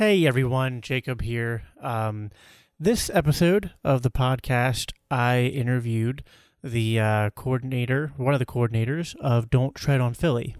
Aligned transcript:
Hey 0.00 0.26
everyone, 0.26 0.80
Jacob 0.80 1.20
here. 1.20 1.64
Um, 1.82 2.30
this 2.78 3.10
episode 3.12 3.72
of 3.84 4.00
the 4.00 4.10
podcast, 4.10 4.92
I 5.10 5.40
interviewed 5.40 6.24
the 6.64 6.98
uh, 6.98 7.30
coordinator, 7.36 8.14
one 8.16 8.32
of 8.32 8.38
the 8.38 8.46
coordinators 8.46 9.14
of 9.16 9.50
Don't 9.50 9.74
Tread 9.74 10.00
on 10.00 10.14
Philly. 10.14 10.56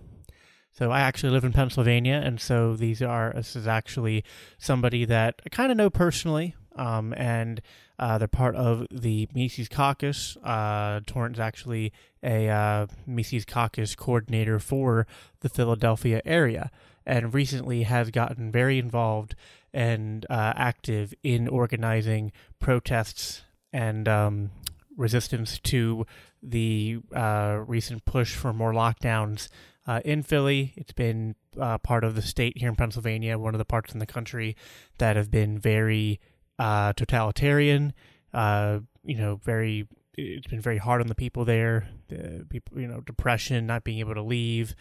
So 0.72 0.90
I 0.90 1.00
actually 1.00 1.30
live 1.30 1.44
in 1.44 1.54
Pennsylvania, 1.54 2.20
and 2.22 2.38
so 2.38 2.76
these 2.76 3.00
are 3.00 3.32
this 3.34 3.56
is 3.56 3.66
actually 3.66 4.24
somebody 4.58 5.06
that 5.06 5.40
I 5.46 5.48
kind 5.48 5.72
of 5.72 5.78
know 5.78 5.88
personally, 5.88 6.54
um, 6.76 7.14
and 7.16 7.62
uh, 7.98 8.18
they're 8.18 8.28
part 8.28 8.56
of 8.56 8.86
the 8.90 9.26
Mises 9.34 9.70
Caucus. 9.70 10.36
Uh, 10.44 11.00
Torin's 11.06 11.40
actually 11.40 11.94
a 12.22 12.50
uh, 12.50 12.88
Mises 13.06 13.46
Caucus 13.46 13.94
coordinator 13.94 14.58
for 14.58 15.06
the 15.40 15.48
Philadelphia 15.48 16.20
area 16.26 16.70
and 17.06 17.34
recently 17.34 17.84
has 17.84 18.10
gotten 18.10 18.52
very 18.52 18.78
involved 18.78 19.34
and 19.72 20.26
uh, 20.28 20.52
active 20.56 21.14
in 21.22 21.48
organizing 21.48 22.32
protests 22.58 23.42
and 23.72 24.08
um, 24.08 24.50
resistance 24.96 25.58
to 25.60 26.04
the 26.42 26.98
uh, 27.14 27.58
recent 27.66 28.04
push 28.04 28.34
for 28.34 28.52
more 28.52 28.72
lockdowns 28.72 29.48
uh, 29.86 30.00
in 30.04 30.22
Philly. 30.22 30.72
It's 30.76 30.92
been 30.92 31.34
uh, 31.58 31.78
part 31.78 32.04
of 32.04 32.14
the 32.14 32.22
state 32.22 32.58
here 32.58 32.68
in 32.68 32.76
Pennsylvania, 32.76 33.38
one 33.38 33.54
of 33.54 33.58
the 33.58 33.64
parts 33.64 33.92
in 33.92 33.98
the 33.98 34.06
country 34.06 34.56
that 34.98 35.16
have 35.16 35.30
been 35.30 35.58
very 35.58 36.20
uh, 36.58 36.92
totalitarian. 36.92 37.92
Uh, 38.32 38.80
you 39.02 39.16
know, 39.16 39.40
very. 39.42 39.88
It's 40.16 40.48
been 40.48 40.60
very 40.60 40.76
hard 40.76 41.00
on 41.00 41.06
the 41.06 41.14
people 41.14 41.44
there. 41.44 41.88
The 42.08 42.44
people, 42.48 42.78
you 42.78 42.86
know, 42.86 43.00
depression, 43.00 43.66
not 43.66 43.84
being 43.84 44.00
able 44.00 44.14
to 44.14 44.22
leave, 44.22 44.74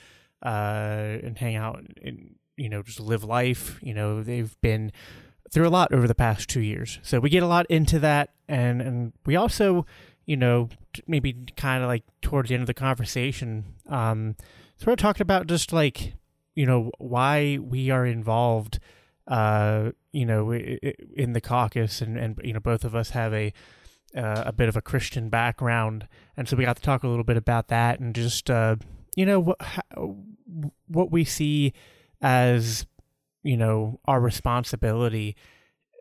and 0.48 1.38
hang 1.38 1.56
out 1.56 1.84
and 2.02 2.36
you 2.58 2.70
know 2.70 2.84
just 2.84 3.00
live 3.00 3.24
life. 3.24 3.80
You 3.82 3.94
know 3.94 4.24
they've 4.24 4.56
been 4.62 4.92
through 5.52 5.68
a 5.68 5.70
lot 5.70 5.92
over 5.94 6.08
the 6.08 6.16
past 6.16 6.50
two 6.50 6.62
years, 6.62 7.00
so 7.02 7.20
we 7.20 7.30
get 7.30 7.44
a 7.44 7.48
lot 7.48 7.66
into 7.68 8.00
that, 8.00 8.32
and 8.48 8.82
and 8.82 9.14
we 9.26 9.36
also 9.36 9.86
you 10.26 10.38
know 10.38 10.70
maybe 11.08 11.34
kind 11.56 11.84
of 11.84 11.88
like 11.88 12.04
towards 12.22 12.50
the 12.50 12.56
end 12.56 12.62
of 12.62 12.68
the 12.68 12.74
conversation, 12.74 13.66
um, 13.88 14.36
sort 14.78 14.94
of 14.94 14.98
talked 14.98 15.22
about 15.22 15.48
just 15.48 15.74
like 15.74 16.14
you 16.56 16.66
know 16.66 16.92
why 16.98 17.58
we 17.62 17.90
are 17.90 18.06
involved. 18.06 18.80
Uh, 19.28 19.92
you 20.12 20.26
know, 20.26 20.52
in 20.52 21.34
the 21.34 21.40
caucus, 21.40 22.02
and, 22.02 22.18
and 22.18 22.42
you 22.44 22.52
know, 22.52 22.60
both 22.60 22.84
of 22.84 22.96
us 22.96 23.12
have 23.12 23.32
a 23.32 23.54
uh, 24.16 24.44
a 24.48 24.52
bit 24.52 24.70
of 24.70 24.76
a 24.76 24.82
Christian 24.82 25.30
background, 25.30 26.08
and 26.36 26.50
so 26.50 26.58
we 26.58 26.66
got 26.66 26.76
to 26.78 26.82
talk 26.82 27.04
a 27.04 27.08
little 27.08 27.24
bit 27.24 27.38
about 27.38 27.68
that, 27.68 28.00
and 28.00 28.16
just 28.16 28.50
uh, 28.50 28.76
you 29.16 29.26
know 29.26 29.40
what 29.40 29.58
what 30.88 31.12
we 31.12 31.24
see 31.24 31.74
as 32.22 32.86
you 33.44 33.58
know 33.58 34.00
our 34.06 34.20
responsibility 34.20 35.36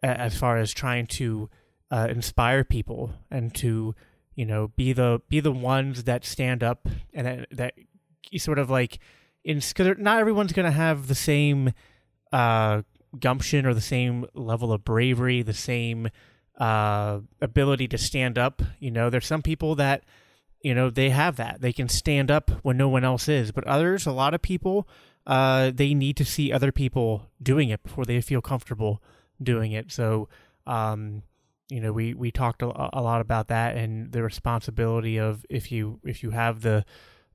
as 0.03 0.37
far 0.37 0.57
as 0.57 0.73
trying 0.73 1.07
to 1.07 1.49
uh, 1.91 2.07
inspire 2.11 2.65
people 2.65 3.13
and 3.31 3.55
to 3.55 3.95
you 4.35 4.45
know 4.45 4.69
be 4.77 4.93
the 4.93 5.21
be 5.29 5.41
the 5.41 5.53
ones 5.53 6.05
that 6.05 6.25
stand 6.25 6.63
up 6.63 6.89
and 7.13 7.27
that, 7.27 7.49
that 7.51 7.75
sort 8.37 8.59
of 8.59 8.71
like 8.71 8.99
because 9.45 9.97
not 9.99 10.21
everyone's 10.21 10.53
going 10.53 10.67
to 10.67 10.73
have 10.73 11.07
the 11.07 11.15
same 11.15 11.73
uh, 12.33 12.83
gumption 13.19 13.65
or 13.65 13.73
the 13.73 13.81
same 13.81 14.27
level 14.35 14.73
of 14.73 14.85
bravery 14.85 15.43
the 15.43 15.55
same 15.55 16.09
uh, 16.59 17.21
ability 17.41 17.89
to 17.89 17.99
stand 17.99 18.39
up 18.39 18.63
you 18.79 18.91
know? 18.91 19.11
There's 19.11 19.27
some 19.27 19.43
people 19.43 19.75
that 19.77 20.05
you 20.63 20.75
know 20.75 20.91
they 20.91 21.11
have 21.11 21.37
that. 21.37 21.61
They 21.61 21.73
can 21.73 21.89
stand 21.89 22.31
up 22.31 22.51
when 22.63 22.77
no 22.77 22.89
one 22.89 23.05
else 23.05 23.29
is. 23.29 23.53
But 23.53 23.67
others 23.67 24.07
a 24.07 24.13
lot 24.13 24.35
of 24.35 24.43
people 24.43 24.89
uh, 25.27 25.71
they 25.75 25.93
need 25.93 26.17
to 26.17 26.25
see 26.25 26.53
other 26.53 26.73
people 26.73 27.31
doing 27.43 27.69
it 27.69 27.83
before 27.83 28.05
they 28.05 28.21
feel 28.21 28.41
comfortable 28.41 29.03
doing 29.43 29.73
it. 29.73 29.93
So 29.93 30.29
um, 30.67 31.23
you 31.69 31.81
know 31.81 31.93
we 31.93 32.15
we 32.15 32.31
talked 32.31 32.63
a, 32.63 32.67
a, 32.67 33.03
lot 33.03 33.21
about 33.21 33.49
that 33.49 33.77
and 33.77 34.11
the 34.13 34.23
responsibility 34.23 35.19
of 35.19 35.45
if 35.51 35.71
you 35.71 36.01
if 36.05 36.23
you 36.23 36.31
have 36.31 36.63
the 36.63 36.85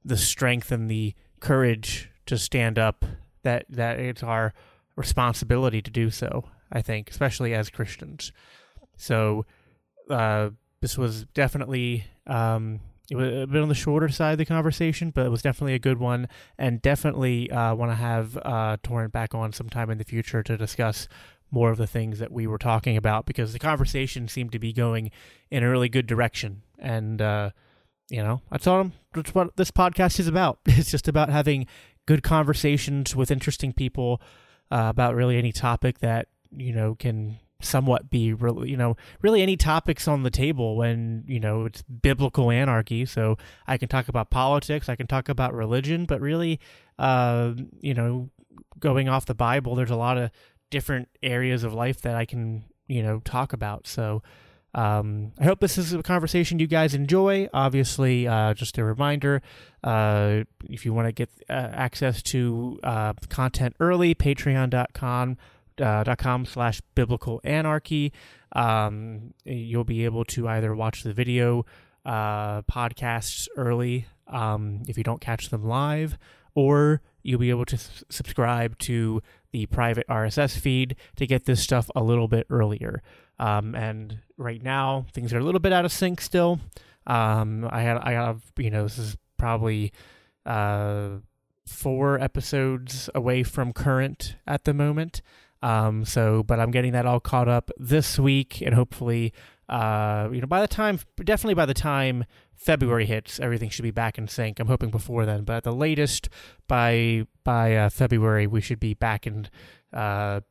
the 0.03 0.17
strength 0.17 0.72
and 0.72 0.89
the 0.89 1.13
courage 1.39 2.09
to 2.25 2.38
stand 2.38 2.79
up 2.79 3.06
that 3.44 3.66
that 3.69 4.00
it's 4.00 4.23
our 4.23 4.53
responsibility 4.95 5.81
to 5.81 5.91
do 5.91 6.09
so 6.09 6.45
i 6.72 6.81
think 6.81 7.09
especially 7.09 7.53
as 7.53 7.69
christians. 7.69 8.31
So 8.95 9.45
uh, 10.09 10.51
this 10.81 10.97
was 10.97 11.25
definitely 11.33 12.06
um, 12.28 12.79
it 13.09 13.15
was 13.15 13.43
a 13.43 13.47
bit 13.47 13.61
on 13.61 13.67
the 13.67 13.75
shorter 13.75 14.07
side 14.07 14.33
of 14.33 14.37
the 14.37 14.45
conversation, 14.45 15.11
but 15.11 15.25
it 15.25 15.29
was 15.29 15.41
definitely 15.41 15.73
a 15.73 15.79
good 15.79 15.99
one, 15.99 16.29
and 16.57 16.81
definitely 16.81 17.51
uh, 17.51 17.75
want 17.75 17.91
to 17.91 17.95
have 17.95 18.37
uh, 18.37 18.77
Torin 18.83 19.11
back 19.11 19.35
on 19.35 19.51
sometime 19.51 19.89
in 19.89 19.97
the 19.97 20.05
future 20.05 20.41
to 20.43 20.55
discuss 20.55 21.07
more 21.51 21.69
of 21.69 21.77
the 21.77 21.85
things 21.85 22.19
that 22.19 22.31
we 22.31 22.47
were 22.47 22.57
talking 22.57 22.97
about 22.97 23.25
because 23.25 23.53
the 23.53 23.59
conversation 23.59 24.27
seemed 24.27 24.51
to 24.51 24.59
be 24.59 24.73
going 24.73 25.11
in 25.51 25.63
a 25.63 25.69
really 25.69 25.89
good 25.89 26.07
direction, 26.07 26.61
and 26.79 27.21
uh, 27.21 27.49
you 28.09 28.23
know 28.23 28.41
that's 28.49 28.67
all 28.67 28.91
that's 29.13 29.35
what 29.35 29.55
this 29.57 29.71
podcast 29.71 30.19
is 30.19 30.27
about. 30.27 30.59
It's 30.65 30.91
just 30.91 31.07
about 31.07 31.29
having 31.29 31.67
good 32.05 32.23
conversations 32.23 33.15
with 33.15 33.31
interesting 33.31 33.73
people 33.73 34.21
uh, 34.71 34.87
about 34.89 35.13
really 35.13 35.37
any 35.37 35.51
topic 35.51 35.99
that 35.99 36.27
you 36.51 36.73
know 36.73 36.95
can 36.95 37.37
somewhat 37.63 38.09
be 38.09 38.34
really, 38.34 38.69
you 38.69 38.78
know, 38.78 38.96
really 39.22 39.41
any 39.41 39.57
topics 39.57 40.07
on 40.07 40.24
the 40.24 40.29
table 40.29 40.75
when, 40.75 41.24
you 41.28 41.40
know, 41.40 41.66
it's 41.66 41.81
biblical 41.81 42.51
anarchy. 42.51 43.06
So 43.06 43.38
I 43.68 43.78
can 43.78 43.90
talk 43.90 44.07
about 44.07 44.29
politics, 44.29 44.90
I 44.90 44.96
can 44.96 45.07
talk 45.07 45.29
about 45.29 45.53
religion, 45.53 46.06
but 46.06 46.22
really, 46.22 46.59
uh, 47.00 47.53
you 47.81 47.94
know, 47.94 48.29
going 48.79 49.09
off 49.09 49.25
the 49.25 49.35
Bible, 49.35 49.75
there's 49.75 49.90
a 49.90 49.96
lot 49.96 50.18
of 50.18 50.31
different 50.69 51.09
areas 51.22 51.63
of 51.63 51.74
life 51.74 52.01
that 52.01 52.16
I 52.16 52.25
can, 52.25 52.66
you 52.88 53.03
know, 53.03 53.19
talk 53.19 53.53
about. 53.53 53.88
So, 53.88 54.22
um, 54.75 55.34
I 55.40 55.44
hope 55.44 55.59
this 55.59 55.78
is 55.78 55.94
a 55.94 56.01
conversation 56.01 56.57
you 56.57 56.66
guys 56.66 56.95
enjoy. 56.95 57.47
Obviously, 57.53 58.28
uh, 58.28 58.56
just 58.56 58.78
a 58.80 58.84
reminder 58.84 59.41
uh, 59.84 60.44
if 60.68 60.84
you 60.84 60.94
want 60.94 61.07
to 61.07 61.12
get 61.12 61.30
uh, 61.47 61.53
access 61.53 62.24
to 62.24 62.80
uh, 62.84 63.13
content 63.30 63.75
early, 63.80 64.16
patreon.com 64.16 65.38
dot 65.78 66.17
com 66.17 66.45
slash 66.45 66.81
biblical 66.95 67.41
anarchy. 67.44 68.11
Um, 68.56 69.34
you'll 69.45 69.84
be 69.84 70.06
able 70.06 70.25
to 70.25 70.47
either 70.47 70.75
watch 70.75 71.03
the 71.03 71.13
video 71.13 71.66
uh, 72.06 72.61
podcasts 72.63 73.47
early 73.57 74.06
um, 74.28 74.83
if 74.88 74.97
you 74.97 75.03
don't 75.03 75.22
catch 75.22 75.50
them 75.50 75.63
live, 75.63 76.17
or 76.53 77.01
you'll 77.23 77.39
be 77.39 77.50
able 77.50 77.66
to 77.66 77.75
s- 77.75 78.03
subscribe 78.09 78.78
to 78.79 79.22
the 79.51 79.66
private 79.67 80.07
RSS 80.07 80.57
feed 80.57 80.95
to 81.16 81.25
get 81.25 81.45
this 81.45 81.62
stuff 81.62 81.89
a 81.95 82.03
little 82.03 82.28
bit 82.28 82.45
earlier. 82.50 83.01
Um, 83.39 83.75
and 83.75 84.19
right 84.38 84.62
now, 84.62 85.06
things 85.13 85.33
are 85.33 85.39
a 85.39 85.44
little 85.44 85.59
bit 85.59 85.73
out 85.73 85.85
of 85.85 85.91
sync 85.91 86.22
still. 86.22 86.59
Um, 87.07 87.67
I 87.72 87.81
had, 87.81 87.97
I 87.97 88.12
have, 88.12 88.44
you 88.57 88.69
know, 88.69 88.83
this 88.83 88.97
is 88.97 89.17
probably 89.38 89.91
uh, 90.45 91.09
four 91.66 92.19
episodes 92.19 93.09
away 93.16 93.44
from 93.44 93.73
current 93.73 94.35
at 94.45 94.66
the 94.66 94.73
moment. 94.73 95.22
Um, 95.63 96.03
so, 96.03 96.44
but 96.44 96.59
I'm 96.59 96.72
getting 96.72 96.92
that 96.92 97.06
all 97.06 97.21
caught 97.21 97.48
up 97.48 97.71
this 97.77 98.19
week, 98.19 98.62
and 98.62 98.75
hopefully, 98.75 99.31
uh, 99.69 100.27
you 100.30 100.42
know, 100.42 100.48
by 100.48 100.60
the 100.60 100.68
time, 100.68 101.00
definitely 101.24 101.54
by 101.54 101.65
the 101.65 101.74
time 101.74 102.25
February 102.54 103.06
hits, 103.06 103.39
everything 103.39 103.69
should 103.69 103.83
be 103.83 103.89
back 103.89 104.18
in 104.18 104.27
sync. 104.27 104.60
I'm 104.60 104.68
hoping 104.68 104.89
before 104.92 105.25
then, 105.25 105.45
but 105.45 105.56
at 105.56 105.63
the 105.63 105.71
latest, 105.71 106.27
by 106.68 107.27
by 107.45 107.77
uh, 107.77 107.89
February, 107.89 108.45
we 108.45 108.60
should 108.60 108.81
be 108.81 108.94
back 108.94 109.25
in 109.25 109.48
uh, 109.94 110.42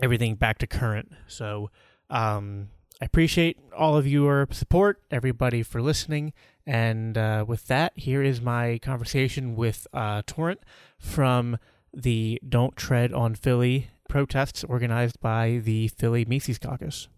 everything 0.00 0.36
back 0.36 0.58
to 0.58 0.68
current. 0.68 1.10
So, 1.26 1.70
um, 2.08 2.68
I 3.02 3.06
appreciate 3.06 3.58
all 3.76 3.96
of 3.96 4.06
your 4.06 4.46
support, 4.52 5.02
everybody 5.10 5.64
for 5.64 5.82
listening, 5.82 6.32
and 6.64 7.18
uh, 7.18 7.44
with 7.46 7.66
that, 7.66 7.92
here 7.96 8.22
is 8.22 8.40
my 8.40 8.78
conversation 8.78 9.56
with 9.56 9.88
uh, 9.92 10.22
Torin 10.22 10.58
from 10.96 11.58
the 11.92 12.40
Don't 12.48 12.76
Tread 12.76 13.12
on 13.12 13.34
Philly 13.34 13.88
protests 14.08 14.64
organized 14.64 15.20
by 15.20 15.60
the 15.62 15.88
Philly 15.88 16.24
Mises 16.24 16.58
Caucus. 16.58 17.08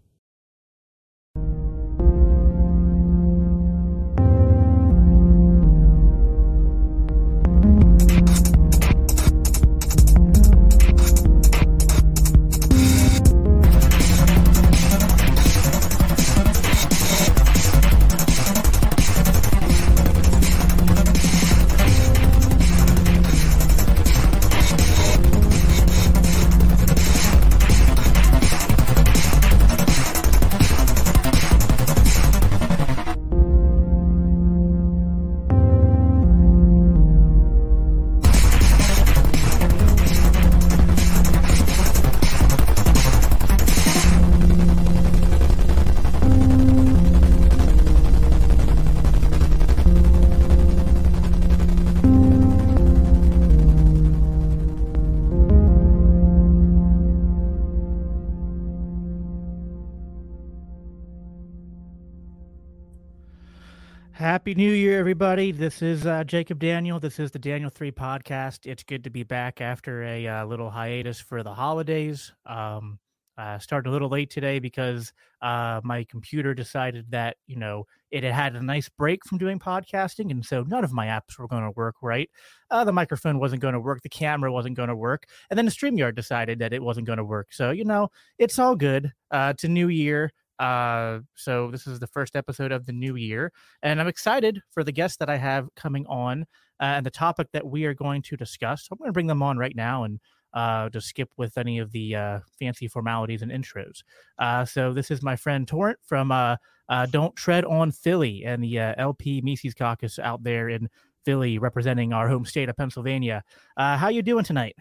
Happy 64.41 64.55
New 64.55 64.73
Year, 64.73 64.99
everybody. 64.99 65.51
This 65.51 65.83
is 65.83 66.07
uh, 66.07 66.23
Jacob 66.23 66.57
Daniel. 66.57 66.99
This 66.99 67.19
is 67.19 67.29
the 67.29 67.37
Daniel 67.37 67.69
3 67.69 67.91
podcast. 67.91 68.65
It's 68.65 68.81
good 68.81 69.03
to 69.03 69.11
be 69.11 69.21
back 69.21 69.61
after 69.61 70.03
a 70.03 70.25
uh, 70.25 70.45
little 70.45 70.71
hiatus 70.71 71.21
for 71.21 71.43
the 71.43 71.53
holidays. 71.53 72.33
Um, 72.47 72.97
I 73.37 73.59
started 73.59 73.87
a 73.87 73.91
little 73.91 74.09
late 74.09 74.31
today 74.31 74.57
because 74.57 75.13
uh, 75.43 75.81
my 75.83 76.05
computer 76.05 76.55
decided 76.55 77.11
that, 77.11 77.37
you 77.45 77.55
know, 77.55 77.85
it 78.09 78.23
had 78.23 78.33
had 78.33 78.55
a 78.55 78.63
nice 78.63 78.89
break 78.89 79.23
from 79.27 79.37
doing 79.37 79.59
podcasting. 79.59 80.31
And 80.31 80.43
so 80.43 80.63
none 80.63 80.83
of 80.83 80.91
my 80.91 81.05
apps 81.05 81.37
were 81.37 81.47
going 81.47 81.63
to 81.63 81.71
work 81.75 81.97
right. 82.01 82.27
Uh, 82.71 82.83
the 82.83 82.91
microphone 82.91 83.37
wasn't 83.37 83.61
going 83.61 83.75
to 83.75 83.79
work. 83.79 84.01
The 84.01 84.09
camera 84.09 84.51
wasn't 84.51 84.75
going 84.75 84.89
to 84.89 84.95
work. 84.95 85.25
And 85.51 85.57
then 85.57 85.65
the 85.65 85.71
StreamYard 85.71 86.15
decided 86.15 86.57
that 86.59 86.73
it 86.73 86.81
wasn't 86.81 87.05
going 87.05 87.17
to 87.17 87.23
work. 87.23 87.53
So, 87.53 87.69
you 87.69 87.85
know, 87.85 88.09
it's 88.39 88.57
all 88.57 88.75
good. 88.75 89.11
Uh, 89.29 89.51
it's 89.53 89.63
a 89.63 89.69
new 89.69 89.87
year. 89.87 90.31
Uh, 90.61 91.19
so 91.35 91.71
this 91.71 91.87
is 91.87 91.99
the 91.99 92.07
first 92.07 92.35
episode 92.35 92.71
of 92.71 92.85
the 92.85 92.91
new 92.91 93.15
year, 93.15 93.51
and 93.81 93.99
I'm 93.99 94.07
excited 94.07 94.61
for 94.69 94.83
the 94.83 94.91
guests 94.91 95.17
that 95.17 95.29
I 95.29 95.37
have 95.37 95.67
coming 95.75 96.05
on 96.05 96.43
uh, 96.79 96.83
and 96.97 97.05
the 97.05 97.11
topic 97.11 97.47
that 97.53 97.65
we 97.65 97.85
are 97.85 97.95
going 97.95 98.21
to 98.23 98.37
discuss. 98.37 98.87
I'm 98.91 98.97
going 98.99 99.09
to 99.09 99.13
bring 99.13 99.27
them 99.27 99.41
on 99.41 99.57
right 99.57 99.75
now 99.75 100.03
and 100.03 100.19
uh, 100.53 100.89
to 100.89 101.01
skip 101.01 101.29
with 101.37 101.57
any 101.57 101.79
of 101.79 101.91
the 101.91 102.15
uh, 102.15 102.39
fancy 102.59 102.87
formalities 102.87 103.41
and 103.41 103.51
intros. 103.51 104.03
Uh, 104.37 104.65
so 104.65 104.93
this 104.93 105.09
is 105.09 105.21
my 105.21 105.35
friend 105.35 105.65
Torin 105.65 105.95
from 106.05 106.31
uh, 106.31 106.57
uh, 106.89 107.05
Don't 107.07 107.35
Tread 107.35 107.65
on 107.65 107.91
Philly 107.91 108.43
and 108.45 108.63
the 108.63 108.79
uh, 108.79 108.93
LP 108.97 109.41
Mises 109.41 109.73
Caucus 109.73 110.19
out 110.19 110.43
there 110.43 110.69
in 110.69 110.89
Philly, 111.25 111.57
representing 111.57 112.13
our 112.13 112.27
home 112.27 112.45
state 112.45 112.69
of 112.69 112.75
Pennsylvania. 112.75 113.43
Uh, 113.77 113.97
how 113.97 114.09
you 114.09 114.21
doing 114.21 114.43
tonight? 114.43 114.75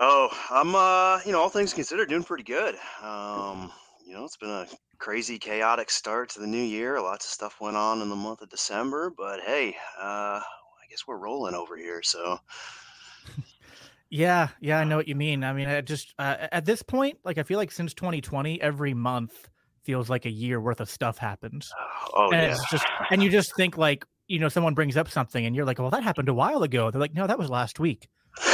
Oh, 0.00 0.28
I'm 0.50 0.74
uh, 0.74 1.20
you 1.24 1.32
know, 1.32 1.40
all 1.40 1.48
things 1.48 1.72
considered, 1.72 2.08
doing 2.08 2.24
pretty 2.24 2.44
good. 2.44 2.74
Um, 3.02 3.72
you 4.06 4.14
know, 4.14 4.24
it's 4.24 4.36
been 4.36 4.50
a 4.50 4.66
crazy, 4.98 5.38
chaotic 5.38 5.90
start 5.90 6.30
to 6.30 6.40
the 6.40 6.46
new 6.46 6.62
year. 6.62 7.00
Lots 7.00 7.26
of 7.26 7.32
stuff 7.32 7.60
went 7.60 7.76
on 7.76 8.02
in 8.02 8.08
the 8.08 8.16
month 8.16 8.42
of 8.42 8.48
December, 8.48 9.10
but 9.16 9.40
hey, 9.40 9.76
uh, 10.00 10.40
I 10.40 10.88
guess 10.90 11.06
we're 11.06 11.18
rolling 11.18 11.54
over 11.54 11.76
here. 11.76 12.02
So, 12.02 12.40
yeah, 14.10 14.48
yeah, 14.60 14.78
I 14.78 14.84
know 14.84 14.96
what 14.96 15.08
you 15.08 15.14
mean. 15.14 15.44
I 15.44 15.52
mean, 15.52 15.68
I 15.68 15.80
just 15.80 16.14
uh, 16.18 16.48
at 16.52 16.64
this 16.64 16.82
point, 16.82 17.18
like 17.24 17.38
I 17.38 17.42
feel 17.42 17.58
like 17.58 17.72
since 17.72 17.94
2020, 17.94 18.60
every 18.60 18.94
month 18.94 19.48
feels 19.82 20.10
like 20.10 20.26
a 20.26 20.30
year 20.30 20.60
worth 20.60 20.80
of 20.80 20.90
stuff 20.90 21.18
happens. 21.18 21.70
Oh, 22.18 22.30
and 22.30 22.40
yeah. 22.40 22.52
it's 22.52 22.70
just, 22.70 22.86
and 23.10 23.22
you 23.22 23.28
just 23.28 23.54
think 23.56 23.76
like, 23.76 24.06
you 24.26 24.38
know, 24.38 24.48
someone 24.48 24.72
brings 24.72 24.96
up 24.96 25.10
something, 25.10 25.44
and 25.44 25.54
you're 25.54 25.66
like, 25.66 25.78
well, 25.78 25.90
that 25.90 26.02
happened 26.02 26.30
a 26.30 26.34
while 26.34 26.62
ago. 26.62 26.90
They're 26.90 27.00
like, 27.00 27.12
no, 27.12 27.26
that 27.26 27.38
was 27.38 27.50
last 27.50 27.78
week. 27.78 28.08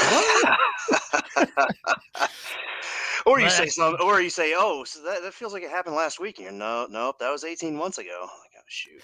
or 3.26 3.40
you 3.40 3.50
say 3.50 3.68
something, 3.68 4.04
or 4.04 4.20
you 4.20 4.30
say, 4.30 4.54
"Oh, 4.56 4.84
so 4.84 5.02
that, 5.04 5.22
that 5.22 5.34
feels 5.34 5.52
like 5.52 5.62
it 5.62 5.70
happened 5.70 5.96
last 5.96 6.20
week." 6.20 6.40
And 6.40 6.58
no, 6.58 6.86
nope, 6.90 7.18
that 7.20 7.30
was 7.30 7.44
18 7.44 7.76
months 7.76 7.98
ago. 7.98 8.20
Like, 8.22 8.50
oh, 8.58 8.62
shoot. 8.66 9.02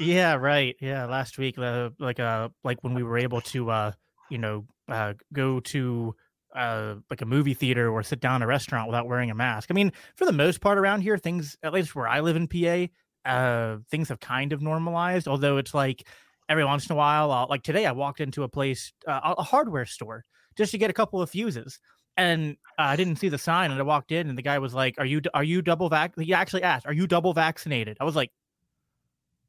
Yeah, 0.00 0.34
right. 0.40 0.76
Yeah, 0.80 1.06
last 1.06 1.38
week, 1.38 1.58
uh, 1.58 1.90
like 1.98 2.20
uh, 2.20 2.48
like 2.64 2.82
when 2.82 2.94
we 2.94 3.02
were 3.02 3.18
able 3.18 3.40
to, 3.42 3.70
uh, 3.70 3.92
you 4.30 4.38
know, 4.38 4.64
uh, 4.88 5.14
go 5.32 5.60
to 5.60 6.14
uh, 6.54 6.96
like 7.10 7.20
a 7.20 7.26
movie 7.26 7.54
theater 7.54 7.90
or 7.90 8.02
sit 8.02 8.20
down 8.20 8.36
in 8.36 8.42
a 8.42 8.46
restaurant 8.46 8.88
without 8.88 9.06
wearing 9.06 9.30
a 9.30 9.34
mask. 9.34 9.70
I 9.70 9.74
mean, 9.74 9.92
for 10.16 10.24
the 10.24 10.32
most 10.32 10.60
part 10.60 10.78
around 10.78 11.02
here, 11.02 11.18
things, 11.18 11.56
at 11.62 11.72
least 11.72 11.94
where 11.94 12.08
I 12.08 12.20
live 12.20 12.36
in 12.36 12.48
PA, 12.48 12.86
uh, 13.28 13.78
things 13.90 14.08
have 14.08 14.20
kind 14.20 14.52
of 14.52 14.62
normalized. 14.62 15.28
Although 15.28 15.58
it's 15.58 15.74
like 15.74 16.06
every 16.48 16.64
once 16.64 16.86
in 16.86 16.92
a 16.92 16.96
while, 16.96 17.30
I'll, 17.30 17.46
like 17.48 17.62
today, 17.62 17.86
I 17.86 17.92
walked 17.92 18.20
into 18.20 18.42
a 18.42 18.48
place, 18.48 18.92
uh, 19.06 19.34
a 19.38 19.42
hardware 19.42 19.84
store, 19.84 20.24
just 20.56 20.72
to 20.72 20.78
get 20.78 20.90
a 20.90 20.94
couple 20.94 21.20
of 21.20 21.30
fuses. 21.30 21.78
And 22.18 22.56
uh, 22.78 22.82
I 22.82 22.96
didn't 22.96 23.16
see 23.16 23.28
the 23.28 23.38
sign, 23.38 23.70
and 23.70 23.80
I 23.80 23.82
walked 23.84 24.12
in, 24.12 24.28
and 24.28 24.36
the 24.36 24.42
guy 24.42 24.58
was 24.58 24.74
like, 24.74 24.96
"Are 24.98 25.06
you 25.06 25.22
are 25.32 25.44
you 25.44 25.62
double 25.62 25.88
vac?" 25.88 26.18
He 26.18 26.34
actually 26.34 26.64
asked, 26.64 26.84
"Are 26.84 26.92
you 26.92 27.06
double 27.06 27.32
vaccinated?" 27.32 27.96
I 28.00 28.04
was 28.04 28.16
like, 28.16 28.32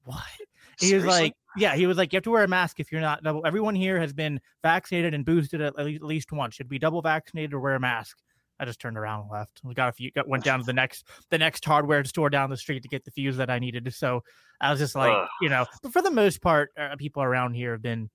"What?" 0.05 0.23
He 0.79 0.93
was 0.93 1.03
like, 1.03 1.33
"Yeah." 1.57 1.75
He 1.75 1.87
was 1.87 1.97
like, 1.97 2.13
"You 2.13 2.17
have 2.17 2.23
to 2.23 2.31
wear 2.31 2.43
a 2.43 2.47
mask 2.47 2.79
if 2.79 2.91
you're 2.91 3.01
not 3.01 3.23
double." 3.23 3.45
Everyone 3.45 3.75
here 3.75 3.99
has 3.99 4.13
been 4.13 4.39
vaccinated 4.61 5.15
and 5.15 5.25
boosted 5.25 5.61
at 5.61 5.77
at 5.79 6.03
least 6.03 6.31
once. 6.31 6.55
Should 6.55 6.69
be 6.69 6.79
double 6.79 7.01
vaccinated 7.01 7.53
or 7.53 7.59
wear 7.59 7.73
a 7.73 7.79
mask. 7.79 8.17
I 8.59 8.65
just 8.65 8.79
turned 8.79 8.97
around 8.97 9.21
and 9.21 9.31
left. 9.31 9.61
We 9.63 9.73
got 9.73 9.89
a 9.89 9.91
few. 9.91 10.11
Got, 10.11 10.27
went 10.27 10.43
down 10.43 10.59
to 10.59 10.65
the 10.65 10.73
next 10.81 11.07
the 11.31 11.39
next 11.39 11.65
hardware 11.65 12.03
store 12.03 12.29
down 12.29 12.51
the 12.51 12.57
street 12.57 12.83
to 12.83 12.89
get 12.89 13.03
the 13.03 13.11
fuse 13.11 13.37
that 13.37 13.49
I 13.49 13.57
needed. 13.57 13.91
So 13.95 14.23
I 14.61 14.69
was 14.69 14.79
just 14.79 14.95
like, 14.95 15.27
you 15.41 15.49
know. 15.49 15.65
But 15.81 15.91
for 15.91 16.03
the 16.03 16.11
most 16.11 16.41
part, 16.41 16.69
uh, 16.77 16.95
people 16.97 17.23
around 17.23 17.55
here 17.55 17.71
have 17.71 17.81
been 17.81 18.09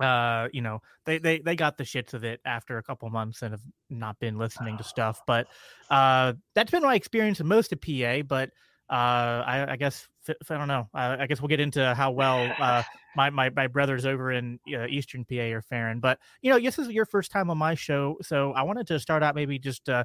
uh 0.00 0.48
you 0.52 0.60
know 0.60 0.80
they 1.06 1.18
they 1.18 1.38
they 1.38 1.54
got 1.54 1.78
the 1.78 1.84
shits 1.84 2.14
of 2.14 2.24
it 2.24 2.40
after 2.44 2.78
a 2.78 2.82
couple 2.82 3.08
months 3.10 3.42
and 3.42 3.52
have 3.52 3.62
not 3.90 4.18
been 4.18 4.36
listening 4.36 4.76
to 4.76 4.82
stuff 4.82 5.20
but 5.26 5.46
uh 5.90 6.32
that's 6.54 6.70
been 6.70 6.82
my 6.82 6.94
experience 6.94 7.40
in 7.40 7.46
most 7.46 7.72
of 7.72 7.80
pa 7.80 8.22
but 8.26 8.50
uh 8.90 9.42
i 9.46 9.72
i 9.72 9.76
guess 9.76 10.08
i 10.28 10.56
don't 10.56 10.68
know. 10.68 10.88
Uh, 10.94 11.16
i 11.20 11.26
guess 11.26 11.40
we'll 11.40 11.48
get 11.48 11.60
into 11.60 11.94
how 11.94 12.10
well 12.10 12.50
uh 12.60 12.82
my 13.16 13.30
my, 13.30 13.48
my 13.50 13.68
brothers 13.68 14.04
over 14.04 14.32
in 14.32 14.58
uh, 14.76 14.86
eastern 14.86 15.24
pa 15.24 15.36
are 15.36 15.62
faring 15.62 16.00
but 16.00 16.18
you 16.42 16.50
know 16.50 16.58
this 16.58 16.78
is 16.78 16.88
your 16.88 17.06
first 17.06 17.30
time 17.30 17.48
on 17.48 17.56
my 17.56 17.74
show 17.74 18.16
so 18.20 18.52
i 18.52 18.62
wanted 18.62 18.86
to 18.86 18.98
start 18.98 19.22
out 19.22 19.36
maybe 19.36 19.58
just 19.58 19.88
uh 19.88 20.02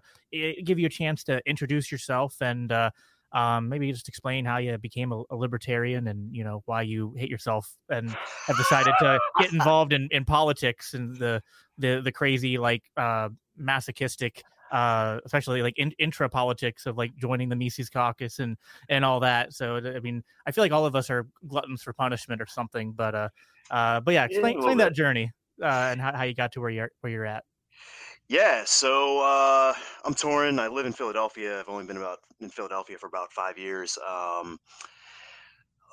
give 0.63 0.77
you 0.77 0.85
a 0.85 0.89
chance 0.89 1.23
to 1.23 1.41
introduce 1.47 1.91
yourself 1.91 2.35
and 2.41 2.71
uh 2.71 2.91
um, 3.31 3.69
maybe 3.69 3.91
just 3.91 4.07
explain 4.07 4.45
how 4.45 4.57
you 4.57 4.77
became 4.77 5.11
a, 5.11 5.21
a 5.29 5.35
libertarian 5.35 6.07
and 6.07 6.35
you 6.35 6.43
know 6.43 6.63
why 6.65 6.81
you 6.81 7.13
hate 7.17 7.29
yourself 7.29 7.71
and 7.89 8.09
have 8.47 8.57
decided 8.57 8.93
to 8.99 9.19
get 9.39 9.53
involved 9.53 9.93
in, 9.93 10.07
in 10.11 10.25
politics 10.25 10.93
and 10.93 11.15
the 11.17 11.41
the 11.77 12.01
the 12.03 12.11
crazy 12.11 12.57
like 12.57 12.83
uh 12.97 13.29
masochistic 13.55 14.43
uh 14.71 15.19
especially 15.25 15.61
like 15.61 15.77
in, 15.77 15.91
intra 15.99 16.29
politics 16.29 16.85
of 16.85 16.97
like 16.97 17.15
joining 17.15 17.49
the 17.49 17.55
Mises 17.55 17.89
caucus 17.89 18.39
and 18.39 18.57
and 18.87 19.05
all 19.05 19.19
that. 19.19 19.53
So 19.53 19.77
I 19.77 19.99
mean 19.99 20.23
I 20.45 20.51
feel 20.51 20.63
like 20.63 20.71
all 20.71 20.85
of 20.85 20.95
us 20.95 21.09
are 21.09 21.27
gluttons 21.47 21.83
for 21.83 21.93
punishment 21.93 22.41
or 22.41 22.47
something 22.47 22.93
but 22.93 23.13
uh 23.13 23.29
uh 23.69 23.99
but 23.99 24.13
yeah 24.13 24.21
Yeah, 24.21 24.25
explain, 24.25 24.55
explain 24.55 24.77
that 24.77 24.93
journey 24.93 25.31
uh 25.61 25.65
and 25.65 26.01
how, 26.01 26.15
how 26.15 26.23
you 26.23 26.33
got 26.33 26.51
to 26.53 26.61
where 26.61 26.69
you're 26.69 26.91
where 27.01 27.11
you're 27.11 27.25
at 27.25 27.43
Yeah, 28.29 28.61
so 28.63 29.21
uh, 29.23 29.73
I'm 30.05 30.13
Torin. 30.13 30.59
I 30.59 30.67
live 30.67 30.85
in 30.85 30.93
Philadelphia. 30.93 31.59
I've 31.59 31.67
only 31.67 31.85
been 31.85 31.97
about 31.97 32.19
in 32.39 32.49
Philadelphia 32.49 32.95
for 32.99 33.07
about 33.07 33.33
five 33.33 33.57
years. 33.57 33.97
Um, 34.07 34.59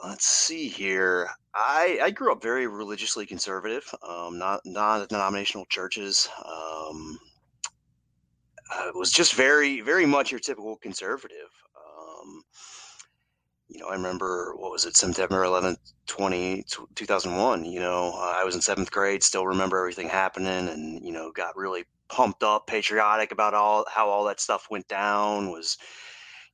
let's 0.05 0.27
see 0.27 0.69
here. 0.69 1.31
I 1.55 1.99
I 2.03 2.11
grew 2.11 2.31
up 2.33 2.43
very 2.43 2.67
religiously 2.67 3.25
conservative, 3.25 3.85
um, 4.07 4.39
not 4.39 4.61
non-denominational 4.67 5.65
churches. 5.71 6.29
Um, 6.45 7.19
I 8.71 8.91
was 8.95 9.11
just 9.11 9.33
very 9.33 9.81
very 9.81 10.05
much 10.05 10.31
your 10.31 10.41
typical 10.41 10.77
conservative. 10.77 11.49
Um, 11.75 12.43
you 13.69 13.81
know, 13.81 13.89
I 13.89 13.95
remember 13.95 14.55
what 14.59 14.73
was 14.73 14.85
it, 14.85 14.95
September 14.95 15.43
11th, 15.43 15.79
20, 16.07 16.65
2001. 16.95 17.65
You 17.65 17.81
know, 17.81 18.13
I 18.15 18.45
was 18.45 18.55
in 18.55 18.61
seventh 18.61 18.91
grade, 18.91 19.23
still 19.23 19.47
remember 19.47 19.79
everything 19.79 20.11
happening, 20.11 20.69
and 20.69 21.03
you 21.03 21.13
know, 21.13 21.33
got 21.33 21.57
really 21.57 21.85
pumped 22.09 22.43
up, 22.43 22.67
patriotic 22.67 23.33
about 23.33 23.55
all 23.55 23.85
how 23.93 24.09
all 24.09 24.25
that 24.25 24.41
stuff 24.41 24.67
went 24.71 24.89
down. 24.89 25.51
Was 25.51 25.77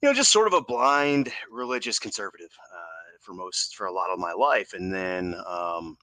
you 0.02 0.08
know 0.08 0.14
just 0.14 0.32
sort 0.32 0.46
of 0.46 0.52
a 0.54 0.62
blind 0.62 1.32
religious 1.50 1.98
conservative 1.98 2.50
uh, 2.74 3.18
for 3.20 3.34
most 3.34 3.76
for 3.76 3.86
a 3.86 3.92
lot 3.92 4.10
of 4.10 4.18
my 4.18 4.32
life, 4.32 4.72
and 4.72 4.92
then 4.92 5.34
um, 5.46 5.96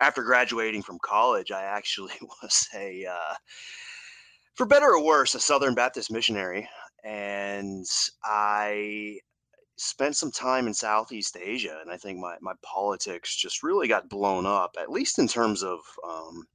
after 0.00 0.22
graduating 0.22 0.82
from 0.82 0.98
college, 1.02 1.50
I 1.50 1.62
actually 1.62 2.14
was 2.42 2.68
a 2.74 3.06
uh, 3.06 3.34
for 4.54 4.66
better 4.66 4.86
or 4.86 5.04
worse 5.04 5.34
a 5.34 5.40
Southern 5.40 5.74
Baptist 5.74 6.10
missionary, 6.10 6.68
and 7.04 7.84
I 8.24 9.18
spent 9.76 10.16
some 10.16 10.30
time 10.30 10.66
in 10.66 10.74
Southeast 10.74 11.36
Asia, 11.40 11.78
and 11.82 11.90
I 11.90 11.96
think 11.96 12.18
my 12.18 12.36
my 12.40 12.54
politics 12.62 13.36
just 13.36 13.62
really 13.62 13.88
got 13.88 14.08
blown 14.08 14.46
up, 14.46 14.76
at 14.80 14.90
least 14.90 15.18
in 15.18 15.28
terms 15.28 15.62
of 15.62 15.80
um, 16.08 16.46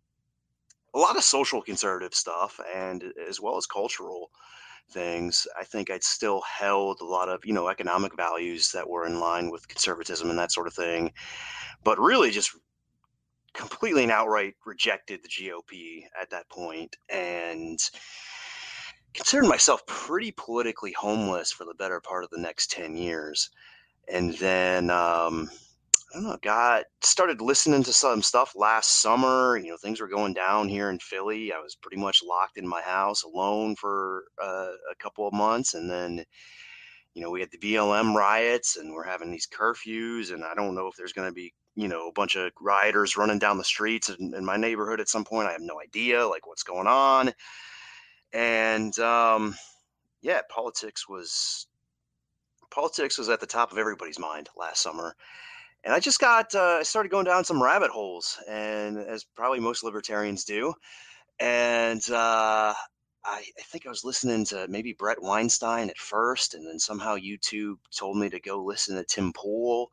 a 0.93 0.99
lot 0.99 1.17
of 1.17 1.23
social 1.23 1.61
conservative 1.61 2.13
stuff, 2.13 2.59
and 2.73 3.03
as 3.27 3.39
well 3.39 3.57
as 3.57 3.65
cultural 3.65 4.31
things. 4.89 5.47
I 5.59 5.63
think 5.63 5.89
I'd 5.89 6.03
still 6.03 6.41
held 6.41 7.01
a 7.01 7.05
lot 7.05 7.29
of 7.29 7.45
you 7.45 7.53
know 7.53 7.69
economic 7.69 8.15
values 8.15 8.71
that 8.71 8.89
were 8.89 9.05
in 9.05 9.19
line 9.19 9.49
with 9.49 9.67
conservatism 9.67 10.29
and 10.29 10.39
that 10.39 10.51
sort 10.51 10.67
of 10.67 10.73
thing, 10.73 11.13
but 11.83 11.99
really 11.99 12.31
just 12.31 12.55
completely 13.53 14.03
and 14.03 14.11
outright 14.11 14.55
rejected 14.65 15.21
the 15.23 15.29
GOP 15.29 16.03
at 16.19 16.29
that 16.29 16.49
point, 16.49 16.97
and 17.09 17.79
considered 19.13 19.47
myself 19.47 19.85
pretty 19.85 20.31
politically 20.31 20.93
homeless 20.93 21.51
for 21.51 21.65
the 21.65 21.73
better 21.73 21.99
part 21.99 22.23
of 22.23 22.29
the 22.29 22.39
next 22.39 22.71
10 22.71 22.95
years. 22.95 23.49
And 24.07 24.33
then, 24.35 24.89
um, 24.89 25.49
I 26.11 26.15
don't 26.15 26.23
know, 26.23 26.37
got 26.41 26.85
started 27.01 27.41
listening 27.41 27.83
to 27.83 27.93
some 27.93 28.21
stuff 28.21 28.53
last 28.55 29.01
summer. 29.01 29.57
You 29.57 29.71
know, 29.71 29.77
things 29.77 30.01
were 30.01 30.07
going 30.07 30.33
down 30.33 30.67
here 30.67 30.89
in 30.89 30.99
Philly. 30.99 31.53
I 31.53 31.59
was 31.59 31.75
pretty 31.75 31.97
much 31.97 32.21
locked 32.23 32.57
in 32.57 32.67
my 32.67 32.81
house 32.81 33.23
alone 33.23 33.75
for 33.75 34.25
uh, 34.41 34.71
a 34.91 34.95
couple 34.99 35.27
of 35.27 35.33
months. 35.33 35.73
And 35.73 35.89
then, 35.89 36.25
you 37.13 37.21
know, 37.21 37.29
we 37.29 37.39
had 37.39 37.49
the 37.51 37.57
BLM 37.57 38.13
riots 38.13 38.77
and 38.77 38.93
we're 38.93 39.05
having 39.05 39.31
these 39.31 39.47
curfews. 39.47 40.33
And 40.33 40.43
I 40.43 40.53
don't 40.53 40.75
know 40.75 40.87
if 40.87 40.95
there's 40.97 41.13
going 41.13 41.29
to 41.29 41.33
be, 41.33 41.53
you 41.75 41.87
know, 41.87 42.09
a 42.09 42.13
bunch 42.13 42.35
of 42.35 42.51
rioters 42.59 43.15
running 43.15 43.39
down 43.39 43.57
the 43.57 43.63
streets 43.63 44.09
in, 44.09 44.33
in 44.35 44.43
my 44.43 44.57
neighborhood 44.57 44.99
at 44.99 45.09
some 45.09 45.23
point. 45.23 45.47
I 45.47 45.53
have 45.53 45.61
no 45.61 45.79
idea, 45.81 46.27
like, 46.27 46.45
what's 46.45 46.63
going 46.63 46.87
on 46.87 47.33
and 48.33 48.97
um, 48.99 49.55
yeah, 50.21 50.41
politics 50.49 51.07
was 51.07 51.67
politics 52.69 53.17
was 53.17 53.29
at 53.29 53.39
the 53.39 53.45
top 53.47 53.71
of 53.71 53.77
everybody's 53.77 54.19
mind 54.19 54.49
last 54.55 54.81
summer, 54.81 55.15
and 55.83 55.93
I 55.93 55.99
just 55.99 56.19
got 56.19 56.53
uh, 56.53 56.83
started 56.83 57.09
going 57.09 57.25
down 57.25 57.43
some 57.43 57.61
rabbit 57.61 57.91
holes, 57.91 58.37
and 58.47 58.97
as 58.97 59.23
probably 59.23 59.59
most 59.59 59.83
libertarians 59.83 60.45
do, 60.45 60.73
and 61.39 62.01
uh, 62.11 62.73
I, 63.23 63.43
I, 63.57 63.61
think 63.65 63.85
I 63.85 63.89
was 63.89 64.03
listening 64.03 64.45
to 64.45 64.67
maybe 64.69 64.93
Bret 64.93 65.21
Weinstein 65.21 65.89
at 65.89 65.97
first, 65.97 66.53
and 66.53 66.65
then 66.65 66.79
somehow 66.79 67.17
YouTube 67.17 67.77
told 67.95 68.17
me 68.17 68.29
to 68.29 68.39
go 68.39 68.63
listen 68.63 68.95
to 68.95 69.03
Tim 69.03 69.33
Pool, 69.33 69.91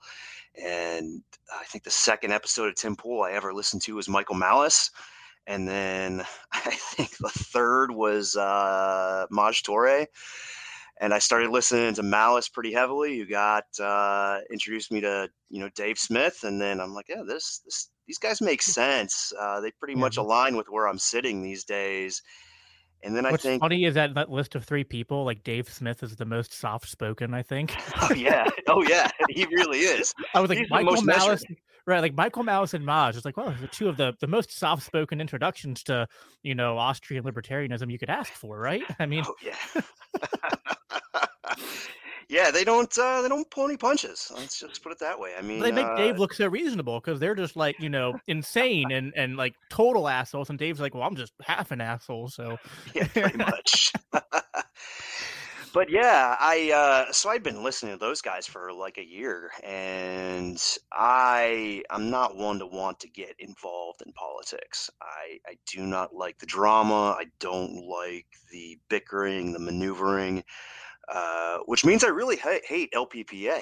and 0.62 1.23
I 1.59 1.64
think 1.64 1.85
the 1.85 1.90
second 1.90 2.33
episode 2.33 2.68
of 2.68 2.75
Tim 2.75 2.97
Pool 2.97 3.23
I 3.23 3.33
ever 3.33 3.54
listened 3.54 3.83
to 3.83 3.95
was 3.95 4.09
Michael 4.09 4.37
Malice, 4.37 4.90
and 5.47 5.66
then 5.66 6.23
I 6.52 6.71
think 6.71 7.16
the 7.16 7.30
third 7.30 7.90
was 7.90 8.37
uh, 8.37 9.26
Maj 9.30 9.62
Toure 9.62 10.07
and 11.00 11.14
I 11.14 11.18
started 11.18 11.50
listening 11.50 11.94
to 11.94 12.02
Malice 12.02 12.48
pretty 12.48 12.72
heavily. 12.72 13.14
You 13.14 13.28
got 13.28 13.64
uh, 13.80 14.38
introduced 14.52 14.90
me 14.90 15.00
to 15.00 15.28
you 15.48 15.60
know 15.60 15.68
Dave 15.74 15.98
Smith, 15.98 16.40
and 16.42 16.60
then 16.60 16.80
I'm 16.80 16.92
like, 16.94 17.06
yeah, 17.08 17.22
this 17.26 17.60
this 17.64 17.90
these 18.06 18.18
guys 18.18 18.40
make 18.40 18.62
sense. 18.80 19.32
Uh, 19.38 19.60
they 19.60 19.70
pretty 19.78 19.94
yeah. 19.94 20.00
much 20.00 20.16
align 20.16 20.56
with 20.56 20.66
where 20.68 20.88
I'm 20.88 20.98
sitting 20.98 21.42
these 21.42 21.64
days. 21.64 22.22
And 23.04 23.16
then 23.16 23.22
What's 23.24 23.46
I 23.46 23.50
think 23.50 23.62
funny 23.62 23.84
is 23.84 23.94
that 23.94 24.14
that 24.14 24.28
list 24.28 24.56
of 24.56 24.64
three 24.64 24.82
people, 24.82 25.24
like 25.24 25.44
Dave 25.44 25.68
Smith, 25.68 26.02
is 26.02 26.16
the 26.16 26.24
most 26.24 26.52
soft 26.52 26.88
spoken. 26.88 27.32
I 27.32 27.42
think. 27.42 27.76
oh 28.02 28.12
yeah, 28.12 28.48
oh 28.66 28.82
yeah, 28.82 29.08
he 29.30 29.46
really 29.46 29.78
is. 29.78 30.12
I 30.34 30.40
was 30.40 30.48
like 30.48 30.58
He's 30.58 30.70
Michael 30.70 31.00
Malice, 31.02 31.42
measured. 31.42 31.56
right? 31.86 32.00
Like 32.00 32.14
Michael 32.14 32.42
Malice 32.42 32.74
and 32.74 32.84
Maj. 32.84 33.14
It's 33.14 33.24
like, 33.24 33.36
well, 33.36 33.54
the 33.60 33.68
two 33.68 33.88
of 33.88 33.96
the 33.96 34.14
the 34.20 34.26
most 34.26 34.50
soft 34.50 34.82
spoken 34.82 35.20
introductions 35.20 35.84
to 35.84 36.08
you 36.42 36.56
know 36.56 36.76
Austrian 36.76 37.22
libertarianism 37.22 37.88
you 37.88 38.00
could 38.00 38.10
ask 38.10 38.32
for, 38.32 38.58
right? 38.58 38.82
I 38.98 39.06
mean, 39.06 39.22
oh, 39.24 39.34
yeah. 39.44 39.80
Yeah, 42.28 42.50
they 42.50 42.62
don't 42.62 42.96
uh, 42.98 43.22
they 43.22 43.28
don't 43.28 43.50
pull 43.50 43.64
any 43.64 43.78
punches. 43.78 44.30
Let's 44.34 44.60
just 44.60 44.82
put 44.82 44.92
it 44.92 44.98
that 44.98 45.18
way. 45.18 45.32
I 45.36 45.42
mean, 45.42 45.60
they 45.60 45.72
make 45.72 45.86
uh, 45.86 45.96
Dave 45.96 46.18
look 46.18 46.34
so 46.34 46.46
reasonable 46.46 47.00
because 47.00 47.18
they're 47.18 47.34
just 47.34 47.56
like 47.56 47.80
you 47.80 47.88
know 47.88 48.20
insane 48.26 48.92
and 48.92 49.12
and 49.16 49.36
like 49.36 49.54
total 49.70 50.08
assholes, 50.08 50.50
and 50.50 50.58
Dave's 50.58 50.80
like, 50.80 50.94
well, 50.94 51.04
I'm 51.04 51.16
just 51.16 51.32
half 51.40 51.70
an 51.70 51.80
asshole, 51.80 52.28
so 52.28 52.58
yeah, 52.94 53.06
pretty 53.06 53.38
much. 53.38 53.92
but 55.72 55.88
yeah, 55.88 56.36
I 56.38 56.70
uh, 57.08 57.12
so 57.12 57.30
I'd 57.30 57.42
been 57.42 57.64
listening 57.64 57.94
to 57.94 57.98
those 57.98 58.20
guys 58.20 58.46
for 58.46 58.74
like 58.74 58.98
a 58.98 59.06
year, 59.06 59.50
and 59.64 60.62
I 60.92 61.82
I'm 61.88 62.10
not 62.10 62.36
one 62.36 62.58
to 62.58 62.66
want 62.66 63.00
to 63.00 63.08
get 63.08 63.36
involved 63.38 64.02
in 64.04 64.12
politics. 64.12 64.90
I 65.00 65.38
I 65.48 65.54
do 65.66 65.86
not 65.86 66.14
like 66.14 66.36
the 66.36 66.46
drama. 66.46 67.16
I 67.18 67.24
don't 67.40 67.88
like 67.88 68.26
the 68.52 68.78
bickering, 68.90 69.54
the 69.54 69.60
maneuvering, 69.60 70.44
uh, 71.10 71.58
which 71.66 71.84
means 71.84 72.04
I 72.04 72.08
really 72.08 72.36
ha- 72.36 72.60
hate 72.64 72.92
LPPA. 72.92 73.60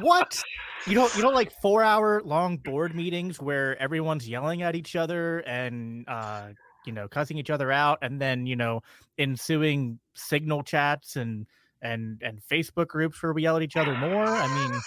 what? 0.00 0.42
You 0.86 0.94
don't 0.94 1.14
you 1.14 1.22
don't 1.22 1.34
like 1.34 1.52
four 1.62 1.82
hour 1.82 2.22
long 2.24 2.56
board 2.56 2.94
meetings 2.94 3.40
where 3.40 3.80
everyone's 3.80 4.28
yelling 4.28 4.62
at 4.62 4.74
each 4.74 4.96
other 4.96 5.40
and 5.40 6.04
uh 6.08 6.48
you 6.86 6.92
know 6.92 7.08
cussing 7.08 7.36
each 7.36 7.50
other 7.50 7.70
out 7.70 7.98
and 8.02 8.20
then 8.20 8.46
you 8.46 8.56
know 8.56 8.80
ensuing 9.18 9.98
signal 10.14 10.62
chats 10.62 11.16
and 11.16 11.46
and 11.82 12.22
and 12.22 12.40
facebook 12.50 12.88
groups 12.88 13.22
where 13.22 13.32
we 13.32 13.42
yell 13.42 13.56
at 13.56 13.62
each 13.62 13.76
other 13.76 13.94
more? 13.94 14.24
I 14.26 14.46
mean 14.54 14.80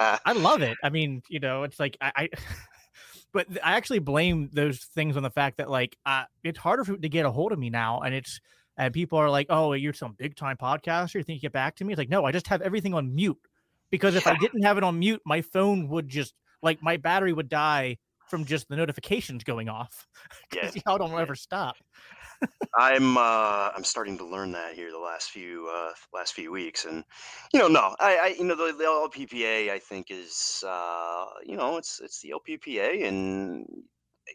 i 0.00 0.32
love 0.32 0.62
it. 0.62 0.76
I 0.82 0.90
mean 0.90 1.22
you 1.28 1.40
know 1.40 1.64
it's 1.64 1.78
like 1.78 1.96
i, 2.00 2.12
I 2.16 2.28
but 3.32 3.46
i 3.62 3.76
actually 3.76 3.98
blame 3.98 4.48
those 4.52 4.78
things 4.78 5.16
on 5.16 5.22
the 5.22 5.30
fact 5.30 5.58
that 5.58 5.68
like 5.68 5.96
uh, 6.06 6.24
it's 6.42 6.58
harder 6.58 6.84
for, 6.84 6.96
to 6.96 7.08
get 7.08 7.26
a 7.26 7.30
hold 7.30 7.52
of 7.52 7.58
me 7.58 7.68
now 7.68 8.00
and 8.00 8.14
it's 8.14 8.40
and 8.78 8.92
people 8.92 9.18
are 9.18 9.30
like 9.30 9.46
oh 9.50 9.72
you're 9.72 9.92
some 9.92 10.14
big 10.18 10.36
time 10.36 10.56
podcaster 10.56 11.14
you 11.14 11.22
think 11.22 11.36
you 11.36 11.42
get 11.42 11.52
back 11.52 11.76
to 11.76 11.84
me 11.84 11.92
it's 11.92 11.98
like 11.98 12.08
no 12.08 12.24
i 12.24 12.32
just 12.32 12.46
have 12.46 12.62
everything 12.62 12.94
on 12.94 13.14
mute 13.14 13.38
because 13.90 14.14
if 14.14 14.26
i 14.26 14.36
didn't 14.38 14.62
have 14.62 14.78
it 14.78 14.84
on 14.84 14.98
mute 14.98 15.20
my 15.24 15.40
phone 15.40 15.88
would 15.88 16.08
just 16.08 16.34
like 16.62 16.82
my 16.82 16.96
battery 16.96 17.32
would 17.32 17.48
die 17.48 17.96
from 18.28 18.44
just 18.44 18.68
the 18.68 18.76
notifications 18.76 19.44
going 19.44 19.68
off. 19.68 20.06
Yeah, 20.54 20.70
y'all 20.86 20.98
don't 20.98 21.10
yeah. 21.10 21.20
ever 21.20 21.34
stop. 21.34 21.76
I'm 22.78 23.16
uh, 23.16 23.70
I'm 23.74 23.84
starting 23.84 24.16
to 24.18 24.24
learn 24.24 24.52
that 24.52 24.74
here 24.74 24.90
the 24.90 24.98
last 24.98 25.30
few 25.30 25.68
uh, 25.72 25.90
last 26.14 26.34
few 26.34 26.52
weeks, 26.52 26.84
and 26.84 27.04
you 27.52 27.60
know, 27.60 27.68
no, 27.68 27.94
I, 27.98 28.16
I 28.16 28.34
you 28.38 28.44
know 28.44 28.54
the, 28.54 28.72
the 28.76 28.84
LPPA 28.84 29.70
I 29.70 29.78
think 29.78 30.06
is 30.10 30.64
uh, 30.66 31.26
you 31.44 31.56
know 31.56 31.76
it's 31.78 32.00
it's 32.02 32.20
the 32.20 32.32
LPPA, 32.32 33.06
and 33.06 33.66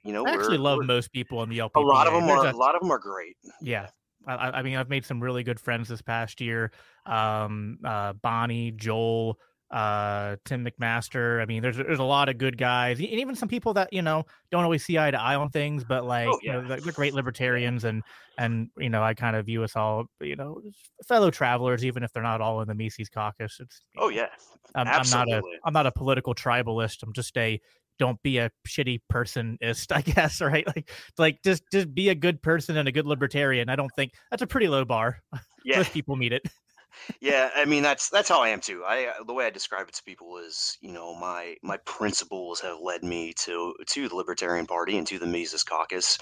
you 0.04 0.14
know 0.14 0.26
I 0.26 0.32
actually 0.32 0.58
love 0.58 0.80
most 0.84 1.12
people 1.12 1.42
in 1.44 1.50
the 1.50 1.60
LPPA. 1.60 1.76
A 1.76 1.80
lot 1.80 2.08
of 2.08 2.14
them 2.14 2.28
There's 2.28 2.40
are 2.40 2.48
a, 2.48 2.54
a 2.54 2.56
lot 2.56 2.76
of 2.76 2.82
them 2.82 2.92
are 2.92 3.00
great. 3.00 3.38
Yeah, 3.62 3.88
I, 4.28 4.52
I, 4.52 4.62
mean, 4.62 4.76
I've 4.76 4.90
made 4.90 5.06
some 5.06 5.22
really 5.22 5.44
good 5.44 5.60
friends 5.60 5.88
this 5.88 6.02
past 6.02 6.42
year. 6.42 6.72
Um, 7.06 7.80
uh, 7.84 8.14
Bonnie, 8.14 8.72
Joel, 8.72 9.40
uh, 9.72 10.36
Tim 10.46 10.66
McMaster. 10.66 11.42
I 11.42 11.46
mean, 11.46 11.62
there's 11.62 11.78
there's 11.78 12.00
a 12.00 12.04
lot 12.04 12.30
of 12.30 12.38
good 12.38 12.58
guys, 12.58 13.00
and 13.00 13.08
even 13.08 13.36
some 13.36 13.48
people 13.48 13.74
that 13.76 13.92
you 13.94 14.02
know 14.02 14.26
don't 14.52 14.64
always 14.64 14.84
see 14.84 15.00
eye 15.00 15.12
to 15.12 15.20
eye 15.20 15.36
on 15.36 15.50
things, 15.50 15.84
but 15.84 16.06
like 16.06 16.28
oh, 16.28 16.40
yeah. 16.44 16.58
you 16.58 16.62
know, 16.62 16.68
they're 16.68 16.92
great 16.92 17.14
libertarians, 17.14 17.86
and 17.86 18.04
and 18.38 18.70
you 18.78 18.90
know, 18.90 19.02
I 19.02 19.14
kind 19.14 19.36
of 19.36 19.46
view 19.46 19.64
us 19.64 19.76
all, 19.76 20.06
you 20.20 20.36
know, 20.36 20.62
fellow 21.08 21.32
travelers, 21.32 21.86
even 21.86 22.04
if 22.04 22.12
they're 22.12 22.22
not 22.22 22.42
all 22.42 22.62
in 22.62 22.68
the 22.68 22.76
Mises 22.76 23.10
caucus. 23.10 23.58
It's 23.60 23.82
oh 23.98 24.10
yeah, 24.10 24.28
I'm, 24.76 24.88
I'm 24.88 25.10
not 25.10 25.30
a 25.30 25.42
I'm 25.64 25.74
not 25.74 25.88
a 25.88 25.92
political 25.92 26.36
tribalist. 26.36 27.04
I'm 27.04 27.14
just 27.14 27.38
a 27.38 27.60
don't 28.02 28.22
be 28.24 28.40
a 28.40 28.52
shitty 28.68 29.00
personist, 29.14 29.96
I 29.96 30.02
guess, 30.14 30.42
right? 30.42 30.68
Like, 30.68 30.92
like 31.18 31.44
just 31.44 31.64
just 31.72 31.94
be 31.94 32.10
a 32.10 32.16
good 32.16 32.42
person 32.42 32.76
and 32.76 32.90
a 32.90 32.92
good 32.92 33.06
libertarian. 33.06 33.70
I 33.70 33.78
don't 33.78 33.92
think 33.96 34.12
that's 34.30 34.42
a 34.42 34.48
pretty 34.48 34.68
low 34.68 34.84
bar. 34.84 35.22
Yeah. 35.64 35.78
Most 35.78 35.94
people 35.94 36.16
meet 36.16 36.34
it 36.34 36.42
yeah, 37.20 37.50
I 37.56 37.66
mean 37.66 37.84
that's 37.84 38.10
that's 38.10 38.30
how 38.30 38.42
I 38.42 38.50
am 38.50 38.62
too. 38.62 38.84
I 38.86 39.06
uh, 39.06 39.24
the 39.26 39.34
way 39.34 39.46
I 39.46 39.50
describe 39.50 39.88
it 39.88 39.96
to 39.96 40.04
people 40.04 40.38
is, 40.38 40.78
you 40.82 40.92
know, 40.92 41.16
my 41.16 41.56
my 41.62 41.78
principles 41.78 42.60
have 42.62 42.80
led 42.82 43.04
me 43.04 43.34
to 43.40 43.74
to 43.88 44.10
the 44.10 44.16
Libertarian 44.16 44.66
Party 44.66 44.98
and 44.98 45.08
to 45.08 45.20
the 45.20 45.26
Mises 45.26 45.64
Caucus. 45.64 46.18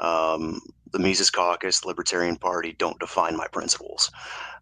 Um, 0.00 0.60
the 0.92 0.98
Mises 0.98 1.30
Caucus, 1.30 1.84
Libertarian 1.84 2.36
Party 2.36 2.74
don't 2.78 2.98
define 2.98 3.36
my 3.36 3.46
principles, 3.48 4.10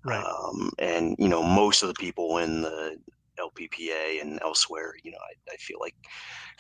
right. 0.04 0.24
um, 0.24 0.70
and 0.78 1.16
you 1.18 1.28
know 1.28 1.42
most 1.42 1.82
of 1.82 1.88
the 1.88 1.94
people 1.94 2.38
in 2.38 2.62
the 2.62 2.96
LPPA 3.40 4.20
and 4.20 4.38
elsewhere, 4.42 4.94
you 5.02 5.10
know, 5.10 5.18
I, 5.18 5.52
I 5.54 5.56
feel 5.56 5.78
like 5.80 5.94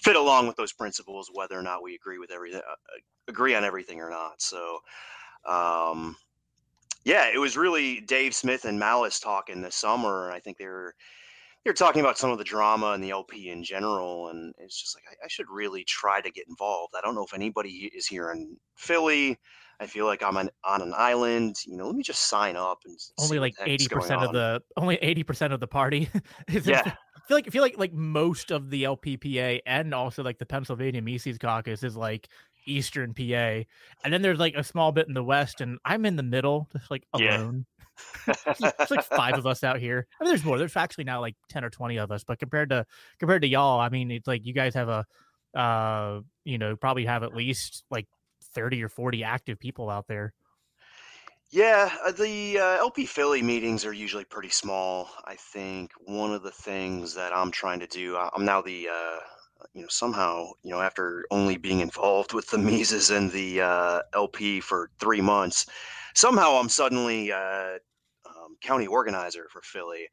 fit 0.02 0.16
along 0.16 0.46
with 0.46 0.56
those 0.56 0.72
principles, 0.72 1.30
whether 1.32 1.58
or 1.58 1.62
not 1.62 1.82
we 1.82 1.94
agree 1.94 2.18
with 2.18 2.30
everything, 2.30 2.60
uh, 2.60 2.98
agree 3.28 3.54
on 3.54 3.64
everything 3.64 4.00
or 4.00 4.10
not. 4.10 4.40
So, 4.40 4.78
um, 5.46 6.16
yeah, 7.04 7.30
it 7.32 7.38
was 7.38 7.56
really 7.56 8.00
Dave 8.00 8.34
Smith 8.34 8.64
and 8.64 8.78
Malice 8.78 9.20
talking 9.20 9.62
this 9.62 9.76
summer, 9.76 10.26
and 10.26 10.34
I 10.34 10.40
think 10.40 10.58
they 10.58 10.66
were 10.66 10.94
they 11.64 11.70
were 11.70 11.74
talking 11.74 12.00
about 12.00 12.18
some 12.18 12.30
of 12.30 12.38
the 12.38 12.44
drama 12.44 12.92
and 12.92 13.04
the 13.04 13.10
LP 13.10 13.50
in 13.50 13.62
general, 13.62 14.28
and 14.28 14.54
it's 14.58 14.80
just 14.80 14.96
like 14.96 15.04
I, 15.10 15.24
I, 15.24 15.28
should 15.28 15.50
really 15.50 15.84
try 15.84 16.20
to 16.20 16.30
get 16.30 16.48
involved. 16.48 16.94
I 16.96 17.02
don't 17.02 17.14
know 17.14 17.24
if 17.24 17.34
anybody 17.34 17.90
is 17.94 18.06
here 18.06 18.32
in 18.32 18.56
Philly. 18.76 19.38
I 19.80 19.86
feel 19.86 20.04
like 20.04 20.22
I'm 20.22 20.36
on, 20.36 20.50
on 20.62 20.82
an 20.82 20.92
island. 20.94 21.56
You 21.66 21.76
know, 21.76 21.86
let 21.86 21.96
me 21.96 22.02
just 22.02 22.28
sign 22.28 22.54
up 22.54 22.82
and 22.84 22.98
only 23.18 23.38
like 23.38 23.54
eighty 23.64 23.88
percent 23.88 24.22
of 24.22 24.32
the 24.32 24.62
only 24.76 24.96
eighty 24.96 25.22
percent 25.22 25.54
of 25.54 25.60
the 25.60 25.66
party. 25.66 26.10
yeah. 26.50 26.82
I 26.84 27.20
feel 27.26 27.36
like 27.36 27.48
I 27.48 27.50
feel 27.50 27.62
like 27.62 27.78
like 27.78 27.92
most 27.94 28.50
of 28.50 28.68
the 28.68 28.84
LPPA 28.84 29.60
and 29.64 29.94
also 29.94 30.22
like 30.22 30.38
the 30.38 30.46
Pennsylvania 30.46 31.00
Mises 31.00 31.38
Caucus 31.38 31.82
is 31.82 31.96
like 31.96 32.28
Eastern 32.66 33.14
PA, 33.14 33.64
and 34.04 34.12
then 34.12 34.20
there's 34.20 34.38
like 34.38 34.54
a 34.54 34.62
small 34.62 34.92
bit 34.92 35.08
in 35.08 35.14
the 35.14 35.24
West, 35.24 35.62
and 35.62 35.78
I'm 35.84 36.04
in 36.04 36.16
the 36.16 36.22
middle, 36.22 36.68
just 36.72 36.90
like 36.90 37.06
alone. 37.12 37.66
Yeah. 38.26 38.70
it's 38.78 38.90
like 38.90 39.04
five 39.04 39.36
of 39.36 39.46
us 39.46 39.62
out 39.62 39.78
here. 39.78 40.06
I 40.18 40.24
mean, 40.24 40.30
there's 40.30 40.42
more. 40.42 40.56
There's 40.56 40.74
actually 40.74 41.04
now 41.04 41.20
like 41.20 41.36
ten 41.50 41.64
or 41.64 41.68
twenty 41.68 41.98
of 41.98 42.10
us, 42.10 42.24
but 42.24 42.38
compared 42.38 42.70
to 42.70 42.86
compared 43.18 43.42
to 43.42 43.48
y'all, 43.48 43.78
I 43.78 43.90
mean, 43.90 44.10
it's 44.10 44.26
like 44.26 44.46
you 44.46 44.54
guys 44.54 44.72
have 44.72 44.88
a, 44.88 45.04
uh, 45.54 46.20
you 46.46 46.56
know, 46.56 46.76
probably 46.76 47.04
have 47.04 47.22
at 47.24 47.34
least 47.34 47.84
like 47.90 48.06
thirty 48.54 48.82
or 48.82 48.88
forty 48.88 49.24
active 49.24 49.58
people 49.58 49.90
out 49.90 50.06
there. 50.08 50.32
Yeah, 51.50 51.92
uh, 52.06 52.12
the 52.12 52.58
uh, 52.58 52.78
LP 52.78 53.06
Philly 53.06 53.42
meetings 53.42 53.84
are 53.84 53.92
usually 53.92 54.24
pretty 54.24 54.50
small. 54.50 55.10
I 55.24 55.34
think 55.34 55.90
one 56.04 56.32
of 56.32 56.44
the 56.44 56.52
things 56.52 57.12
that 57.14 57.32
I'm 57.32 57.50
trying 57.50 57.80
to 57.80 57.88
do, 57.88 58.16
I'm 58.16 58.44
now 58.44 58.62
the 58.62 58.88
uh, 58.88 59.18
you 59.74 59.82
know, 59.82 59.88
somehow, 59.88 60.50
you 60.62 60.70
know, 60.70 60.80
after 60.80 61.24
only 61.30 61.56
being 61.56 61.80
involved 61.80 62.32
with 62.32 62.48
the 62.48 62.58
Mises 62.58 63.10
and 63.10 63.30
the 63.30 63.60
uh, 63.62 64.02
LP 64.14 64.60
for 64.60 64.90
three 64.98 65.20
months, 65.20 65.66
somehow 66.14 66.52
I'm 66.52 66.68
suddenly 66.68 67.32
uh, 67.32 67.78
um, 68.26 68.56
county 68.60 68.86
organizer 68.86 69.46
for 69.50 69.62
Philly. 69.62 70.08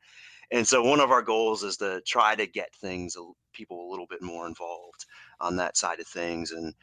And 0.52 0.66
so 0.66 0.82
one 0.82 1.02
of 1.02 1.12
our 1.12 1.22
goals 1.22 1.64
is 1.64 1.78
to 1.78 2.02
try 2.08 2.36
to 2.36 2.48
get 2.48 2.74
things, 2.76 3.18
people 3.54 3.88
a 3.88 3.90
little 3.90 4.08
bit 4.08 4.22
more 4.22 4.48
involved 4.48 5.06
on 5.42 5.58
that 5.58 5.76
side 5.76 6.00
of 6.00 6.08
things. 6.08 6.52
And 6.52 6.74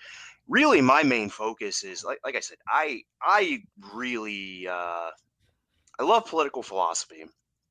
really, 0.49 0.81
my 0.81 1.03
main 1.03 1.31
focus 1.31 1.85
is, 1.85 2.05
like, 2.05 2.19
like 2.25 2.37
I 2.37 2.41
said, 2.41 2.59
I 2.69 3.03
I 3.23 3.61
really 3.95 4.67
uh, 4.69 5.11
I 5.99 6.03
love 6.03 6.27
political 6.27 6.63
philosophy. 6.63 7.25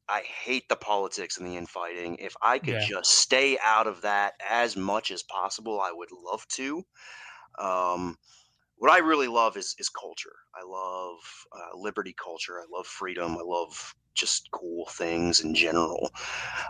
I 0.10 0.22
hate 0.22 0.68
the 0.70 0.76
politics 0.76 1.38
and 1.38 1.48
the 1.48 1.56
infighting. 1.56 2.18
If 2.18 2.36
I 2.42 2.60
could 2.60 2.74
yeah. 2.74 2.80
just 2.80 3.12
stay 3.12 3.58
out 3.64 3.88
of 3.88 4.02
that 4.02 4.34
as 4.50 4.76
much 4.76 5.12
as 5.12 5.24
possible, 5.24 5.82
I 5.82 5.92
would 5.94 6.12
love 6.12 6.46
to. 6.50 6.84
Um, 7.60 8.18
what 8.78 8.92
I 8.92 9.00
really 9.00 9.28
love 9.28 9.58
is 9.58 9.76
is 9.80 9.90
culture. 9.90 10.36
I 10.56 10.64
love 10.66 11.20
uh, 11.52 11.78
liberty 11.78 12.14
culture. 12.14 12.60
I 12.60 12.66
love 12.72 12.88
freedom. 12.88 13.38
I 13.38 13.44
love 13.44 13.96
just 14.14 14.50
cool 14.52 14.86
things 14.86 15.42
in 15.42 15.54
general. 15.54 16.12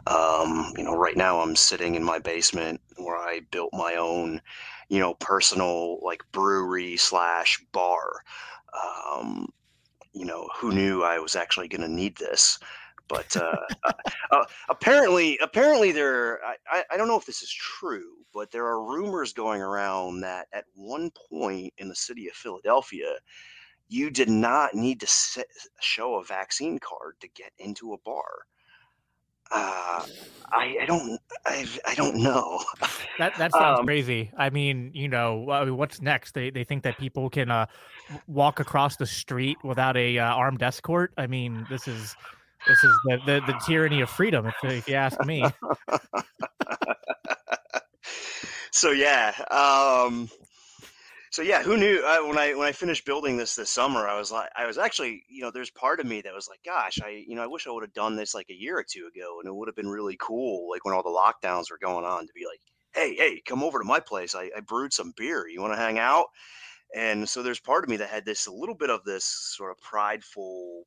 Um, 0.08 0.74
you 0.78 0.84
know, 0.84 0.96
right 0.96 1.18
now 1.18 1.40
I'm 1.40 1.56
sitting 1.56 1.96
in 1.96 2.04
my 2.04 2.20
basement 2.20 2.82
where 2.98 3.18
I 3.18 3.42
built 3.52 3.72
my 3.74 3.96
own, 3.96 4.42
you 4.90 5.00
know, 5.00 5.14
personal 5.16 6.00
like 6.02 6.24
brewery 6.32 6.98
slash 6.98 7.64
bar. 7.72 8.22
Um, 9.14 9.48
you 10.14 10.26
know, 10.26 10.48
who 10.56 10.72
knew 10.72 11.04
I 11.04 11.20
was 11.20 11.36
actually 11.36 11.68
going 11.68 11.82
to 11.82 11.88
need 11.88 12.18
this? 12.18 12.60
But 13.08 13.36
uh, 13.36 13.58
uh, 13.84 13.94
uh, 14.32 14.46
apparently, 14.70 15.38
apparently 15.42 15.92
there. 15.92 16.40
I, 16.72 16.84
I 16.90 16.98
don't 16.98 17.08
know 17.08 17.18
if 17.18 17.26
this 17.26 17.42
is 17.42 17.52
true, 17.52 18.14
but 18.34 18.50
there 18.52 18.66
are 18.66 18.84
rumors 18.84 19.34
going 19.34 19.62
around 19.62 20.22
that 20.22 20.48
at 20.54 20.66
one 20.74 21.12
point 21.30 21.74
in 21.78 21.90
the 21.90 21.96
city 21.96 22.28
of 22.28 22.34
Philadelphia, 22.34 23.14
you 23.88 24.10
did 24.10 24.30
not 24.30 24.74
need 24.74 25.00
to 25.02 25.08
sit, 25.08 25.48
show 25.82 26.16
a 26.16 26.24
vaccine 26.24 26.80
card 26.80 27.16
to 27.22 27.28
get 27.28 27.52
into 27.58 27.94
a 27.94 27.98
bar. 28.00 28.46
Uh, 29.52 30.06
I, 30.52 30.78
I 30.82 30.86
don't 30.88 31.20
I, 31.46 31.68
I 31.86 31.96
don't 31.96 32.16
know. 32.16 32.64
That 33.20 33.34
that 33.38 33.52
sounds 33.52 33.80
um, 33.80 33.86
crazy. 33.86 34.32
I 34.38 34.50
mean, 34.50 34.92
you 34.96 35.08
know, 35.08 35.52
I 35.52 35.66
mean, 35.66 35.78
what's 35.78 36.02
next? 36.02 36.34
They 36.34 36.50
they 36.50 36.64
think 36.64 36.84
that 36.84 36.98
people 36.98 37.30
can 37.30 37.52
uh, 37.52 37.68
walk 38.28 38.60
across 38.60 38.96
the 38.96 39.06
street 39.06 39.58
without 39.64 39.96
a 39.96 40.18
uh, 40.18 40.26
armed 40.26 40.64
escort. 40.64 41.14
I 41.18 41.28
mean, 41.28 41.68
this 41.70 41.88
is 41.88 42.16
this 42.68 42.84
is 42.84 43.00
the 43.06 43.20
the, 43.26 43.42
the 43.46 43.62
tyranny 43.66 44.02
of 44.02 44.10
freedom, 44.10 44.48
if, 44.48 44.56
if 44.64 44.88
you 44.88 44.96
ask 44.96 45.24
me. 45.26 45.44
so 48.72 48.92
yeah, 48.92 49.34
um, 49.52 50.30
so 51.34 51.42
yeah, 51.42 51.64
who 51.64 51.78
knew? 51.78 52.00
Uh, 52.06 52.28
when 52.28 52.38
I 52.38 52.54
when 52.54 52.68
I 52.68 52.72
finished 52.72 53.08
building 53.08 53.38
this 53.38 53.56
this 53.56 53.72
summer, 53.72 54.08
I 54.08 54.16
was 54.20 54.32
like, 54.32 54.52
I 54.56 54.68
was 54.68 54.78
actually, 54.78 55.24
you 55.28 55.42
know, 55.42 55.50
there's 55.50 55.72
part 55.72 56.00
of 56.00 56.06
me 56.06 56.22
that 56.22 56.32
was 56.32 56.48
like, 56.48 56.60
gosh, 56.64 57.00
I, 57.04 57.26
you 57.28 57.34
know, 57.36 57.42
I 57.42 57.48
wish 57.48 57.66
I 57.66 57.72
would 57.72 57.82
have 57.82 57.94
done 57.96 58.16
this 58.16 58.36
like 58.36 58.52
a 58.52 58.54
year 58.54 58.78
or 58.78 58.86
two 58.88 59.10
ago, 59.12 59.40
and 59.40 59.48
it 59.48 59.56
would 59.56 59.68
have 59.68 59.76
been 59.76 59.90
really 59.90 60.16
cool, 60.22 60.70
like 60.70 60.86
when 60.86 60.94
all 60.94 61.02
the 61.02 61.10
lockdowns 61.10 61.72
were 61.72 61.80
going 61.80 62.06
on, 62.06 62.28
to 62.28 62.34
be 62.36 62.46
like, 62.46 62.60
hey, 62.94 63.16
hey, 63.16 63.42
come 63.48 63.64
over 63.64 63.80
to 63.80 63.84
my 63.84 64.00
place. 64.00 64.36
I, 64.36 64.52
I 64.56 64.60
brewed 64.60 64.94
some 64.94 65.12
beer. 65.18 65.48
You 65.48 65.60
want 65.60 65.74
to 65.74 65.78
hang 65.78 65.98
out? 65.98 66.28
And 66.96 67.28
so 67.28 67.42
there's 67.42 67.60
part 67.60 67.84
of 67.84 67.90
me 67.90 67.98
that 67.98 68.12
had 68.12 68.26
this 68.26 68.46
a 68.46 68.54
little 68.54 68.76
bit 68.76 68.92
of 68.92 69.04
this 69.04 69.26
sort 69.26 69.72
of 69.72 69.82
prideful 69.82 70.84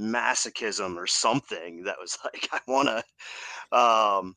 masochism 0.00 0.96
or 0.96 1.08
something 1.08 1.82
that 1.82 1.96
was 2.00 2.16
like, 2.24 2.48
I 2.52 2.60
want 2.68 2.86
to, 2.86 2.98
um, 3.76 4.36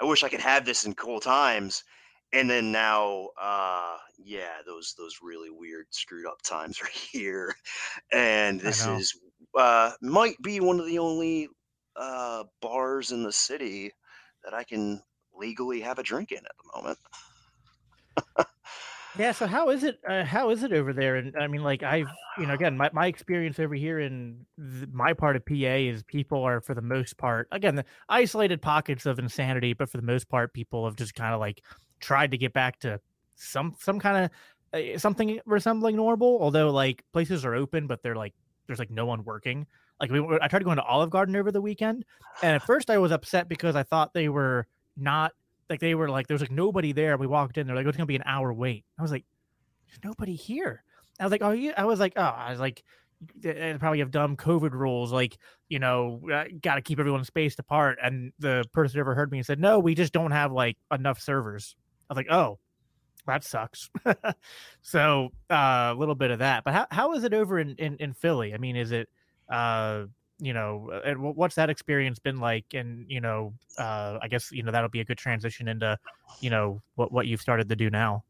I 0.00 0.06
wish 0.06 0.24
I 0.24 0.28
could 0.28 0.40
have 0.40 0.64
this 0.64 0.86
in 0.86 0.94
cool 0.94 1.20
times 1.20 1.84
and 2.32 2.50
then 2.50 2.72
now 2.72 3.28
uh 3.40 3.96
yeah 4.18 4.56
those 4.66 4.94
those 4.98 5.18
really 5.22 5.50
weird 5.50 5.86
screwed 5.90 6.26
up 6.26 6.42
times 6.42 6.80
are 6.82 6.88
here. 6.92 7.54
And 8.12 8.60
this 8.60 8.86
is 8.86 9.18
uh 9.56 9.92
might 10.02 10.36
be 10.42 10.60
one 10.60 10.80
of 10.80 10.86
the 10.86 10.98
only 10.98 11.48
uh 11.96 12.44
bars 12.60 13.12
in 13.12 13.22
the 13.22 13.32
city 13.32 13.92
that 14.44 14.52
i 14.52 14.62
can 14.62 15.02
legally 15.34 15.80
have 15.80 15.98
a 15.98 16.02
drink 16.02 16.32
in 16.32 16.38
at 16.38 16.52
the 16.62 16.78
moment. 16.80 16.98
Yeah 19.18 19.32
so 19.32 19.46
how 19.46 19.70
is 19.70 19.82
it 19.82 19.98
uh, 20.06 20.24
how 20.24 20.50
is 20.50 20.62
it 20.62 20.72
over 20.72 20.92
there? 20.92 21.16
And 21.16 21.34
i 21.38 21.46
mean 21.46 21.62
like 21.62 21.82
i've 21.82 22.08
you 22.38 22.46
know 22.46 22.54
again 22.58 22.76
my, 22.76 22.90
my 22.92 23.06
experience 23.06 23.58
over 23.58 23.74
here 23.74 23.98
in 23.98 24.44
th- 24.58 24.88
my 24.92 25.14
part 25.14 25.36
of 25.36 25.46
pa 25.46 25.54
is 25.54 26.02
people 26.02 26.42
are 26.42 26.60
for 26.60 26.74
the 26.74 26.82
most 26.82 27.16
part 27.16 27.48
again 27.50 27.76
the 27.76 27.84
isolated 28.08 28.60
pockets 28.60 29.06
of 29.06 29.18
insanity 29.18 29.72
but 29.72 29.88
for 29.88 29.96
the 29.96 30.02
most 30.02 30.28
part 30.28 30.52
people 30.52 30.84
have 30.84 30.96
just 30.96 31.14
kind 31.14 31.32
of 31.32 31.40
like 31.40 31.62
tried 32.00 32.30
to 32.30 32.38
get 32.38 32.52
back 32.52 32.78
to 32.80 33.00
some 33.34 33.74
some 33.78 33.98
kind 33.98 34.24
of 34.24 34.30
uh, 34.72 34.98
something 34.98 35.40
resembling 35.46 35.96
normal. 35.96 36.38
Although 36.40 36.70
like 36.70 37.04
places 37.12 37.44
are 37.44 37.54
open, 37.54 37.86
but 37.86 38.02
they're 38.02 38.16
like 38.16 38.34
there's 38.66 38.78
like 38.78 38.90
no 38.90 39.06
one 39.06 39.24
working. 39.24 39.66
Like 40.00 40.10
we, 40.10 40.20
I 40.20 40.48
tried 40.48 40.58
to 40.58 40.64
go 40.64 40.72
into 40.72 40.82
Olive 40.82 41.10
Garden 41.10 41.36
over 41.36 41.50
the 41.50 41.60
weekend, 41.60 42.04
and 42.42 42.54
at 42.54 42.62
first 42.62 42.90
I 42.90 42.98
was 42.98 43.12
upset 43.12 43.48
because 43.48 43.76
I 43.76 43.82
thought 43.82 44.12
they 44.12 44.28
were 44.28 44.66
not 44.96 45.32
like 45.70 45.80
they 45.80 45.94
were 45.94 46.08
like 46.08 46.26
there 46.26 46.34
was 46.34 46.42
like 46.42 46.50
nobody 46.50 46.92
there. 46.92 47.16
We 47.16 47.26
walked 47.26 47.58
in, 47.58 47.66
they're 47.66 47.76
like, 47.76 47.86
oh, 47.86 47.88
it's 47.88 47.96
gonna 47.96 48.06
be 48.06 48.16
an 48.16 48.22
hour 48.26 48.52
wait. 48.52 48.84
I 48.98 49.02
was 49.02 49.10
like, 49.10 49.24
there's 49.86 50.00
nobody 50.04 50.34
here. 50.34 50.82
I 51.18 51.24
was 51.24 51.32
like, 51.32 51.42
oh 51.42 51.52
yeah. 51.52 51.72
I 51.76 51.84
was 51.84 51.98
like, 51.98 52.12
oh, 52.16 52.22
I 52.22 52.50
was 52.50 52.60
like, 52.60 52.82
they 53.36 53.74
probably 53.78 54.00
have 54.00 54.10
dumb 54.10 54.36
COVID 54.36 54.72
rules, 54.72 55.12
like 55.12 55.38
you 55.68 55.78
know, 55.78 56.20
uh, 56.32 56.44
got 56.60 56.74
to 56.76 56.82
keep 56.82 56.98
everyone 56.98 57.24
spaced 57.24 57.58
apart. 57.58 57.98
And 58.02 58.32
the 58.38 58.64
person 58.72 59.00
ever 59.00 59.14
heard 59.14 59.32
me 59.32 59.38
and 59.38 59.46
said, 59.46 59.58
no, 59.58 59.78
we 59.78 59.94
just 59.94 60.12
don't 60.12 60.32
have 60.32 60.52
like 60.52 60.76
enough 60.92 61.20
servers. 61.20 61.74
I 62.08 62.12
was 62.12 62.16
like, 62.16 62.30
oh, 62.30 62.58
that 63.26 63.44
sucks. 63.44 63.90
so 64.82 65.30
uh, 65.50 65.92
a 65.92 65.94
little 65.94 66.14
bit 66.14 66.30
of 66.30 66.38
that. 66.38 66.64
But 66.64 66.74
how, 66.74 66.86
how 66.90 67.12
is 67.14 67.24
it 67.24 67.34
over 67.34 67.58
in, 67.58 67.74
in, 67.76 67.96
in 67.96 68.12
Philly? 68.14 68.54
I 68.54 68.58
mean, 68.58 68.76
is 68.76 68.92
it, 68.92 69.08
uh, 69.50 70.04
you 70.38 70.52
know, 70.52 70.90
uh, 71.04 71.14
what's 71.14 71.54
that 71.56 71.70
experience 71.70 72.18
been 72.18 72.38
like? 72.38 72.66
And, 72.74 73.06
you 73.08 73.20
know, 73.20 73.54
uh, 73.78 74.18
I 74.22 74.28
guess, 74.28 74.52
you 74.52 74.62
know, 74.62 74.70
that'll 74.70 74.90
be 74.90 75.00
a 75.00 75.04
good 75.04 75.18
transition 75.18 75.66
into, 75.68 75.98
you 76.40 76.50
know, 76.50 76.82
what, 76.94 77.10
what 77.10 77.26
you've 77.26 77.40
started 77.40 77.68
to 77.68 77.76
do 77.76 77.90
now. 77.90 78.22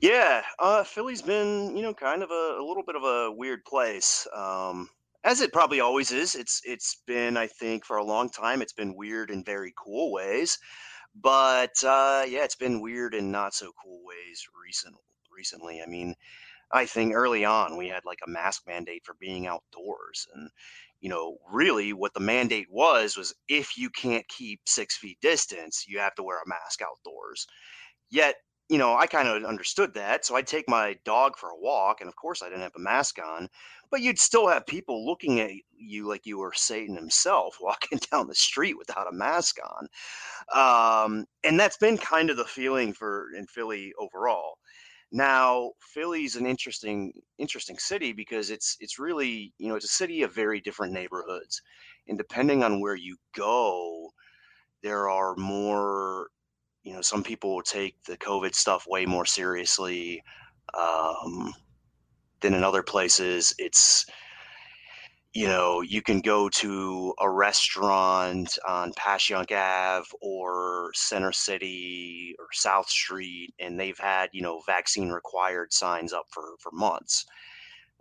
Yeah, 0.00 0.42
uh, 0.60 0.84
Philly's 0.84 1.20
been, 1.20 1.76
you 1.76 1.82
know, 1.82 1.92
kind 1.92 2.22
of 2.22 2.30
a, 2.30 2.58
a 2.60 2.64
little 2.64 2.84
bit 2.84 2.94
of 2.94 3.02
a 3.02 3.32
weird 3.32 3.64
place. 3.64 4.26
Um, 4.34 4.88
as 5.24 5.40
it 5.40 5.52
probably 5.52 5.80
always 5.80 6.10
is. 6.12 6.34
It's 6.34 6.62
it's 6.64 7.02
been, 7.06 7.36
I 7.36 7.46
think, 7.46 7.84
for 7.84 7.96
a 7.96 8.04
long 8.04 8.30
time. 8.30 8.62
It's 8.62 8.72
been 8.72 8.94
weird 8.94 9.30
in 9.30 9.44
very 9.44 9.74
cool 9.76 10.12
ways. 10.12 10.58
But 11.14 11.82
uh, 11.84 12.24
yeah, 12.28 12.44
it's 12.44 12.56
been 12.56 12.80
weird 12.80 13.14
in 13.14 13.30
not 13.30 13.54
so 13.54 13.72
cool 13.82 14.00
ways 14.04 14.46
recent 14.64 14.96
recently. 15.30 15.82
I 15.82 15.86
mean, 15.86 16.14
I 16.72 16.86
think 16.86 17.14
early 17.14 17.44
on 17.44 17.76
we 17.76 17.88
had 17.88 18.04
like 18.04 18.20
a 18.26 18.30
mask 18.30 18.62
mandate 18.66 19.04
for 19.04 19.14
being 19.20 19.46
outdoors, 19.46 20.26
and 20.34 20.50
you 21.00 21.08
know, 21.08 21.38
really 21.50 21.92
what 21.92 22.14
the 22.14 22.20
mandate 22.20 22.68
was 22.70 23.16
was 23.16 23.34
if 23.48 23.76
you 23.78 23.90
can't 23.90 24.26
keep 24.28 24.60
six 24.66 24.96
feet 24.96 25.18
distance, 25.20 25.86
you 25.88 25.98
have 25.98 26.14
to 26.16 26.22
wear 26.22 26.38
a 26.38 26.48
mask 26.48 26.82
outdoors. 26.82 27.46
Yet 28.10 28.36
you 28.68 28.76
know, 28.76 28.96
I 28.96 29.06
kind 29.06 29.28
of 29.28 29.44
understood 29.44 29.94
that. 29.94 30.24
So 30.24 30.36
I'd 30.36 30.46
take 30.46 30.68
my 30.68 30.96
dog 31.04 31.36
for 31.38 31.50
a 31.50 31.58
walk, 31.58 32.00
and 32.00 32.08
of 32.08 32.16
course, 32.16 32.42
I 32.42 32.48
didn't 32.48 32.62
have 32.62 32.76
a 32.76 32.80
mask 32.80 33.18
on, 33.24 33.48
but 33.90 34.02
you'd 34.02 34.18
still 34.18 34.48
have 34.48 34.66
people 34.66 35.06
looking 35.06 35.40
at 35.40 35.50
you 35.76 36.06
like 36.06 36.26
you 36.26 36.38
were 36.38 36.52
Satan 36.54 36.94
himself 36.94 37.56
walking 37.60 37.98
down 38.10 38.26
the 38.28 38.34
street 38.34 38.76
without 38.76 39.08
a 39.08 39.16
mask 39.16 39.56
on. 39.64 39.88
Um, 40.52 41.24
and 41.44 41.58
that's 41.58 41.78
been 41.78 41.98
kind 41.98 42.30
of 42.30 42.36
the 42.36 42.44
feeling 42.44 42.92
for 42.92 43.28
in 43.36 43.46
Philly 43.46 43.92
overall. 43.98 44.58
Now, 45.10 45.72
Philly's 45.80 46.36
an 46.36 46.46
interesting, 46.46 47.12
interesting 47.38 47.78
city 47.78 48.12
because 48.12 48.50
it's 48.50 48.76
it's 48.80 48.98
really 48.98 49.54
you 49.58 49.68
know 49.68 49.76
it's 49.76 49.86
a 49.86 49.88
city 49.88 50.22
of 50.22 50.34
very 50.34 50.60
different 50.60 50.92
neighborhoods, 50.92 51.62
and 52.08 52.18
depending 52.18 52.62
on 52.62 52.80
where 52.80 52.94
you 52.96 53.16
go, 53.34 54.10
there 54.82 55.08
are 55.08 55.34
more 55.36 56.28
you 56.82 56.92
know, 56.92 57.02
some 57.02 57.22
people 57.22 57.62
take 57.62 58.02
the 58.04 58.16
COVID 58.16 58.54
stuff 58.54 58.86
way 58.88 59.04
more 59.04 59.26
seriously 59.26 60.22
um, 60.74 61.52
than 62.40 62.54
in 62.54 62.64
other 62.64 62.82
places. 62.82 63.54
It's, 63.58 64.06
you 65.34 65.46
know, 65.46 65.82
you 65.82 66.02
can 66.02 66.20
go 66.20 66.48
to 66.48 67.14
a 67.20 67.28
restaurant 67.28 68.58
on 68.66 68.92
Passyunk 68.94 69.52
Ave 69.52 70.08
or 70.22 70.90
Center 70.94 71.32
City 71.32 72.34
or 72.38 72.46
South 72.52 72.88
Street, 72.88 73.54
and 73.58 73.78
they've 73.78 73.98
had, 73.98 74.30
you 74.32 74.42
know, 74.42 74.62
vaccine 74.66 75.10
required 75.10 75.72
signs 75.72 76.12
up 76.12 76.26
for, 76.30 76.54
for 76.58 76.70
months. 76.72 77.26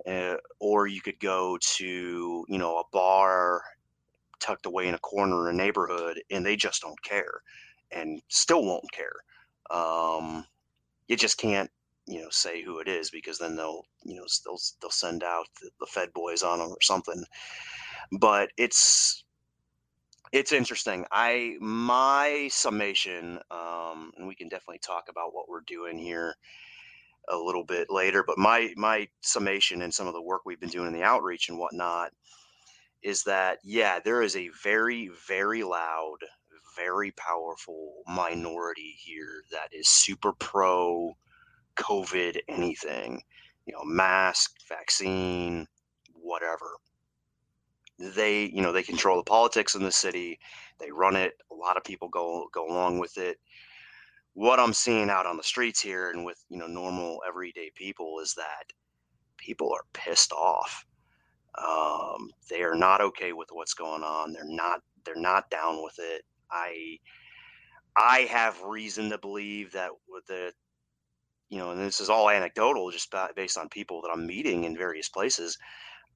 Uh, 0.07 0.35
or 0.59 0.87
you 0.87 1.01
could 1.01 1.19
go 1.19 1.57
to, 1.59 2.45
you 2.47 2.57
know, 2.57 2.77
a 2.77 2.83
bar 2.93 3.61
tucked 4.39 4.67
away 4.67 4.87
in 4.87 4.93
a 4.93 4.99
corner 4.99 5.49
in 5.49 5.55
a 5.55 5.57
neighborhood 5.57 6.21
and 6.29 6.45
they 6.45 6.55
just 6.55 6.83
don't 6.83 7.01
care 7.01 7.41
and 7.91 8.21
still 8.29 8.63
won't 8.63 8.91
care. 8.91 9.13
Um, 9.69 10.45
you 11.07 11.15
just 11.15 11.37
can't, 11.37 11.69
you 12.05 12.21
know, 12.21 12.29
say 12.29 12.63
who 12.63 12.79
it 12.79 12.87
is 12.87 13.09
because 13.09 13.37
then 13.37 13.55
they'll, 13.55 13.83
you 14.03 14.15
know, 14.15 14.25
they'll 14.45 14.59
they'll 14.81 14.91
send 14.91 15.23
out 15.23 15.47
the, 15.61 15.69
the 15.79 15.87
Fed 15.87 16.13
boys 16.13 16.43
on 16.43 16.59
them 16.59 16.69
or 16.69 16.81
something. 16.81 17.23
But 18.11 18.49
it's 18.57 19.23
it's 20.31 20.51
interesting. 20.51 21.05
I 21.11 21.55
my 21.59 22.49
summation, 22.51 23.39
um, 23.51 24.11
and 24.17 24.27
we 24.27 24.35
can 24.35 24.49
definitely 24.49 24.79
talk 24.79 25.05
about 25.09 25.33
what 25.33 25.49
we're 25.49 25.61
doing 25.61 25.97
here 25.97 26.35
a 27.29 27.37
little 27.37 27.63
bit 27.63 27.87
later. 27.89 28.23
But 28.25 28.37
my 28.37 28.73
my 28.75 29.07
summation 29.21 29.81
and 29.81 29.93
some 29.93 30.07
of 30.07 30.13
the 30.13 30.21
work 30.21 30.41
we've 30.45 30.59
been 30.59 30.69
doing 30.69 30.87
in 30.87 30.93
the 30.93 31.03
outreach 31.03 31.49
and 31.49 31.57
whatnot 31.57 32.11
is 33.03 33.23
that 33.23 33.59
yeah, 33.63 33.99
there 34.03 34.21
is 34.21 34.35
a 34.35 34.49
very 34.63 35.09
very 35.27 35.63
loud 35.63 36.17
very 36.77 37.11
powerful 37.13 38.03
minority 38.07 38.95
here 38.99 39.43
that 39.51 39.69
is 39.73 39.89
super 39.89 40.33
pro 40.33 41.13
COVID 41.77 42.39
anything, 42.49 43.23
you 43.67 43.73
know, 43.73 43.83
mask, 43.85 44.55
vaccine, 44.69 45.67
whatever. 46.13 46.77
They, 47.99 48.45
you 48.45 48.61
know, 48.61 48.73
they 48.73 48.83
control 48.83 49.17
the 49.17 49.23
politics 49.23 49.75
in 49.75 49.83
the 49.83 49.91
city. 49.91 50.39
They 50.79 50.91
run 50.91 51.15
it. 51.17 51.33
A 51.51 51.55
lot 51.55 51.77
of 51.77 51.83
people 51.85 52.09
go 52.09 52.47
go 52.53 52.67
along 52.67 52.99
with 52.99 53.17
it. 53.17 53.39
what 54.35 54.59
I'm 54.59 54.73
seeing 54.73 55.09
out 55.11 55.27
on 55.27 55.37
the 55.37 55.43
streets 55.43 55.81
here 55.81 56.11
and 56.11 56.25
with 56.25 56.43
you 56.49 56.57
know 56.59 56.67
normal 56.67 57.21
everyday 57.27 57.71
people 57.75 58.19
is 58.21 58.35
that 58.35 58.65
people 59.37 59.71
are 59.73 59.85
pissed 59.93 60.33
off. 60.33 60.85
Um, 61.57 62.31
they 62.49 62.63
are 62.63 62.75
not 62.75 63.01
okay 63.01 63.33
with 63.33 63.49
what's 63.51 63.75
going 63.75 64.03
on. 64.03 64.33
They're 64.33 64.45
not 64.45 64.81
they're 65.05 65.15
not 65.17 65.49
down 65.51 65.83
with 65.83 65.99
it. 65.99 66.23
I 66.51 66.97
I 67.95 68.21
have 68.29 68.61
reason 68.63 69.09
to 69.09 69.17
believe 69.17 69.71
that 69.73 69.91
with 70.07 70.25
the 70.27 70.53
you 71.49 71.57
know, 71.57 71.71
and 71.71 71.79
this 71.79 72.01
is 72.01 72.09
all 72.09 72.29
anecdotal, 72.29 72.91
just 72.91 73.13
based 73.35 73.57
on 73.57 73.69
people 73.69 74.01
that 74.01 74.11
I'm 74.13 74.27
meeting 74.27 74.65
in 74.65 74.75
various 74.77 75.07
places. 75.07 75.57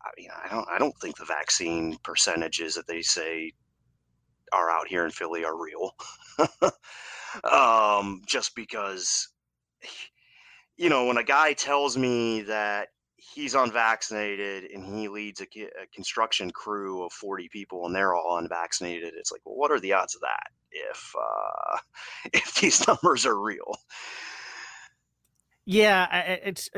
I 0.03 0.09
mean, 0.17 0.29
I 0.43 0.49
don't 0.49 0.67
I 0.69 0.77
don't 0.77 0.97
think 1.01 1.17
the 1.17 1.25
vaccine 1.25 1.97
percentages 2.03 2.75
that 2.75 2.87
they 2.87 3.01
say 3.01 3.53
are 4.51 4.69
out 4.69 4.87
here 4.87 5.05
in 5.05 5.11
Philly 5.11 5.45
are 5.45 5.57
real. 5.57 5.95
um, 7.43 8.21
just 8.27 8.55
because, 8.55 9.29
you 10.77 10.89
know, 10.89 11.05
when 11.05 11.17
a 11.17 11.23
guy 11.23 11.53
tells 11.53 11.97
me 11.97 12.41
that 12.41 12.89
he's 13.33 13.55
unvaccinated 13.55 14.69
and 14.71 14.85
he 14.85 15.07
leads 15.07 15.41
a, 15.41 15.45
a, 15.45 15.87
construction 15.93 16.51
crew 16.51 17.03
of 17.03 17.11
40 17.13 17.49
people 17.49 17.85
and 17.85 17.95
they're 17.95 18.13
all 18.13 18.37
unvaccinated, 18.37 19.13
it's 19.15 19.31
like, 19.31 19.41
well, 19.45 19.55
what 19.55 19.71
are 19.71 19.79
the 19.79 19.93
odds 19.93 20.15
of 20.15 20.21
that 20.21 20.49
if 20.71 21.13
uh, 21.17 21.77
if 22.33 22.55
these 22.55 22.85
numbers 22.87 23.25
are 23.25 23.39
real? 23.39 23.77
Yeah, 25.65 26.07
it's. 26.43 26.69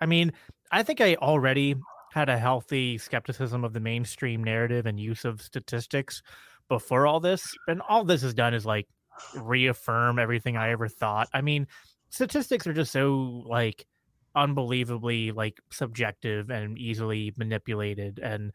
I 0.00 0.06
mean, 0.06 0.32
I 0.70 0.82
think 0.82 1.00
I 1.00 1.16
already 1.16 1.76
had 2.12 2.28
a 2.28 2.38
healthy 2.38 2.98
skepticism 2.98 3.62
of 3.62 3.72
the 3.72 3.80
mainstream 3.80 4.42
narrative 4.42 4.86
and 4.86 4.98
use 4.98 5.24
of 5.24 5.40
statistics 5.40 6.22
before 6.68 7.06
all 7.06 7.20
this, 7.20 7.54
and 7.68 7.82
all 7.88 8.04
this 8.04 8.22
has 8.22 8.34
done 8.34 8.54
is 8.54 8.66
like 8.66 8.88
reaffirm 9.36 10.18
everything 10.18 10.56
I 10.56 10.70
ever 10.70 10.88
thought. 10.88 11.28
I 11.32 11.42
mean, 11.42 11.66
statistics 12.08 12.66
are 12.66 12.72
just 12.72 12.92
so 12.92 13.44
like 13.46 13.86
unbelievably 14.34 15.32
like 15.32 15.60
subjective 15.70 16.50
and 16.50 16.78
easily 16.78 17.32
manipulated 17.36 18.18
and 18.18 18.52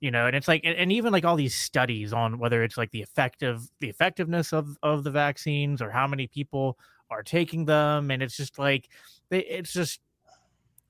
you 0.00 0.10
know 0.10 0.26
and 0.26 0.34
it's 0.34 0.48
like 0.48 0.62
and, 0.64 0.90
even 0.90 1.12
like 1.12 1.24
all 1.24 1.36
these 1.36 1.54
studies 1.54 2.12
on 2.12 2.38
whether 2.38 2.62
it's 2.62 2.76
like 2.76 2.90
the 2.90 3.02
effective 3.02 3.60
the 3.80 3.88
effectiveness 3.88 4.52
of 4.52 4.76
of 4.82 5.04
the 5.04 5.10
vaccines 5.10 5.80
or 5.80 5.90
how 5.90 6.06
many 6.06 6.26
people 6.26 6.78
are 7.10 7.22
taking 7.22 7.64
them 7.64 8.10
and 8.10 8.22
it's 8.22 8.36
just 8.36 8.58
like 8.58 8.88
they 9.28 9.40
it's 9.40 9.72
just 9.72 10.00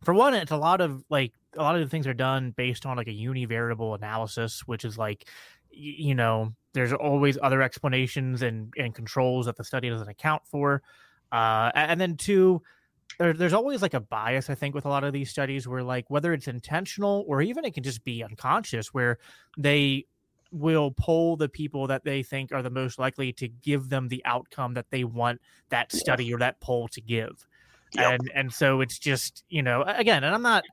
for 0.05 0.15
one 0.15 0.35
it's 0.35 0.53
a 0.53 0.57
lot 0.57 0.81
of 0.81 1.05
like 1.11 1.33
a 1.57 1.63
lot 1.63 1.75
of 1.75 1.81
the 1.81 1.89
things 1.89 2.07
are 2.07 2.15
done 2.15 2.53
based 2.53 2.87
on 2.87 2.97
like 2.97 3.09
a 3.09 3.11
univariable 3.11 3.95
analysis 3.95 4.63
which 4.67 4.85
is 4.85 4.97
like 4.97 5.29
you 5.71 6.15
know 6.15 6.53
there's 6.73 6.93
always 6.93 7.37
other 7.43 7.63
explanations 7.63 8.43
and 8.43 8.73
and 8.77 8.95
controls 8.95 9.47
that 9.47 9.57
the 9.57 9.65
study 9.65 9.89
doesn't 9.89 10.09
account 10.09 10.43
for 10.47 10.83
uh 11.33 11.71
and 11.75 12.01
then 12.01 12.17
two 12.17 12.63
there, 13.21 13.35
there's 13.35 13.53
always 13.53 13.83
like 13.83 13.95
a 13.95 14.01
bias 14.01 14.49
i 14.49 14.55
think 14.55 14.75
with 14.75 14.87
a 14.87 14.89
lot 14.89 15.05
of 15.05 15.13
these 15.13 15.31
studies 15.31 15.69
where 15.69 15.83
like 15.83 16.09
whether 16.09 16.33
it's 16.33 16.49
intentional 16.49 17.25
or 17.29 17.43
even 17.43 17.65
it 17.67 17.75
can 17.75 17.83
just 17.83 18.03
be 18.03 18.25
unconscious 18.25 18.95
where 18.95 19.19
they 19.59 20.07
will 20.51 20.91
poll 20.93 21.37
the 21.37 21.49
people 21.49 21.87
that 21.87 22.03
they 22.03 22.23
think 22.23 22.51
are 22.51 22.63
the 22.63 22.71
most 22.71 22.99
likely 22.99 23.33
to 23.33 23.47
give 23.47 23.91
them 23.91 24.09
the 24.09 24.23
outcome 24.25 24.75
that 24.75 24.87
they 24.91 25.05
want 25.05 25.41
that 25.69 25.93
study 25.93 26.35
or 26.35 26.39
that 26.39 26.59
poll 26.59 26.89
to 26.89 27.01
give. 27.01 27.47
Yep. 27.93 28.13
and 28.13 28.31
and 28.35 28.53
so 28.53 28.81
it's 28.81 28.99
just 28.99 29.45
you 29.49 29.63
know 29.63 29.83
again 29.83 30.23
and 30.23 30.33
i'm 30.33 30.43
not 30.43 30.65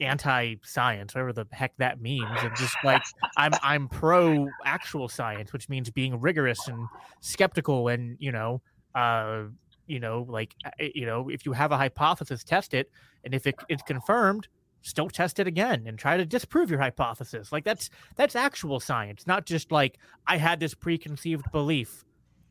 anti-science, 0.00 1.14
whatever 1.14 1.32
the 1.32 1.46
heck 1.52 1.76
that 1.76 2.00
means, 2.00 2.30
and 2.38 2.56
just 2.56 2.74
like 2.84 3.02
I'm 3.36 3.52
I'm 3.62 3.88
pro 3.88 4.48
actual 4.64 5.08
science, 5.08 5.52
which 5.52 5.68
means 5.68 5.90
being 5.90 6.18
rigorous 6.20 6.68
and 6.68 6.88
skeptical, 7.20 7.88
and 7.88 8.16
you 8.18 8.32
know, 8.32 8.62
uh, 8.94 9.42
you 9.90 9.98
know, 9.98 10.24
like 10.28 10.54
uh, 10.64 10.70
eh, 10.78 10.90
you 10.94 11.04
know, 11.04 11.28
if 11.28 11.44
you 11.44 11.52
have 11.52 11.72
a 11.72 11.76
hypothesis, 11.76 12.44
test 12.44 12.74
it, 12.74 12.90
and 13.24 13.34
if 13.34 13.46
it, 13.46 13.56
it's 13.68 13.82
confirmed, 13.82 14.46
still 14.82 15.10
test 15.10 15.40
it 15.40 15.46
again 15.46 15.84
and 15.86 15.98
try 15.98 16.16
to 16.16 16.24
disprove 16.24 16.70
your 16.70 16.78
hypothesis. 16.78 17.50
Like 17.50 17.64
that's 17.64 17.90
that's 18.14 18.36
actual 18.36 18.78
science, 18.78 19.26
not 19.26 19.46
just 19.46 19.72
like 19.72 19.98
I 20.26 20.36
had 20.36 20.60
this 20.60 20.74
preconceived 20.74 21.50
belief. 21.52 22.04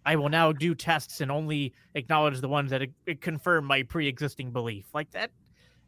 I 0.05 0.15
will 0.15 0.29
now 0.29 0.51
do 0.51 0.75
tests 0.75 1.21
and 1.21 1.31
only 1.31 1.73
acknowledge 1.95 2.41
the 2.41 2.49
ones 2.49 2.71
that 2.71 2.81
eh, 2.81 2.87
eh, 3.07 3.13
confirm 3.19 3.65
my 3.65 3.83
pre-existing 3.83 4.51
belief. 4.51 4.85
Like 4.93 5.11
that, 5.11 5.31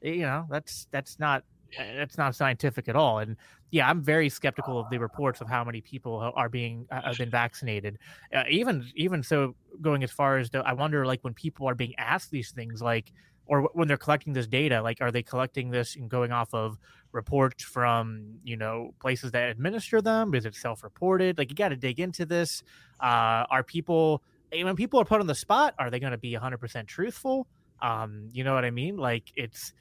you 0.02 0.22
know, 0.22 0.46
that's 0.50 0.88
that's 0.92 1.20
not 1.20 1.44
it's 1.78 2.18
not 2.18 2.36
scientific 2.36 2.88
at 2.88 2.96
all. 2.96 3.20
And 3.20 3.38
yeah, 3.72 3.90
I'm 3.90 4.02
very 4.02 4.30
skeptical 4.30 4.80
of 4.80 4.90
the 4.90 4.98
reports 4.98 5.42
of 5.42 5.48
how 5.48 5.64
many 5.64 5.82
people 5.82 6.32
are 6.36 6.50
being 6.50 6.88
uh, 6.92 7.02
have 7.02 7.18
been 7.18 7.30
vaccinated. 7.30 7.98
Uh, 8.34 8.44
even 8.50 8.90
even 8.96 9.24
so, 9.24 9.56
going 9.82 10.04
as 10.04 10.12
far 10.12 10.38
as 10.38 10.50
to, 10.52 10.60
I 10.60 10.74
wonder, 10.74 11.06
like 11.06 11.24
when 11.24 11.34
people 11.34 11.70
are 11.70 11.76
being 11.76 11.96
asked 11.98 12.32
these 12.32 12.52
things, 12.52 12.82
like 12.82 13.14
or 13.46 13.64
when 13.74 13.88
they're 13.88 13.98
collecting 13.98 14.34
this 14.34 14.48
data, 14.48 14.82
like 14.82 15.00
are 15.02 15.12
they 15.12 15.24
collecting 15.24 15.70
this 15.72 15.96
and 15.96 16.10
going 16.10 16.32
off 16.32 16.54
of 16.54 16.78
reports 17.12 17.64
from 17.64 18.40
you 18.44 18.58
know 18.58 18.94
places 19.00 19.32
that 19.32 19.50
administer 19.50 20.02
them? 20.02 20.36
Is 20.36 20.46
it 20.46 20.56
self-reported? 20.56 21.38
Like 21.38 21.50
you 21.50 21.56
got 21.56 21.70
to 21.70 21.76
dig 21.76 22.00
into 22.00 22.26
this. 22.26 22.64
Uh, 23.00 23.46
are 23.50 23.64
people 23.64 24.22
when 24.52 24.76
people 24.76 25.00
are 25.00 25.06
put 25.06 25.22
on 25.22 25.28
the 25.28 25.36
spot? 25.36 25.74
Are 25.80 25.90
they 25.90 26.00
going 26.00 26.12
to 26.12 26.18
be 26.18 26.34
100% 26.34 26.88
truthful? 26.88 27.48
Um, 27.82 28.30
you 28.32 28.44
know 28.44 28.54
what 28.54 28.66
I 28.66 28.72
mean? 28.72 28.98
Like 28.98 29.32
it's 29.36 29.74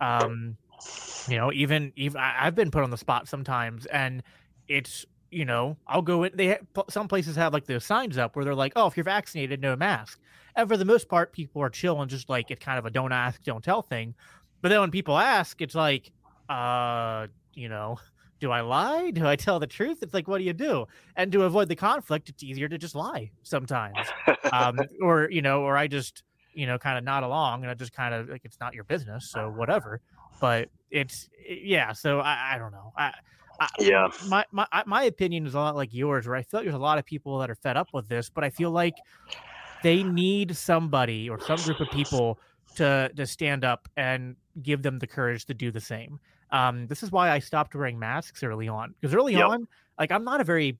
um 0.00 0.56
you 1.28 1.36
know 1.36 1.52
even 1.52 1.92
even 1.96 2.20
i've 2.20 2.54
been 2.54 2.70
put 2.70 2.82
on 2.82 2.90
the 2.90 2.96
spot 2.96 3.28
sometimes 3.28 3.86
and 3.86 4.22
it's 4.68 5.04
you 5.30 5.44
know 5.44 5.76
i'll 5.86 6.02
go 6.02 6.24
in 6.24 6.32
they 6.34 6.58
some 6.88 7.08
places 7.08 7.36
have 7.36 7.52
like 7.52 7.66
the 7.66 7.80
signs 7.80 8.16
up 8.16 8.34
where 8.34 8.44
they're 8.44 8.54
like 8.54 8.72
oh 8.76 8.86
if 8.86 8.96
you're 8.96 9.04
vaccinated 9.04 9.60
no 9.60 9.76
mask. 9.76 10.20
And 10.56 10.68
for 10.68 10.76
the 10.76 10.84
most 10.84 11.08
part 11.08 11.32
people 11.32 11.62
are 11.62 11.70
chill 11.70 12.00
and 12.00 12.10
just 12.10 12.28
like 12.28 12.50
it's 12.50 12.64
kind 12.64 12.78
of 12.78 12.86
a 12.86 12.90
don't 12.90 13.12
ask 13.12 13.42
don't 13.44 13.62
tell 13.62 13.82
thing. 13.82 14.14
But 14.60 14.70
then 14.70 14.80
when 14.80 14.90
people 14.90 15.16
ask 15.16 15.60
it's 15.60 15.74
like 15.74 16.10
uh 16.48 17.26
you 17.54 17.68
know 17.68 17.98
do 18.40 18.50
i 18.50 18.60
lie? 18.60 19.10
Do 19.10 19.26
i 19.26 19.36
tell 19.36 19.58
the 19.58 19.66
truth? 19.66 20.02
It's 20.02 20.14
like 20.14 20.26
what 20.28 20.38
do 20.38 20.44
you 20.44 20.52
do? 20.52 20.86
And 21.16 21.30
to 21.32 21.42
avoid 21.42 21.68
the 21.68 21.76
conflict 21.76 22.28
it's 22.28 22.42
easier 22.42 22.68
to 22.68 22.78
just 22.78 22.94
lie 22.94 23.30
sometimes. 23.42 23.98
Um 24.52 24.78
or 25.02 25.30
you 25.30 25.42
know 25.42 25.62
or 25.62 25.76
i 25.76 25.86
just 25.86 26.22
you 26.54 26.66
know 26.66 26.78
kind 26.78 26.98
of 26.98 27.04
nod 27.04 27.22
along 27.22 27.62
and 27.62 27.70
i 27.70 27.74
just 27.74 27.92
kind 27.92 28.14
of 28.14 28.28
like 28.28 28.44
it's 28.44 28.58
not 28.58 28.74
your 28.74 28.84
business 28.84 29.30
so 29.30 29.48
whatever 29.48 30.00
but 30.40 30.68
it's 30.90 31.28
yeah. 31.48 31.92
So 31.92 32.20
I, 32.20 32.54
I 32.54 32.58
don't 32.58 32.72
know. 32.72 32.92
I, 32.96 33.12
I, 33.60 33.68
yeah. 33.78 34.08
My, 34.28 34.44
my 34.52 34.66
my 34.86 35.04
opinion 35.04 35.46
is 35.46 35.54
a 35.54 35.58
lot 35.58 35.76
like 35.76 35.92
yours, 35.92 36.26
where 36.26 36.36
I 36.36 36.42
feel 36.42 36.60
like 36.60 36.64
there's 36.64 36.74
a 36.74 36.78
lot 36.78 36.98
of 36.98 37.04
people 37.04 37.38
that 37.38 37.50
are 37.50 37.54
fed 37.54 37.76
up 37.76 37.88
with 37.92 38.08
this, 38.08 38.30
but 38.30 38.44
I 38.44 38.50
feel 38.50 38.70
like 38.70 38.94
they 39.82 40.02
need 40.02 40.56
somebody 40.56 41.28
or 41.28 41.40
some 41.40 41.58
group 41.62 41.80
of 41.80 41.90
people 41.90 42.38
to 42.76 43.10
to 43.16 43.26
stand 43.26 43.64
up 43.64 43.88
and 43.96 44.36
give 44.62 44.82
them 44.82 44.98
the 44.98 45.06
courage 45.06 45.46
to 45.46 45.54
do 45.54 45.70
the 45.70 45.80
same. 45.80 46.20
Um, 46.50 46.86
this 46.86 47.02
is 47.02 47.12
why 47.12 47.30
I 47.30 47.38
stopped 47.40 47.74
wearing 47.74 47.98
masks 47.98 48.42
early 48.42 48.68
on 48.68 48.94
because 49.00 49.14
early 49.14 49.34
yep. 49.34 49.48
on, 49.48 49.68
like 49.98 50.10
I'm 50.10 50.24
not 50.24 50.40
a 50.40 50.44
very 50.44 50.78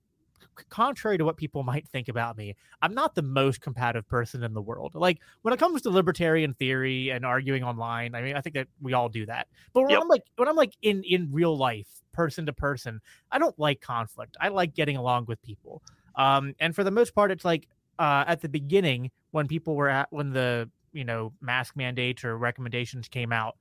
contrary 0.69 1.19
to 1.19 1.25
what 1.25 1.37
people 1.37 1.63
might 1.63 1.87
think 1.89 2.09
about 2.09 2.37
me, 2.37 2.57
I'm 2.83 2.95
not 2.95 3.15
the 3.15 3.23
most 3.23 3.61
combative 3.61 4.07
person 4.09 4.43
in 4.43 4.55
the 4.55 4.63
world. 4.63 4.95
Like 4.95 5.19
when 5.43 5.55
it 5.55 5.61
comes 5.61 5.83
to 5.83 5.91
libertarian 5.91 6.55
theory 6.55 7.11
and 7.11 7.25
arguing 7.25 7.63
online, 7.63 8.15
I 8.15 8.23
mean, 8.23 8.37
I 8.37 8.41
think 8.41 8.55
that 8.55 8.69
we 8.81 8.93
all 8.93 9.09
do 9.09 9.27
that. 9.27 9.49
But 9.73 9.83
when 9.83 9.91
yep. 9.91 10.01
I'm 10.03 10.09
like 10.09 10.25
when 10.37 10.49
I'm 10.49 10.57
like 10.57 10.75
in 10.83 11.03
in 11.05 11.31
real 11.33 11.57
life, 11.57 11.89
person 12.13 12.47
to 12.47 12.53
person, 12.53 13.01
I 13.31 13.39
don't 13.39 13.59
like 13.59 13.81
conflict. 13.81 14.37
I 14.41 14.49
like 14.49 14.75
getting 14.75 14.97
along 14.97 15.27
with 15.27 15.41
people. 15.43 15.83
Um, 16.17 16.55
and 16.59 16.75
for 16.75 16.83
the 16.83 16.91
most 16.91 17.15
part, 17.15 17.31
it's 17.31 17.45
like 17.45 17.69
uh, 17.99 18.25
at 18.27 18.41
the 18.41 18.49
beginning 18.49 19.11
when 19.31 19.47
people 19.47 19.77
were 19.77 19.89
at 19.89 20.09
when 20.11 20.33
the 20.33 20.69
you 20.93 21.05
know 21.05 21.33
mask 21.41 21.77
mandates 21.77 22.25
or 22.25 22.37
recommendations 22.37 23.09
came 23.09 23.33
out. 23.33 23.57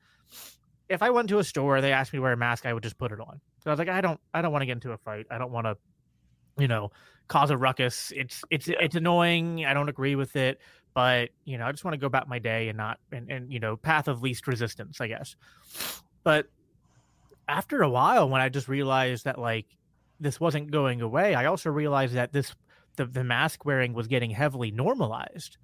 If 0.90 1.02
I 1.02 1.10
went 1.10 1.30
to 1.30 1.40
a 1.40 1.44
store, 1.44 1.82
they 1.82 1.92
asked 1.92 2.13
me 2.13 2.18
to 2.18 2.24
wear 2.24 2.34
a 2.34 2.38
mask, 2.38 2.66
I 2.66 2.74
would 2.74 2.84
just 2.84 2.98
put 2.98 3.12
it 3.12 3.20
on. 3.20 3.42
So 3.62 3.70
I 3.70 3.74
was 3.74 3.80
like, 3.80 3.90
I 3.90 4.00
don't, 4.00 4.20
I 4.34 4.42
don't 4.42 4.54
want 4.54 4.62
to 4.62 4.66
get 4.66 4.74
into 4.74 4.94
a 4.94 4.98
fight. 4.98 5.26
I 5.30 5.38
don't 5.38 5.52
want 5.52 5.68
to 5.68 5.78
you 6.58 6.67
know, 6.67 6.91
cause 7.28 7.52
a 7.52 7.58
ruckus. 7.58 8.12
It's 8.15 8.43
it's 8.50 8.67
it's 8.67 8.96
annoying. 8.96 9.65
I 9.65 9.74
don't 9.74 9.89
agree 9.89 10.15
with 10.15 10.36
it, 10.36 10.60
but 10.93 11.30
you 11.46 11.58
know, 11.58 11.65
I 11.65 11.72
just 11.72 11.84
want 11.84 11.93
to 11.93 12.00
go 12.00 12.08
about 12.08 12.28
my 12.28 12.39
day 12.39 12.70
and 12.70 12.78
not 12.78 13.00
and 13.12 13.30
and 13.32 13.52
you 13.52 13.60
know, 13.60 13.78
path 13.78 14.08
of 14.08 14.22
least 14.22 14.48
resistance, 14.48 15.02
I 15.02 15.08
guess. 15.08 15.36
But 16.24 16.48
after 17.48 17.82
a 17.82 17.89
while, 17.89 18.30
when 18.30 18.41
I 18.41 18.50
just 18.50 18.67
realized 18.67 19.26
that 19.26 19.39
like 19.39 19.65
this 20.20 20.39
wasn't 20.39 20.72
going 20.72 21.02
away, 21.02 21.36
I 21.36 21.46
also 21.46 21.70
realized 21.70 22.13
that 22.15 22.34
this 22.34 22.54
the, 22.98 23.06
the 23.06 23.24
mask 23.24 23.63
wearing 23.63 23.93
was 23.93 24.08
getting 24.08 24.32
heavily 24.32 24.72
normalized. 24.72 25.58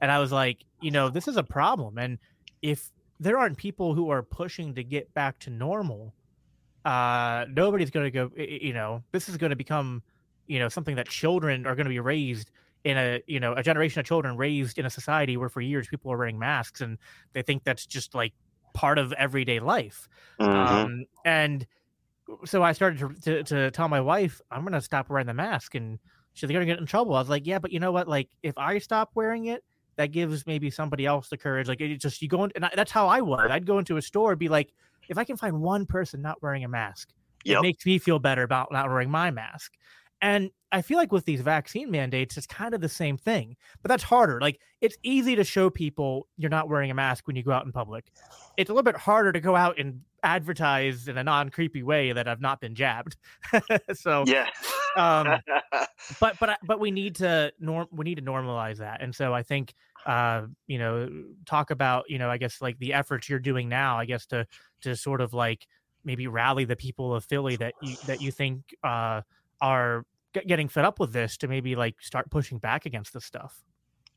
And 0.00 0.10
I 0.10 0.18
was 0.18 0.32
like, 0.32 0.64
you 0.80 0.90
know, 0.90 1.10
this 1.10 1.28
is 1.28 1.36
a 1.36 1.42
problem. 1.42 1.98
And 1.98 2.18
if 2.62 2.90
there 3.20 3.38
aren't 3.38 3.58
people 3.58 3.94
who 3.94 4.10
are 4.10 4.22
pushing 4.22 4.74
to 4.74 4.84
get 4.84 5.12
back 5.14 5.38
to 5.40 5.50
normal, 5.50 6.14
uh, 6.84 7.44
nobody's 7.50 7.90
going 7.90 8.04
to 8.04 8.10
go, 8.10 8.30
you 8.36 8.72
know, 8.72 9.02
this 9.12 9.28
is 9.28 9.36
going 9.36 9.50
to 9.50 9.56
become 9.56 10.02
you 10.48 10.58
know 10.58 10.68
something 10.68 10.96
that 10.96 11.08
children 11.08 11.66
are 11.66 11.74
going 11.74 11.86
to 11.86 11.90
be 11.90 12.00
raised 12.00 12.50
in 12.84 12.96
a 12.96 13.22
you 13.26 13.40
know 13.40 13.52
a 13.54 13.62
generation 13.62 14.00
of 14.00 14.06
children 14.06 14.36
raised 14.36 14.78
in 14.78 14.86
a 14.86 14.90
society 14.90 15.36
where 15.36 15.48
for 15.48 15.60
years 15.60 15.86
people 15.88 16.12
are 16.12 16.18
wearing 16.18 16.38
masks 16.38 16.80
and 16.80 16.98
they 17.32 17.42
think 17.42 17.64
that's 17.64 17.86
just 17.86 18.14
like 18.14 18.32
part 18.74 18.98
of 18.98 19.12
everyday 19.14 19.60
life 19.60 20.08
mm-hmm. 20.40 20.52
um, 20.52 21.04
and 21.24 21.66
so 22.44 22.62
i 22.62 22.72
started 22.72 22.98
to, 22.98 23.14
to, 23.20 23.42
to, 23.42 23.70
tell 23.70 23.88
my 23.88 24.00
wife 24.00 24.40
i'm 24.50 24.62
going 24.62 24.72
to 24.72 24.80
stop 24.80 25.08
wearing 25.08 25.26
the 25.26 25.34
mask 25.34 25.74
and 25.74 25.98
she's 26.34 26.48
going 26.48 26.60
to 26.60 26.66
get 26.66 26.78
in 26.78 26.86
trouble 26.86 27.14
i 27.14 27.18
was 27.18 27.28
like 27.28 27.46
yeah 27.46 27.58
but 27.58 27.72
you 27.72 27.80
know 27.80 27.90
what 27.90 28.06
like 28.06 28.28
if 28.42 28.56
i 28.58 28.78
stop 28.78 29.10
wearing 29.14 29.46
it 29.46 29.64
that 29.98 30.12
gives 30.12 30.46
maybe 30.46 30.70
somebody 30.70 31.04
else 31.04 31.28
the 31.28 31.36
courage. 31.36 31.68
Like 31.68 31.80
it 31.80 31.96
just 31.96 32.22
you 32.22 32.28
go 32.28 32.44
in, 32.44 32.52
and 32.54 32.64
I, 32.64 32.70
that's 32.74 32.92
how 32.92 33.08
I 33.08 33.20
was. 33.20 33.48
I'd 33.50 33.66
go 33.66 33.78
into 33.78 33.98
a 33.98 34.02
store 34.02 34.30
and 34.30 34.38
be 34.38 34.48
like, 34.48 34.72
if 35.08 35.18
I 35.18 35.24
can 35.24 35.36
find 35.36 35.60
one 35.60 35.84
person 35.84 36.22
not 36.22 36.40
wearing 36.40 36.64
a 36.64 36.68
mask, 36.68 37.10
yep. 37.44 37.58
it 37.58 37.62
makes 37.62 37.84
me 37.84 37.98
feel 37.98 38.20
better 38.20 38.44
about 38.44 38.72
not 38.72 38.88
wearing 38.88 39.10
my 39.10 39.30
mask. 39.30 39.74
And 40.20 40.50
I 40.70 40.82
feel 40.82 40.98
like 40.98 41.12
with 41.12 41.24
these 41.24 41.40
vaccine 41.40 41.90
mandates, 41.90 42.36
it's 42.36 42.46
kind 42.46 42.74
of 42.74 42.80
the 42.80 42.88
same 42.88 43.16
thing, 43.16 43.56
but 43.82 43.88
that's 43.88 44.02
harder. 44.02 44.40
Like 44.40 44.60
it's 44.80 44.96
easy 45.02 45.34
to 45.36 45.44
show 45.44 45.70
people 45.70 46.26
you're 46.36 46.50
not 46.50 46.68
wearing 46.68 46.90
a 46.90 46.94
mask 46.94 47.26
when 47.26 47.36
you 47.36 47.42
go 47.42 47.52
out 47.52 47.64
in 47.64 47.72
public. 47.72 48.10
It's 48.56 48.68
a 48.68 48.72
little 48.72 48.84
bit 48.84 48.96
harder 48.96 49.32
to 49.32 49.40
go 49.40 49.56
out 49.56 49.78
and 49.78 50.00
advertise 50.22 51.08
in 51.08 51.16
a 51.16 51.24
non 51.24 51.48
creepy 51.48 51.82
way 51.82 52.12
that 52.12 52.28
I've 52.28 52.40
not 52.40 52.60
been 52.60 52.74
jabbed. 52.74 53.16
so 53.94 54.24
yeah. 54.26 54.48
um, 54.96 55.40
but 56.20 56.38
but 56.38 56.58
but 56.64 56.80
we 56.80 56.90
need 56.90 57.16
to 57.16 57.52
norm 57.58 57.86
we 57.90 58.04
need 58.04 58.16
to 58.16 58.22
normalize 58.22 58.78
that, 58.78 59.00
and 59.00 59.14
so 59.14 59.32
I 59.32 59.42
think 59.42 59.72
uh, 60.06 60.42
you 60.66 60.78
know 60.78 61.08
talk 61.46 61.70
about 61.70 62.10
you 62.10 62.18
know 62.18 62.28
I 62.28 62.36
guess 62.36 62.60
like 62.60 62.78
the 62.78 62.92
efforts 62.92 63.28
you're 63.28 63.38
doing 63.38 63.68
now, 63.68 63.98
I 63.98 64.04
guess 64.04 64.26
to 64.26 64.46
to 64.82 64.96
sort 64.96 65.20
of 65.20 65.32
like 65.32 65.66
maybe 66.04 66.26
rally 66.26 66.64
the 66.64 66.76
people 66.76 67.14
of 67.14 67.24
Philly 67.24 67.56
that 67.56 67.74
you 67.82 67.96
that 68.06 68.20
you 68.20 68.30
think 68.30 68.74
uh, 68.82 69.22
are 69.60 70.04
getting 70.46 70.68
fed 70.68 70.84
up 70.84 71.00
with 71.00 71.12
this 71.12 71.36
to 71.38 71.48
maybe 71.48 71.74
like 71.76 72.00
start 72.00 72.30
pushing 72.30 72.58
back 72.58 72.86
against 72.86 73.12
this 73.12 73.24
stuff. 73.24 73.62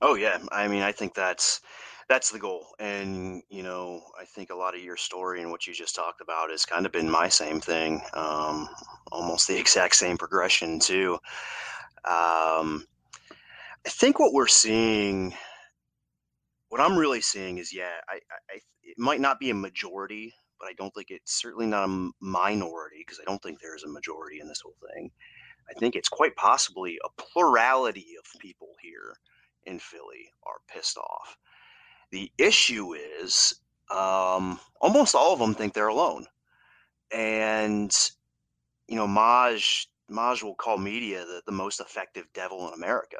Oh 0.01 0.15
yeah, 0.15 0.39
I 0.51 0.67
mean, 0.67 0.81
I 0.81 0.91
think 0.91 1.13
that's 1.13 1.61
that's 2.09 2.31
the 2.31 2.39
goal, 2.39 2.67
and 2.79 3.43
you 3.49 3.63
know, 3.63 4.01
I 4.19 4.25
think 4.25 4.49
a 4.49 4.55
lot 4.55 4.75
of 4.75 4.81
your 4.81 4.97
story 4.97 5.41
and 5.41 5.51
what 5.51 5.67
you 5.67 5.73
just 5.73 5.95
talked 5.95 6.21
about 6.21 6.49
has 6.49 6.65
kind 6.65 6.85
of 6.85 6.91
been 6.91 7.09
my 7.09 7.29
same 7.29 7.61
thing, 7.61 8.01
um, 8.13 8.67
almost 9.11 9.47
the 9.47 9.57
exact 9.59 9.95
same 9.95 10.17
progression 10.17 10.79
too. 10.79 11.13
Um, 12.03 12.85
I 13.85 13.89
think 13.89 14.19
what 14.19 14.33
we're 14.33 14.47
seeing, 14.47 15.33
what 16.69 16.81
I'm 16.81 16.97
really 16.97 17.21
seeing 17.21 17.59
is, 17.59 17.73
yeah, 17.73 17.99
I, 18.09 18.15
I, 18.15 18.59
it 18.83 18.97
might 18.97 19.21
not 19.21 19.39
be 19.39 19.51
a 19.51 19.55
majority, 19.55 20.33
but 20.61 20.69
I 20.69 20.73
don't 20.73 20.93
think 20.93 21.09
it's 21.09 21.41
certainly 21.41 21.65
not 21.65 21.89
a 21.89 22.11
minority 22.19 22.97
because 22.99 23.19
I 23.19 23.23
don't 23.29 23.41
think 23.41 23.59
there's 23.59 23.83
a 23.83 23.89
majority 23.89 24.39
in 24.39 24.47
this 24.47 24.61
whole 24.61 24.75
thing. 24.93 25.09
I 25.67 25.73
think 25.73 25.95
it's 25.95 26.09
quite 26.09 26.35
possibly 26.35 26.99
a 27.03 27.21
plurality 27.21 28.15
of 28.19 28.39
people 28.39 28.69
here 28.81 29.15
in 29.65 29.79
Philly 29.79 30.31
are 30.43 30.61
pissed 30.67 30.97
off. 30.97 31.37
The 32.11 32.31
issue 32.37 32.93
is 32.93 33.55
um, 33.89 34.59
almost 34.79 35.15
all 35.15 35.33
of 35.33 35.39
them 35.39 35.55
think 35.55 35.73
they're 35.73 35.87
alone. 35.87 36.27
And, 37.11 37.95
you 38.87 38.95
know, 38.97 39.07
Maj, 39.07 39.87
Maj 40.09 40.43
will 40.43 40.55
call 40.55 40.77
media 40.77 41.25
the, 41.25 41.41
the 41.45 41.51
most 41.51 41.79
effective 41.79 42.27
devil 42.33 42.67
in 42.67 42.73
America. 42.73 43.19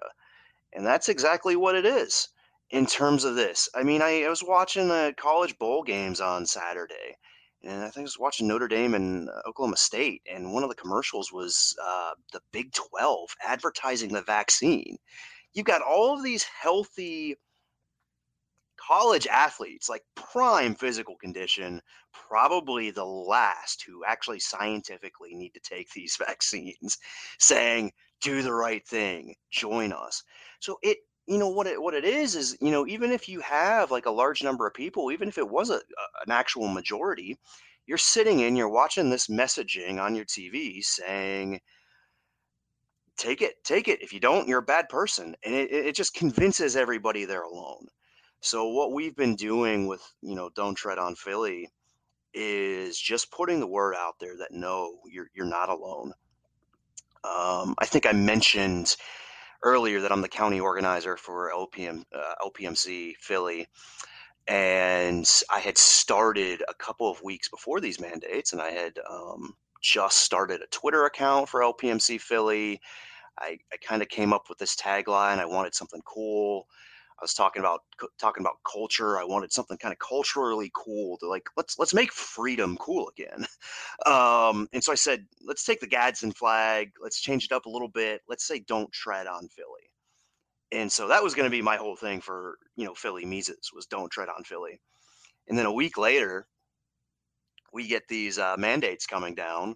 And 0.74 0.86
that's 0.86 1.10
exactly 1.10 1.56
what 1.56 1.76
it 1.76 1.86
is 1.86 2.30
in 2.70 2.86
terms 2.86 3.24
of 3.24 3.36
this. 3.36 3.68
I 3.76 3.84
mean, 3.84 4.02
I, 4.02 4.24
I 4.24 4.30
was 4.30 4.44
watching 4.44 4.88
the 4.88 5.14
college 5.18 5.58
bowl 5.58 5.84
games 5.84 6.22
on 6.22 6.46
Saturday, 6.46 7.18
and 7.64 7.84
I 7.84 7.90
think 7.90 8.00
I 8.00 8.02
was 8.04 8.20
watching 8.20 8.48
Notre 8.48 8.68
Dame 8.68 8.96
and 8.96 9.30
uh, 9.30 9.42
Oklahoma 9.48 9.78
State, 9.78 10.22
and 10.32 10.54
one 10.54 10.64
of 10.64 10.70
the 10.70 10.76
commercials 10.76 11.32
was 11.32 11.76
uh, 11.84 12.12
the 12.34 12.42
Big 12.52 12.72
12 12.74 13.36
advertising 13.44 14.14
the 14.14 14.22
vaccine. 14.22 14.98
You've 15.54 15.66
got 15.66 15.82
all 15.82 16.16
of 16.16 16.24
these 16.24 16.44
healthy 16.44 17.36
college 18.78 19.28
athletes, 19.28 19.90
like 19.90 20.04
prime 20.16 20.76
physical 20.76 21.16
condition, 21.18 21.82
probably 22.14 22.90
the 22.90 23.06
last 23.06 23.84
who 23.86 24.04
actually 24.06 24.40
scientifically 24.40 25.36
need 25.36 25.54
to 25.54 25.60
take 25.60 25.90
these 25.92 26.16
vaccines, 26.28 26.98
saying, 27.40 27.92
do 28.22 28.42
the 28.42 28.54
right 28.54 28.86
thing, 28.88 29.36
join 29.52 29.92
us. 29.92 30.24
So 30.60 30.78
it 30.82 30.98
you 31.32 31.38
know 31.38 31.50
what 31.50 31.68
it 31.68 31.82
what 31.82 31.94
it 31.94 32.04
is 32.04 32.36
is 32.36 32.58
you 32.62 32.72
know 32.72 32.86
even 32.88 33.12
if 33.12 33.30
you 33.30 33.40
have 33.40 33.92
like 33.92 34.06
a 34.06 34.12
large 34.12 34.44
number 34.44 34.68
of 34.68 34.74
people 34.74 35.12
even 35.12 35.30
if 35.30 35.38
it 35.38 35.50
was 35.50 35.70
a, 35.70 35.76
a, 35.76 35.78
an 36.26 36.32
actual 36.32 36.68
majority 36.68 37.38
you're 37.88 37.98
sitting 37.98 38.42
in 38.42 38.56
you're 38.56 38.70
watching 38.70 39.10
this 39.10 39.28
messaging 39.28 40.02
on 40.02 40.16
your 40.16 40.26
tv 40.26 40.84
saying 40.84 41.60
take 43.18 43.42
it 43.42 43.64
take 43.64 43.88
it. 43.88 44.02
If 44.02 44.14
you 44.14 44.20
don't 44.20 44.48
you're 44.48 44.60
a 44.60 44.64
bad 44.64 44.90
person. 44.90 45.36
And 45.44 45.54
it, 45.54 45.72
it 45.72 45.96
just 45.96 46.14
convinces 46.14 46.76
everybody 46.76 47.26
they're 47.26 47.44
alone. 47.44 47.88
So 48.42 48.70
what 48.70 48.94
we've 48.94 49.16
been 49.16 49.36
doing 49.36 49.88
with 49.88 50.02
you 50.22 50.36
know 50.36 50.50
don't 50.56 50.76
tread 50.76 50.98
on 50.98 51.16
philly 51.16 51.70
is 52.34 53.00
just 53.00 53.32
putting 53.32 53.60
the 53.60 53.68
word 53.68 53.94
out 53.96 54.16
there 54.20 54.38
that 54.38 54.52
no 54.52 54.98
you're 55.10 55.30
you're 55.36 55.46
not 55.46 55.70
alone. 55.70 56.14
Um, 57.24 57.76
i 57.78 57.86
think 57.86 58.08
i 58.08 58.14
mentioned 58.14 58.96
earlier 59.64 60.02
that 60.02 60.12
I'm 60.12 60.22
the 60.22 60.28
county 60.28 60.60
organizer 60.60 61.18
for 61.18 61.52
LPM 61.54 62.04
uh, 62.14 62.34
LPMC 62.48 63.16
Philly, 63.20 63.68
and 64.48 65.30
I 65.54 65.60
had 65.60 65.78
started 65.78 66.64
a 66.68 66.74
couple 66.74 67.10
of 67.10 67.22
weeks 67.24 67.50
before 67.50 67.80
these 67.80 68.00
mandates, 68.00 68.54
and 68.54 68.62
I 68.62 68.72
had 68.72 69.00
um, 69.10 69.56
just 69.82 70.20
started 70.20 70.62
a 70.62 70.68
Twitter 70.68 71.06
account 71.06 71.50
for 71.50 71.62
LPMC 71.62 72.20
Philly. 72.20 72.82
I, 73.40 73.58
I 73.72 73.78
kind 73.78 74.02
of 74.02 74.10
came 74.10 74.34
up 74.34 74.50
with 74.50 74.58
this 74.58 74.76
tagline. 74.76 75.40
I 75.40 75.46
wanted 75.46 75.74
something 75.74 76.02
cool. 76.06 76.68
I 77.22 77.24
was 77.24 77.36
talking 77.36 77.60
about 77.60 77.82
talking 78.20 78.42
about 78.42 78.56
culture. 78.70 79.20
I 79.20 79.24
wanted 79.24 79.54
something 79.54 79.78
kind 79.78 79.94
of 79.94 80.00
culturally 80.00 80.72
cool 80.74 81.20
to 81.20 81.28
like 81.28 81.48
let's 81.56 81.78
let's 81.78 81.94
make 81.94 82.12
freedom 82.12 82.78
cool 82.78 83.10
again. 83.10 83.46
Um, 84.08 84.68
and 84.74 84.84
so 84.84 84.92
I 84.92 84.96
said, 84.96 85.28
let's 85.46 85.64
take 85.64 85.80
the 85.80 85.88
Gadsden 85.88 86.32
flag, 86.32 86.92
let's 87.00 87.22
change 87.22 87.46
it 87.46 87.52
up 87.52 87.68
a 87.68 87.70
little 87.70 87.88
bit. 87.88 88.22
Let's 88.28 88.48
say 88.48 88.60
don't 88.60 88.92
tread 88.92 89.28
on 89.28 89.48
Philly. 89.50 89.92
And 90.72 90.92
so 90.92 91.08
that 91.10 91.22
was 91.24 91.36
going 91.36 91.46
to 91.46 91.52
be 91.52 91.62
my 91.62 91.76
whole 91.78 91.96
thing 91.96 92.20
for 92.22 92.58
you 92.76 92.86
know 92.86 92.96
Philly 92.96 93.26
Mises 93.26 93.70
was 93.74 93.86
don't 93.86 94.12
tread 94.12 94.30
on 94.30 94.44
Philly. 94.44 94.80
And 95.48 95.58
then 95.58 95.68
a 95.68 95.72
week 95.72 95.98
later, 95.98 96.48
we 97.74 97.88
get 97.88 98.08
these 98.08 98.40
uh, 98.40 98.56
mandates 98.58 99.06
coming 99.06 99.36
down, 99.36 99.76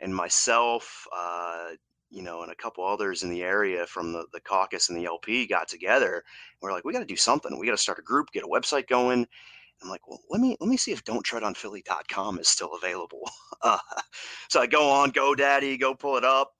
and 0.00 0.14
myself, 0.14 1.06
uh, 1.16 1.70
you 2.12 2.22
know, 2.22 2.42
and 2.42 2.52
a 2.52 2.56
couple 2.56 2.84
others 2.84 3.22
in 3.22 3.30
the 3.30 3.42
area 3.42 3.86
from 3.86 4.12
the, 4.12 4.26
the 4.32 4.40
caucus 4.40 4.90
and 4.90 4.98
the 4.98 5.06
LP 5.06 5.46
got 5.46 5.66
together. 5.66 6.16
And 6.16 6.22
we're 6.60 6.72
like, 6.72 6.84
we 6.84 6.92
got 6.92 6.98
to 6.98 7.06
do 7.06 7.16
something. 7.16 7.58
We 7.58 7.66
got 7.66 7.72
to 7.72 7.78
start 7.78 7.98
a 7.98 8.02
group, 8.02 8.30
get 8.32 8.44
a 8.44 8.48
website 8.48 8.86
going. 8.86 9.26
I'm 9.82 9.88
like, 9.88 10.06
well, 10.06 10.20
let 10.30 10.40
me 10.40 10.56
let 10.60 10.68
me 10.68 10.76
see 10.76 10.92
if 10.92 11.02
philly.com 11.06 12.38
is 12.38 12.48
still 12.48 12.70
available. 12.80 13.28
Uh, 13.62 13.78
so 14.48 14.60
I 14.60 14.66
go 14.66 14.90
on 14.90 15.12
GoDaddy, 15.12 15.80
go 15.80 15.94
pull 15.94 16.16
it 16.16 16.24
up, 16.24 16.52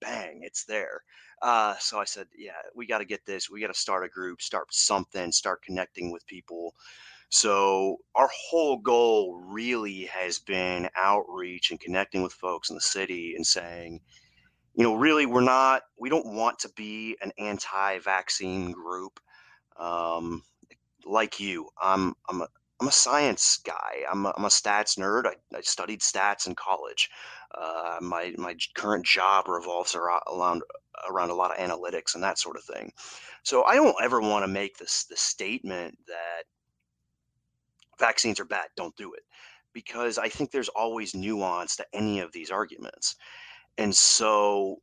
bang, 0.00 0.40
it's 0.42 0.64
there. 0.64 1.02
Uh, 1.42 1.74
so 1.78 1.98
I 1.98 2.04
said, 2.04 2.26
yeah, 2.36 2.52
we 2.74 2.86
got 2.86 2.98
to 2.98 3.04
get 3.04 3.26
this. 3.26 3.50
We 3.50 3.60
got 3.60 3.66
to 3.66 3.74
start 3.74 4.04
a 4.04 4.08
group, 4.08 4.40
start 4.40 4.72
something, 4.72 5.30
start 5.30 5.62
connecting 5.62 6.10
with 6.10 6.26
people. 6.26 6.74
So 7.30 7.98
our 8.14 8.30
whole 8.32 8.78
goal 8.78 9.34
really 9.44 10.04
has 10.04 10.38
been 10.38 10.88
outreach 10.96 11.70
and 11.70 11.80
connecting 11.80 12.22
with 12.22 12.32
folks 12.32 12.70
in 12.70 12.76
the 12.76 12.80
city 12.80 13.34
and 13.34 13.46
saying, 13.46 14.00
you 14.76 14.84
know, 14.84 14.94
really, 14.94 15.26
we're 15.26 15.40
not, 15.40 15.82
we 15.98 16.08
don't 16.10 16.34
want 16.34 16.58
to 16.60 16.68
be 16.76 17.16
an 17.22 17.32
anti 17.38 17.98
vaccine 18.00 18.72
group. 18.72 19.18
Um, 19.78 20.42
like 21.04 21.40
you, 21.40 21.68
I'm, 21.80 22.14
I'm 22.28 22.42
a, 22.42 22.48
I'm 22.80 22.88
a 22.88 22.92
science 22.92 23.58
guy. 23.64 24.04
I'm 24.10 24.26
a, 24.26 24.34
I'm 24.36 24.44
a 24.44 24.48
stats 24.48 24.98
nerd. 24.98 25.26
I, 25.26 25.56
I 25.56 25.62
studied 25.62 26.00
stats 26.00 26.46
in 26.46 26.54
college. 26.54 27.08
Uh, 27.58 27.98
my 28.02 28.34
my 28.36 28.54
current 28.74 29.06
job 29.06 29.48
revolves 29.48 29.94
around 29.94 30.62
around 31.08 31.30
a 31.30 31.34
lot 31.34 31.50
of 31.50 31.58
analytics 31.58 32.14
and 32.14 32.22
that 32.22 32.38
sort 32.38 32.56
of 32.56 32.64
thing. 32.64 32.92
So 33.44 33.64
I 33.64 33.76
don't 33.76 33.96
ever 34.02 34.20
want 34.20 34.42
to 34.42 34.48
make 34.48 34.76
this 34.76 35.04
the 35.04 35.16
statement 35.16 35.96
that 36.06 36.42
vaccines 37.98 38.40
are 38.40 38.44
bad. 38.44 38.66
Don't 38.76 38.96
do 38.96 39.14
it, 39.14 39.22
because 39.72 40.18
I 40.18 40.28
think 40.28 40.50
there's 40.50 40.68
always 40.68 41.14
nuance 41.14 41.76
to 41.76 41.86
any 41.94 42.20
of 42.20 42.32
these 42.32 42.50
arguments. 42.50 43.16
And 43.78 43.94
so, 43.94 44.80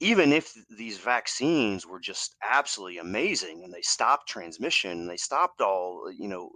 even 0.00 0.32
if 0.32 0.54
these 0.76 0.98
vaccines 0.98 1.86
were 1.86 1.98
just 2.00 2.36
absolutely 2.42 2.98
amazing 2.98 3.64
and 3.64 3.72
they 3.72 3.82
stopped 3.82 4.28
transmission, 4.28 4.92
and 4.92 5.10
they 5.10 5.16
stopped 5.16 5.60
all, 5.60 6.12
you 6.12 6.28
know, 6.28 6.50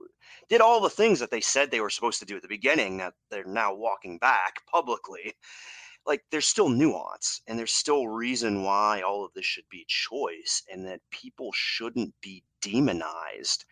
did 0.48 0.60
all 0.60 0.80
the 0.80 0.90
things 0.90 1.18
that 1.20 1.30
they 1.30 1.40
said 1.40 1.70
they 1.70 1.80
were 1.80 1.90
supposed 1.90 2.20
to 2.20 2.26
do 2.26 2.36
at 2.36 2.42
the 2.42 2.48
beginning 2.48 2.98
that 2.98 3.14
they're 3.30 3.44
now 3.44 3.74
walking 3.74 4.18
back 4.18 4.64
publicly, 4.66 5.34
like 6.06 6.22
there's 6.30 6.46
still 6.46 6.68
nuance 6.68 7.42
and 7.46 7.58
there's 7.58 7.72
still 7.72 8.08
reason 8.08 8.62
why 8.62 9.00
all 9.02 9.24
of 9.24 9.32
this 9.34 9.44
should 9.44 9.68
be 9.70 9.84
choice 9.88 10.62
and 10.70 10.86
that 10.86 11.00
people 11.10 11.50
shouldn't 11.54 12.14
be 12.20 12.42
demonized 12.60 13.64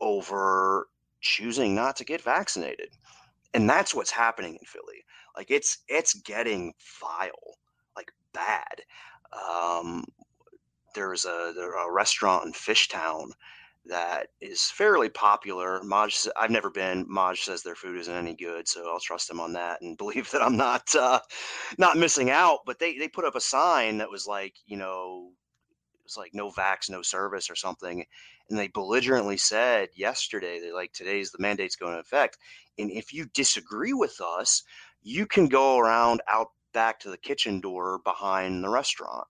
over 0.00 0.88
choosing 1.20 1.74
not 1.74 1.96
to 1.96 2.04
get 2.04 2.20
vaccinated. 2.20 2.90
And 3.54 3.68
that's 3.68 3.94
what's 3.94 4.10
happening 4.10 4.54
in 4.54 4.66
Philly. 4.66 5.04
Like 5.36 5.50
it's 5.50 5.78
it's 5.88 6.14
getting 6.14 6.72
vile, 7.00 7.56
like 7.96 8.10
bad. 8.32 8.82
Um, 9.32 10.04
there's 10.94 11.24
a, 11.24 11.52
a 11.56 11.92
restaurant 11.92 12.46
in 12.46 12.52
Fishtown 12.52 13.30
that 13.86 14.28
is 14.40 14.70
fairly 14.70 15.08
popular. 15.08 15.82
Maj, 15.82 16.28
I've 16.36 16.50
never 16.50 16.70
been. 16.70 17.06
Maj 17.08 17.40
says 17.40 17.62
their 17.62 17.74
food 17.74 17.98
isn't 17.98 18.14
any 18.14 18.34
good, 18.34 18.68
so 18.68 18.90
I'll 18.90 19.00
trust 19.00 19.30
him 19.30 19.40
on 19.40 19.52
that 19.54 19.80
and 19.80 19.96
believe 19.98 20.30
that 20.30 20.42
I'm 20.42 20.56
not 20.56 20.94
uh, 20.94 21.20
not 21.78 21.96
missing 21.96 22.30
out. 22.30 22.60
But 22.66 22.78
they 22.78 22.98
they 22.98 23.08
put 23.08 23.24
up 23.24 23.36
a 23.36 23.40
sign 23.40 23.98
that 23.98 24.10
was 24.10 24.26
like, 24.26 24.54
you 24.66 24.76
know, 24.76 25.30
it 25.98 26.04
was 26.04 26.16
like 26.16 26.34
no 26.34 26.50
vax, 26.50 26.90
no 26.90 27.02
service 27.02 27.50
or 27.50 27.56
something. 27.56 28.04
And 28.48 28.58
they 28.58 28.68
belligerently 28.68 29.36
said 29.36 29.90
yesterday 29.94 30.60
that 30.60 30.74
like 30.74 30.92
today's 30.92 31.30
the 31.30 31.40
mandate's 31.40 31.76
going 31.76 31.94
to 31.94 32.00
effect. 32.00 32.36
And 32.78 32.90
if 32.90 33.12
you 33.12 33.26
disagree 33.32 33.92
with 33.92 34.20
us, 34.20 34.62
you 35.02 35.26
can 35.26 35.46
go 35.48 35.78
around 35.78 36.20
out 36.28 36.48
back 36.72 37.00
to 37.00 37.10
the 37.10 37.16
kitchen 37.16 37.60
door 37.60 38.00
behind 38.04 38.62
the 38.62 38.68
restaurant. 38.68 39.26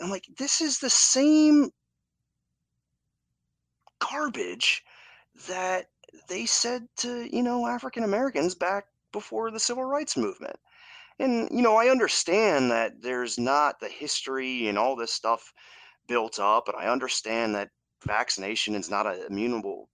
I'm 0.00 0.10
like, 0.10 0.26
this 0.38 0.60
is 0.60 0.78
the 0.78 0.90
same 0.90 1.70
garbage 3.98 4.82
that 5.48 5.86
they 6.28 6.46
said 6.46 6.86
to, 6.98 7.28
you 7.34 7.42
know, 7.42 7.66
African 7.66 8.04
Americans 8.04 8.54
back 8.54 8.86
before 9.12 9.50
the 9.50 9.60
civil 9.60 9.84
rights 9.84 10.16
movement. 10.16 10.56
And, 11.18 11.48
you 11.50 11.62
know, 11.62 11.76
I 11.76 11.88
understand 11.88 12.70
that 12.70 13.00
there's 13.00 13.38
not 13.38 13.80
the 13.80 13.88
history 13.88 14.68
and 14.68 14.76
all 14.76 14.96
this 14.96 15.12
stuff 15.12 15.52
built 16.08 16.38
up, 16.38 16.68
and 16.68 16.76
I 16.76 16.88
understand 16.88 17.54
that 17.54 17.70
vaccination 18.06 18.74
is 18.74 18.90
not 18.90 19.06
a 19.06 19.26
immutable, 19.26 19.88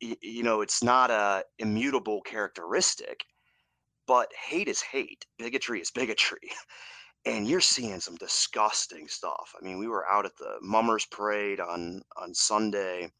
you 0.00 0.42
know, 0.42 0.60
it's 0.60 0.82
not 0.82 1.10
a 1.10 1.44
immutable 1.58 2.20
characteristic, 2.22 3.24
but 4.06 4.32
hate 4.34 4.68
is 4.68 4.80
hate, 4.80 5.26
bigotry 5.38 5.80
is 5.80 5.90
bigotry. 5.90 6.50
And 7.24 7.48
you're 7.48 7.60
seeing 7.60 7.98
some 7.98 8.14
disgusting 8.14 9.08
stuff. 9.08 9.52
I 9.60 9.64
mean, 9.64 9.78
we 9.78 9.88
were 9.88 10.06
out 10.08 10.26
at 10.26 10.36
the 10.36 10.58
Mummers 10.62 11.06
Parade 11.06 11.58
on 11.58 12.02
on 12.16 12.32
Sunday, 12.34 13.10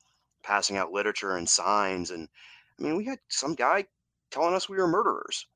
passing 0.45 0.77
out 0.77 0.93
literature 0.93 1.37
and 1.37 1.49
signs, 1.49 2.13
and 2.13 2.29
I 2.79 2.83
mean, 2.85 2.97
we 2.97 3.05
had 3.05 3.19
some 3.29 3.57
guy 3.57 3.87
telling 4.31 4.55
us 4.55 4.69
we 4.69 4.77
were 4.77 4.87
murderers. 4.87 5.47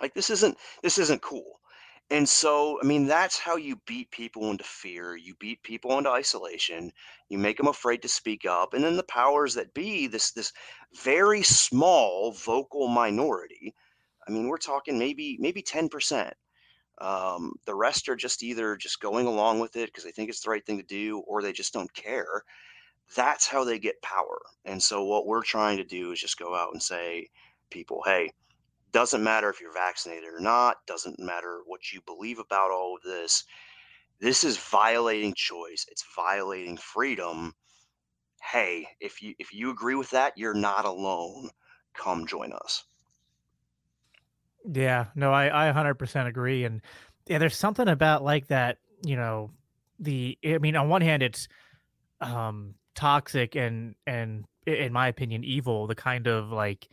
Like 0.00 0.14
this 0.14 0.30
isn't 0.30 0.58
this 0.82 0.98
isn't 0.98 1.22
cool. 1.22 1.60
And 2.12 2.28
so, 2.28 2.80
I 2.82 2.84
mean, 2.84 3.06
that's 3.06 3.38
how 3.38 3.54
you 3.56 3.76
beat 3.86 4.10
people 4.10 4.50
into 4.50 4.64
fear. 4.64 5.14
You 5.16 5.34
beat 5.36 5.62
people 5.62 5.96
into 5.96 6.10
isolation. 6.10 6.92
You 7.28 7.38
make 7.38 7.56
them 7.56 7.68
afraid 7.68 8.02
to 8.02 8.08
speak 8.08 8.44
up. 8.44 8.74
And 8.74 8.82
then 8.82 8.96
the 8.96 9.04
powers 9.04 9.54
that 9.54 9.74
be, 9.74 10.08
this 10.08 10.32
this 10.32 10.52
very 10.92 11.42
small 11.42 12.32
vocal 12.32 12.88
minority. 12.88 13.74
I 14.30 14.32
mean, 14.32 14.46
we're 14.46 14.58
talking 14.58 14.98
maybe 14.98 15.36
maybe 15.40 15.60
ten 15.60 15.88
percent. 15.88 16.34
Um, 17.00 17.54
the 17.64 17.74
rest 17.74 18.08
are 18.08 18.16
just 18.16 18.42
either 18.42 18.76
just 18.76 19.00
going 19.00 19.26
along 19.26 19.58
with 19.60 19.74
it 19.76 19.86
because 19.86 20.04
they 20.04 20.12
think 20.12 20.28
it's 20.30 20.42
the 20.42 20.50
right 20.50 20.64
thing 20.64 20.78
to 20.78 20.84
do, 20.84 21.20
or 21.26 21.42
they 21.42 21.52
just 21.52 21.72
don't 21.72 21.92
care. 21.94 22.44
That's 23.16 23.46
how 23.46 23.64
they 23.64 23.78
get 23.78 24.02
power. 24.02 24.40
And 24.64 24.82
so, 24.82 25.04
what 25.04 25.26
we're 25.26 25.42
trying 25.42 25.78
to 25.78 25.84
do 25.84 26.12
is 26.12 26.20
just 26.20 26.38
go 26.38 26.54
out 26.54 26.72
and 26.72 26.82
say, 26.82 27.28
people, 27.70 28.02
hey, 28.04 28.30
doesn't 28.92 29.24
matter 29.24 29.50
if 29.50 29.60
you're 29.60 29.72
vaccinated 29.72 30.28
or 30.32 30.40
not, 30.40 30.86
doesn't 30.86 31.18
matter 31.18 31.62
what 31.66 31.92
you 31.92 32.00
believe 32.06 32.38
about 32.38 32.70
all 32.70 32.96
of 32.96 33.02
this. 33.02 33.44
This 34.20 34.44
is 34.44 34.58
violating 34.58 35.34
choice. 35.34 35.86
It's 35.90 36.04
violating 36.14 36.76
freedom. 36.76 37.54
Hey, 38.42 38.86
if 39.00 39.22
you 39.22 39.34
if 39.38 39.52
you 39.54 39.70
agree 39.70 39.96
with 39.96 40.10
that, 40.10 40.38
you're 40.38 40.54
not 40.54 40.84
alone. 40.84 41.50
Come 41.94 42.26
join 42.26 42.52
us. 42.52 42.84
Yeah, 44.64 45.06
no, 45.14 45.32
I 45.32 45.68
I 45.68 45.72
100% 45.72 46.26
agree 46.26 46.64
and 46.64 46.80
yeah, 47.26 47.38
there's 47.38 47.56
something 47.56 47.88
about 47.88 48.24
like 48.24 48.48
that, 48.48 48.78
you 49.04 49.16
know, 49.16 49.50
the 49.98 50.38
I 50.44 50.58
mean, 50.58 50.76
on 50.76 50.88
one 50.88 51.02
hand 51.02 51.22
it's 51.22 51.48
um 52.20 52.74
toxic 52.94 53.56
and 53.56 53.94
and 54.06 54.44
in 54.66 54.92
my 54.92 55.08
opinion 55.08 55.44
evil, 55.44 55.86
the 55.86 55.94
kind 55.94 56.26
of 56.26 56.50
like 56.50 56.86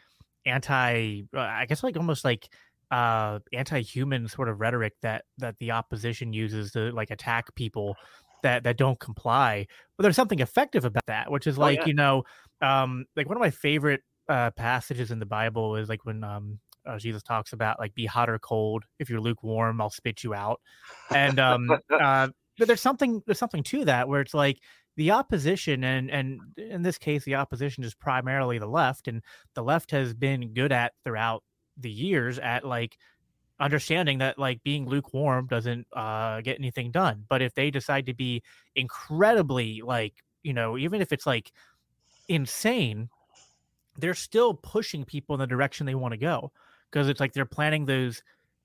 anti 0.47 1.23
uh, 1.35 1.39
i 1.39 1.65
guess 1.65 1.83
like 1.83 1.97
almost 1.97 2.23
like 2.23 2.49
uh 2.89 3.37
anti-human 3.53 4.27
sort 4.27 4.47
of 4.47 4.59
rhetoric 4.59 4.93
that 5.01 5.25
that 5.37 5.55
the 5.59 5.71
opposition 5.71 6.31
uses 6.31 6.71
to 6.71 6.89
like 6.91 7.11
attack 7.11 7.53
people 7.55 7.95
that 8.43 8.63
that 8.63 8.77
don't 8.77 8.99
comply 8.99 9.67
but 9.97 10.03
there's 10.03 10.15
something 10.15 10.39
effective 10.39 10.85
about 10.85 11.05
that 11.05 11.29
which 11.29 11.47
is 11.47 11.57
like 11.57 11.79
oh, 11.79 11.81
yeah. 11.81 11.87
you 11.87 11.93
know 11.93 12.23
um 12.61 13.05
like 13.15 13.27
one 13.27 13.35
of 13.35 13.41
my 13.41 13.49
favorite 13.49 14.01
uh 14.29 14.49
passages 14.51 15.11
in 15.11 15.19
the 15.19 15.25
bible 15.25 15.75
is 15.75 15.89
like 15.89 16.05
when 16.05 16.23
um 16.23 16.59
uh, 16.87 16.97
jesus 16.97 17.23
talks 17.23 17.53
about 17.53 17.79
like 17.79 17.93
be 17.95 18.05
hot 18.05 18.29
or 18.29 18.39
cold. 18.39 18.83
If 18.99 19.09
you're 19.09 19.21
lukewarm 19.21 19.81
i'll 19.81 19.89
spit 19.89 20.23
you 20.23 20.33
out. 20.33 20.61
And 21.11 21.39
um 21.39 21.69
uh 21.89 22.29
but 22.57 22.67
there's 22.67 22.81
something 22.81 23.21
there's 23.25 23.39
something 23.39 23.63
to 23.63 23.85
that 23.85 24.07
where 24.07 24.21
it's 24.21 24.33
like 24.33 24.59
the 24.95 25.11
opposition 25.11 25.83
and 25.83 26.09
and 26.09 26.39
in 26.57 26.81
this 26.81 26.97
case 26.97 27.23
the 27.23 27.35
opposition 27.35 27.83
is 27.83 27.93
primarily 27.93 28.57
the 28.57 28.67
left 28.67 29.07
and 29.07 29.21
the 29.53 29.63
left 29.63 29.91
has 29.91 30.13
been 30.13 30.53
good 30.53 30.71
at 30.71 30.93
throughout 31.03 31.43
the 31.77 31.91
years 31.91 32.39
at 32.39 32.65
like 32.65 32.97
understanding 33.59 34.19
that 34.19 34.37
like 34.37 34.61
being 34.63 34.87
lukewarm 34.87 35.47
doesn't 35.47 35.87
uh 35.93 36.41
get 36.41 36.59
anything 36.59 36.91
done. 36.91 37.25
But 37.29 37.41
if 37.41 37.53
they 37.53 37.71
decide 37.71 38.05
to 38.07 38.13
be 38.13 38.43
incredibly 38.75 39.81
like 39.81 40.13
you 40.43 40.53
know 40.53 40.77
even 40.77 41.01
if 41.01 41.11
it's 41.11 41.25
like 41.25 41.51
insane 42.27 43.09
they're 43.99 44.13
still 44.13 44.53
pushing 44.53 45.03
people 45.03 45.35
in 45.35 45.39
the 45.39 45.47
direction 45.47 45.85
they 45.85 45.95
want 45.95 46.11
to 46.11 46.17
go 46.17 46.51
because 46.91 47.09
it's 47.09 47.19
like 47.19 47.33
they're 47.33 47.45
planting 47.45 47.85
those 47.85 48.21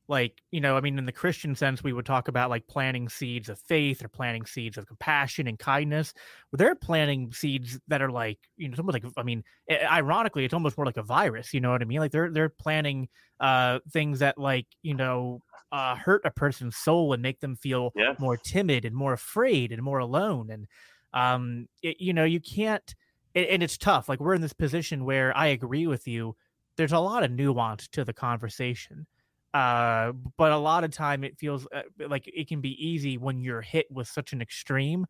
like 0.09 0.43
you 0.51 0.61
know 0.61 0.77
i 0.77 0.81
mean 0.81 0.99
in 0.99 1.07
the 1.07 1.13
christian 1.13 1.55
sense 1.55 1.83
we 1.83 1.93
would 1.93 2.05
talk 2.05 2.27
about 2.29 2.51
like 2.51 2.67
planting 2.67 3.09
seeds 3.09 3.49
of 3.49 3.59
faith 3.59 4.05
or 4.05 4.09
planting 4.09 4.45
seeds 4.45 4.77
of 4.77 4.87
compassion 4.87 5.47
and 5.47 5.59
kindness. 5.59 6.13
Well, 6.51 6.59
they're 6.59 6.75
planting 6.75 7.33
seeds 7.33 7.79
that 7.89 8.03
are 8.03 8.11
like 8.11 8.39
you 8.57 8.69
know 8.69 8.75
almost 8.79 9.03
like 9.03 9.13
i 9.17 9.23
mean 9.23 9.45
ironically 9.71 10.45
it's 10.45 10.55
almost 10.55 10.77
more 10.77 10.87
like 10.87 10.97
a 10.97 11.03
virus 11.03 11.55
you 11.55 11.61
know 11.61 11.71
what 11.71 11.83
i 11.83 11.85
mean? 11.85 11.99
Like 11.99 12.13
they're 12.13 12.31
they're 12.31 12.49
planting 12.49 13.09
uh 13.41 13.79
things 13.91 14.19
that 14.19 14.39
like 14.39 14.67
you 14.83 14.95
know 14.95 15.41
uh 15.71 15.95
hurt 15.95 16.23
a 16.25 16.31
person's 16.31 16.77
soul 16.77 17.13
and 17.13 17.23
make 17.23 17.41
them 17.41 17.57
feel 17.57 17.93
yeah. 17.95 18.15
more 18.19 18.37
timid 18.37 18.85
and 18.85 18.95
more 18.95 19.13
afraid 19.13 19.73
and 19.73 19.83
more 19.83 19.99
alone 19.99 20.51
and 20.51 20.67
um 21.15 21.69
it, 21.83 22.01
you 22.01 22.13
know 22.13 22.25
you 22.25 22.41
can't 22.41 22.95
and 23.35 23.63
it's 23.63 23.79
tough. 23.79 24.11
Like 24.11 24.21
we're 24.21 24.35
in 24.35 24.43
this 24.43 24.53
position 24.53 25.07
where 25.07 25.35
i 25.37 25.47
agree 25.47 25.87
with 25.87 26.07
you 26.07 26.37
there's 26.77 26.93
a 26.93 26.99
lot 26.99 27.23
of 27.23 27.31
nuance 27.31 27.89
to 27.89 28.05
the 28.05 28.13
conversation 28.13 29.07
uh, 29.55 30.13
but 30.39 30.51
a 30.53 30.57
lot 30.57 30.83
of 30.83 30.91
time 30.91 31.25
it 31.25 31.39
feels 31.39 31.67
uh, 31.75 31.83
like 32.09 32.27
it 32.27 32.49
can 32.49 32.61
be 32.61 32.71
easy 32.85 33.19
when 33.19 33.41
you're 33.41 33.61
hit 33.61 33.87
with 33.91 34.09
such 34.09 34.33
an 34.33 34.41
extreme 34.41 35.07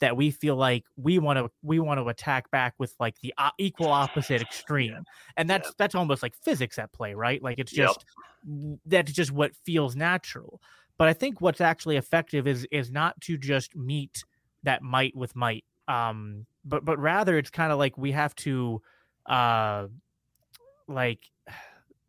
that 0.00 0.16
we 0.16 0.30
feel 0.30 0.56
like 0.56 0.84
we 0.96 1.18
want 1.18 1.38
to 1.38 1.50
we 1.62 1.78
want 1.78 1.98
to 1.98 2.08
attack 2.08 2.50
back 2.50 2.74
with 2.78 2.94
like 3.00 3.18
the 3.20 3.32
equal 3.58 3.88
opposite 3.88 4.42
extreme 4.42 5.04
and 5.36 5.48
that's 5.48 5.68
yeah. 5.68 5.72
that's 5.78 5.94
almost 5.94 6.22
like 6.22 6.34
physics 6.42 6.78
at 6.78 6.92
play 6.92 7.14
right 7.14 7.42
like 7.42 7.58
it's 7.58 7.72
just 7.72 8.04
yep. 8.46 8.78
that's 8.84 9.12
just 9.12 9.32
what 9.32 9.54
feels 9.64 9.96
natural 9.96 10.60
but 10.98 11.08
i 11.08 11.12
think 11.12 11.40
what's 11.40 11.62
actually 11.62 11.96
effective 11.96 12.46
is 12.46 12.66
is 12.70 12.90
not 12.90 13.18
to 13.22 13.38
just 13.38 13.74
meet 13.74 14.24
that 14.62 14.82
might 14.82 15.16
with 15.16 15.34
might 15.34 15.64
um 15.88 16.44
but 16.64 16.84
but 16.84 16.98
rather 16.98 17.38
it's 17.38 17.50
kind 17.50 17.72
of 17.72 17.78
like 17.78 17.96
we 17.96 18.12
have 18.12 18.34
to 18.34 18.82
uh 19.26 19.86
like 20.88 21.20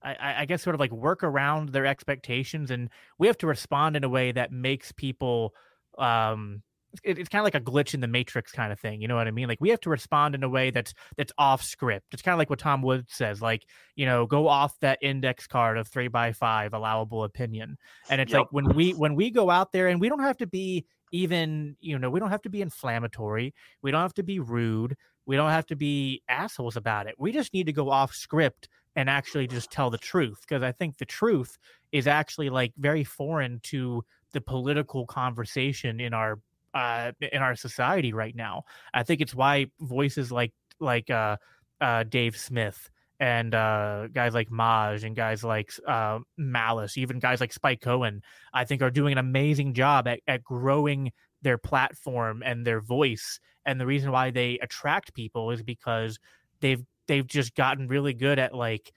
I, 0.03 0.41
I, 0.41 0.45
guess 0.45 0.61
sort 0.61 0.75
of 0.75 0.79
like 0.79 0.91
work 0.91 1.23
around 1.23 1.69
their 1.69 1.85
expectations 1.85 2.71
and 2.71 2.89
we 3.17 3.27
have 3.27 3.37
to 3.39 3.47
respond 3.47 3.97
in 3.97 4.03
a 4.03 4.09
way 4.09 4.31
that 4.31 4.53
makes 4.53 4.91
people 4.91 5.53
um 5.97 6.61
it, 7.03 7.17
it's 7.17 7.27
kind 7.27 7.41
of 7.41 7.43
like 7.45 7.55
a 7.55 7.59
glitch 7.59 7.93
in 7.93 7.99
the 7.99 8.07
matrix 8.07 8.51
kind 8.51 8.71
of 8.71 8.79
thing 8.79 9.01
you 9.01 9.07
know 9.07 9.15
what 9.15 9.27
i 9.27 9.31
mean? 9.31 9.47
Like 9.47 9.59
we 9.59 9.69
have 9.69 9.81
to 9.81 9.89
respond 9.89 10.35
in 10.35 10.43
a 10.43 10.49
way 10.49 10.69
that's 10.69 10.93
that's 11.17 11.33
off 11.37 11.63
script. 11.63 12.13
It's 12.13 12.21
kind 12.21 12.33
of 12.33 12.37
like 12.37 12.49
what 12.49 12.59
tom 12.59 12.83
woods 12.83 13.11
says 13.13 13.41
like 13.41 13.63
you 13.95 14.05
know 14.05 14.25
go 14.27 14.47
off 14.47 14.79
that 14.79 14.99
index 15.01 15.47
card 15.47 15.77
of 15.77 15.87
three 15.87 16.07
by 16.07 16.31
five 16.31 16.73
allowable 16.73 17.23
opinion. 17.23 17.77
And 18.09 18.21
it's 18.21 18.31
yep. 18.31 18.41
like 18.41 18.51
when 18.51 18.75
we 18.75 18.91
when 18.91 19.15
we 19.15 19.31
go 19.31 19.49
out 19.49 19.71
there 19.71 19.87
and 19.87 19.99
we 19.99 20.09
don't 20.09 20.19
have 20.19 20.37
to 20.37 20.47
be 20.47 20.85
even 21.11 21.75
you 21.79 21.97
know 21.97 22.09
we 22.09 22.19
don't 22.19 22.29
have 22.29 22.41
to 22.41 22.49
be 22.49 22.61
inflammatory 22.61 23.53
we 23.81 23.91
don't 23.91 24.01
have 24.01 24.13
to 24.13 24.23
be 24.23 24.39
rude 24.39 24.95
we 25.27 25.35
don't 25.35 25.51
have 25.51 25.67
to 25.67 25.75
be 25.75 26.21
assholes 26.27 26.75
about 26.75 27.05
it 27.05 27.13
we 27.19 27.31
just 27.31 27.53
need 27.53 27.67
to 27.67 27.73
go 27.73 27.91
off 27.91 28.13
script 28.15 28.67
and 28.97 29.11
actually 29.11 29.45
just 29.45 29.71
tell 29.71 29.91
the 29.91 29.97
truth 29.99 30.39
because 30.41 30.63
I 30.63 30.71
think 30.71 30.97
the 30.97 31.05
truth 31.05 31.57
is 31.91 32.07
actually 32.07 32.49
like 32.49 32.73
very 32.77 33.03
foreign 33.03 33.59
to 33.65 34.03
the 34.33 34.41
political 34.41 35.05
conversation 35.05 35.99
in 35.99 36.13
our 36.13 36.39
uh, 36.73 37.11
in 37.31 37.41
our 37.41 37.55
society 37.55 38.11
right 38.11 38.35
now. 38.35 38.63
I 38.93 39.03
think 39.03 39.21
it's 39.21 39.35
why 39.35 39.67
voices 39.79 40.31
like 40.31 40.51
like 40.79 41.11
uh, 41.11 41.37
uh, 41.79 42.03
Dave 42.03 42.35
Smith 42.35 42.89
and 43.19 43.53
uh, 43.53 44.07
guys 44.07 44.33
like 44.33 44.49
Maj 44.49 45.03
and 45.03 45.15
guys 45.15 45.43
like 45.43 45.71
uh, 45.87 46.19
Malice, 46.35 46.97
even 46.97 47.19
guys 47.19 47.39
like 47.39 47.53
Spike 47.53 47.81
Cohen, 47.81 48.23
I 48.51 48.65
think 48.65 48.81
are 48.81 48.91
doing 48.91 49.11
an 49.11 49.19
amazing 49.19 49.75
job 49.75 50.07
at, 50.07 50.21
at 50.27 50.43
growing 50.43 51.11
their 51.43 51.59
platform 51.59 52.41
and 52.43 52.65
their 52.65 52.81
voice. 52.81 53.39
And 53.67 53.79
the 53.79 53.85
reason 53.85 54.11
why 54.11 54.31
they 54.31 54.57
attract 54.63 55.13
people 55.13 55.51
is 55.51 55.61
because 55.61 56.17
they've 56.61 56.83
they've 57.07 57.27
just 57.27 57.53
gotten 57.55 57.87
really 57.87 58.13
good 58.13 58.39
at 58.39 58.55
like 58.55 58.91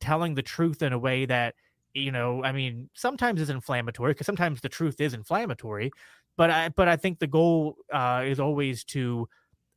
telling 0.00 0.34
the 0.34 0.42
truth 0.42 0.82
in 0.82 0.92
a 0.92 0.98
way 0.98 1.24
that 1.26 1.54
you 1.94 2.10
know 2.10 2.42
i 2.42 2.52
mean 2.52 2.90
sometimes 2.94 3.40
is 3.40 3.50
inflammatory 3.50 4.12
because 4.12 4.26
sometimes 4.26 4.60
the 4.60 4.68
truth 4.68 5.00
is 5.00 5.14
inflammatory 5.14 5.90
but 6.36 6.50
i 6.50 6.68
but 6.70 6.88
i 6.88 6.96
think 6.96 7.18
the 7.18 7.26
goal 7.26 7.76
uh 7.92 8.22
is 8.24 8.40
always 8.40 8.84
to 8.84 9.26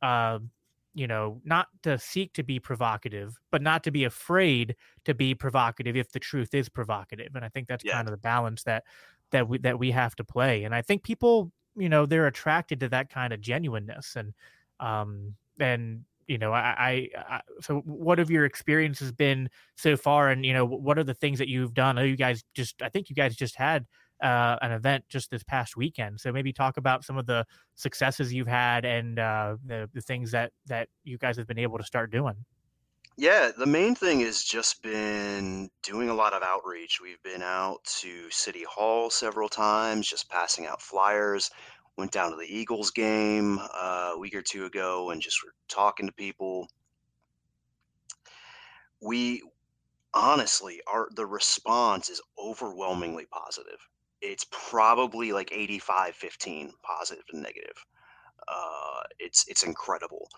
uh 0.02 0.38
you 0.94 1.06
know 1.06 1.40
not 1.44 1.68
to 1.82 1.98
seek 1.98 2.32
to 2.32 2.42
be 2.42 2.58
provocative 2.58 3.36
but 3.50 3.62
not 3.62 3.84
to 3.84 3.90
be 3.90 4.04
afraid 4.04 4.74
to 5.04 5.14
be 5.14 5.34
provocative 5.34 5.96
if 5.96 6.10
the 6.10 6.18
truth 6.18 6.52
is 6.54 6.68
provocative 6.68 7.34
and 7.34 7.44
i 7.44 7.48
think 7.48 7.68
that's 7.68 7.84
yeah. 7.84 7.92
kind 7.92 8.08
of 8.08 8.12
the 8.12 8.18
balance 8.18 8.64
that 8.64 8.84
that 9.30 9.48
we 9.48 9.58
that 9.58 9.78
we 9.78 9.90
have 9.92 10.16
to 10.16 10.24
play 10.24 10.64
and 10.64 10.74
i 10.74 10.82
think 10.82 11.02
people 11.04 11.52
you 11.78 11.88
know 11.88 12.06
they're 12.06 12.26
attracted 12.26 12.80
to 12.80 12.88
that 12.88 13.10
kind 13.10 13.32
of 13.32 13.40
genuineness 13.40 14.16
and 14.16 14.32
um 14.80 15.34
and 15.60 16.04
you 16.26 16.38
know 16.38 16.52
I, 16.52 16.74
I, 16.78 17.08
I 17.16 17.40
so 17.60 17.80
what 17.80 18.18
have 18.18 18.30
your 18.30 18.44
experiences 18.44 19.12
been 19.12 19.48
so 19.76 19.96
far? 19.96 20.28
And 20.30 20.44
you 20.44 20.52
know 20.52 20.66
what 20.66 20.98
are 20.98 21.04
the 21.04 21.14
things 21.14 21.38
that 21.38 21.48
you've 21.48 21.74
done? 21.74 21.96
You 21.98 22.16
guys 22.16 22.44
just 22.54 22.82
i 22.82 22.88
think 22.88 23.08
you 23.10 23.16
guys 23.16 23.34
just 23.36 23.56
had 23.56 23.86
uh, 24.22 24.56
an 24.62 24.72
event 24.72 25.04
just 25.08 25.30
this 25.30 25.44
past 25.44 25.76
weekend. 25.76 26.20
So 26.20 26.32
maybe 26.32 26.52
talk 26.52 26.76
about 26.76 27.04
some 27.04 27.18
of 27.18 27.26
the 27.26 27.46
successes 27.76 28.32
you've 28.32 28.48
had 28.48 28.84
and 28.84 29.18
uh, 29.18 29.56
the, 29.64 29.88
the 29.94 30.00
things 30.00 30.32
that 30.32 30.52
that 30.66 30.88
you 31.04 31.18
guys 31.18 31.36
have 31.36 31.46
been 31.46 31.58
able 31.58 31.78
to 31.78 31.84
start 31.84 32.10
doing 32.10 32.34
yeah, 33.18 33.50
the 33.50 33.66
main 33.66 33.96
thing 33.96 34.20
has 34.20 34.44
just 34.44 34.80
been 34.80 35.68
doing 35.82 36.08
a 36.08 36.14
lot 36.14 36.34
of 36.34 36.44
outreach. 36.44 37.00
We've 37.02 37.22
been 37.24 37.42
out 37.42 37.82
to 38.00 38.30
City 38.30 38.62
Hall 38.62 39.10
several 39.10 39.48
times, 39.48 40.08
just 40.08 40.30
passing 40.30 40.66
out 40.66 40.80
flyers. 40.80 41.50
Went 41.96 42.12
down 42.12 42.30
to 42.30 42.36
the 42.36 42.46
Eagles 42.46 42.92
game 42.92 43.58
uh, 43.58 44.12
a 44.14 44.18
week 44.18 44.36
or 44.36 44.42
two 44.42 44.66
ago 44.66 45.10
and 45.10 45.20
just 45.20 45.42
were 45.44 45.52
talking 45.68 46.06
to 46.06 46.12
people. 46.12 46.68
We 49.02 49.42
honestly 50.14 50.80
are 50.86 51.08
the 51.12 51.26
response 51.26 52.10
is 52.10 52.22
overwhelmingly 52.40 53.26
positive. 53.32 53.80
It's 54.20 54.46
probably 54.52 55.32
like 55.32 55.50
85 55.50 56.14
15 56.14 56.72
positive 56.84 57.24
and 57.32 57.42
negative. 57.42 57.84
Uh, 58.46 59.02
it's 59.18 59.44
it's 59.48 59.64
incredible. 59.64 60.28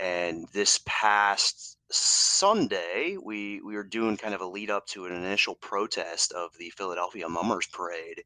And 0.00 0.46
this 0.54 0.80
past 0.86 1.77
Sunday, 1.90 3.16
we 3.22 3.60
we 3.62 3.74
were 3.74 3.84
doing 3.84 4.16
kind 4.16 4.34
of 4.34 4.40
a 4.40 4.46
lead 4.46 4.70
up 4.70 4.86
to 4.88 5.06
an 5.06 5.12
initial 5.12 5.54
protest 5.54 6.32
of 6.32 6.50
the 6.58 6.70
Philadelphia 6.70 7.28
Mummers 7.28 7.66
Parade, 7.66 8.24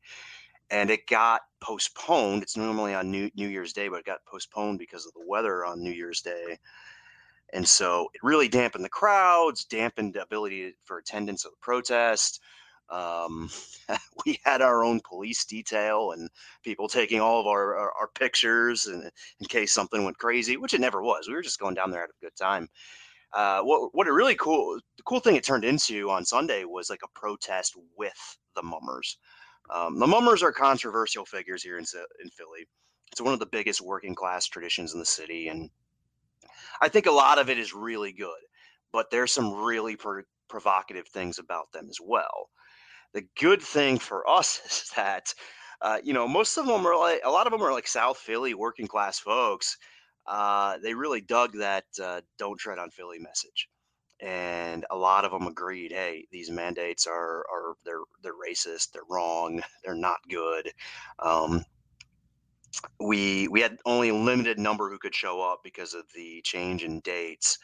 and 0.70 0.90
it 0.90 1.06
got 1.06 1.42
postponed. 1.60 2.42
It's 2.42 2.56
normally 2.56 2.94
on 2.94 3.10
New 3.10 3.30
New 3.36 3.48
Year's 3.48 3.72
Day, 3.72 3.88
but 3.88 4.00
it 4.00 4.04
got 4.04 4.24
postponed 4.26 4.78
because 4.78 5.06
of 5.06 5.12
the 5.14 5.24
weather 5.26 5.64
on 5.64 5.82
New 5.82 5.92
Year's 5.92 6.22
Day. 6.22 6.58
And 7.52 7.68
so 7.68 8.08
it 8.14 8.22
really 8.22 8.48
dampened 8.48 8.84
the 8.84 8.88
crowds, 8.88 9.64
dampened 9.64 10.14
the 10.14 10.22
ability 10.22 10.74
for 10.84 10.98
attendance 10.98 11.44
of 11.44 11.52
the 11.52 11.58
protest. 11.60 12.40
Um, 12.88 13.50
we 14.26 14.38
had 14.44 14.62
our 14.62 14.84
own 14.84 15.00
police 15.00 15.44
detail 15.44 16.12
and 16.12 16.30
people 16.62 16.88
taking 16.88 17.20
all 17.20 17.40
of 17.40 17.46
our, 17.46 17.76
our, 17.76 17.92
our 17.92 18.08
pictures 18.08 18.86
and, 18.86 19.04
in 19.40 19.46
case 19.48 19.72
something 19.72 20.04
went 20.04 20.18
crazy, 20.18 20.56
which 20.56 20.74
it 20.74 20.80
never 20.80 21.02
was. 21.02 21.28
We 21.28 21.34
were 21.34 21.42
just 21.42 21.60
going 21.60 21.74
down 21.74 21.90
there 21.90 22.04
at 22.04 22.10
a 22.10 22.24
good 22.24 22.36
time. 22.36 22.68
Uh, 23.34 23.62
what 23.62 23.94
what 23.94 24.08
a 24.08 24.12
really 24.12 24.34
cool 24.34 24.78
the 24.96 25.02
cool 25.04 25.20
thing 25.20 25.36
it 25.36 25.44
turned 25.44 25.64
into 25.64 26.10
on 26.10 26.24
Sunday 26.24 26.64
was 26.64 26.90
like 26.90 27.00
a 27.02 27.18
protest 27.18 27.74
with 27.96 28.38
the 28.54 28.62
mummers. 28.62 29.18
Um, 29.70 29.98
the 29.98 30.06
mummers 30.06 30.42
are 30.42 30.52
controversial 30.52 31.24
figures 31.24 31.62
here 31.62 31.78
in 31.78 31.84
in 32.22 32.30
Philly. 32.30 32.66
It's 33.10 33.20
one 33.20 33.32
of 33.32 33.40
the 33.40 33.46
biggest 33.46 33.80
working 33.80 34.14
class 34.14 34.46
traditions 34.46 34.92
in 34.92 34.98
the 34.98 35.06
city, 35.06 35.48
and 35.48 35.70
I 36.80 36.88
think 36.88 37.06
a 37.06 37.12
lot 37.12 37.38
of 37.38 37.48
it 37.48 37.58
is 37.58 37.74
really 37.74 38.12
good. 38.12 38.40
But 38.92 39.10
there's 39.10 39.32
some 39.32 39.54
really 39.54 39.96
pro- 39.96 40.24
provocative 40.48 41.08
things 41.08 41.38
about 41.38 41.72
them 41.72 41.88
as 41.88 41.98
well. 42.02 42.50
The 43.14 43.26
good 43.38 43.62
thing 43.62 43.98
for 43.98 44.28
us 44.28 44.60
is 44.66 44.90
that, 44.96 45.34
uh, 45.80 45.98
you 46.04 46.12
know, 46.12 46.28
most 46.28 46.58
of 46.58 46.66
them 46.66 46.86
are 46.86 46.96
like 46.96 47.20
a 47.24 47.30
lot 47.30 47.46
of 47.46 47.52
them 47.52 47.62
are 47.62 47.72
like 47.72 47.88
South 47.88 48.18
Philly 48.18 48.54
working 48.54 48.86
class 48.86 49.18
folks. 49.18 49.78
Uh, 50.26 50.78
they 50.78 50.94
really 50.94 51.20
dug 51.20 51.52
that 51.54 51.84
uh, 52.02 52.20
"Don't 52.38 52.58
Tread 52.58 52.78
on 52.78 52.90
Philly" 52.90 53.18
message, 53.18 53.68
and 54.20 54.84
a 54.90 54.96
lot 54.96 55.24
of 55.24 55.32
them 55.32 55.46
agreed. 55.46 55.92
Hey, 55.92 56.26
these 56.30 56.50
mandates 56.50 57.06
are 57.06 57.44
are 57.52 57.74
they're 57.84 58.02
they're 58.22 58.32
racist. 58.34 58.92
They're 58.92 59.02
wrong. 59.08 59.62
They're 59.84 59.94
not 59.94 60.18
good. 60.28 60.70
Um, 61.18 61.64
we 63.00 63.48
we 63.48 63.60
had 63.60 63.78
only 63.84 64.08
a 64.10 64.14
limited 64.14 64.58
number 64.58 64.90
who 64.90 64.98
could 64.98 65.14
show 65.14 65.42
up 65.42 65.60
because 65.62 65.94
of 65.94 66.04
the 66.14 66.40
change 66.42 66.84
in 66.84 67.00
dates, 67.00 67.58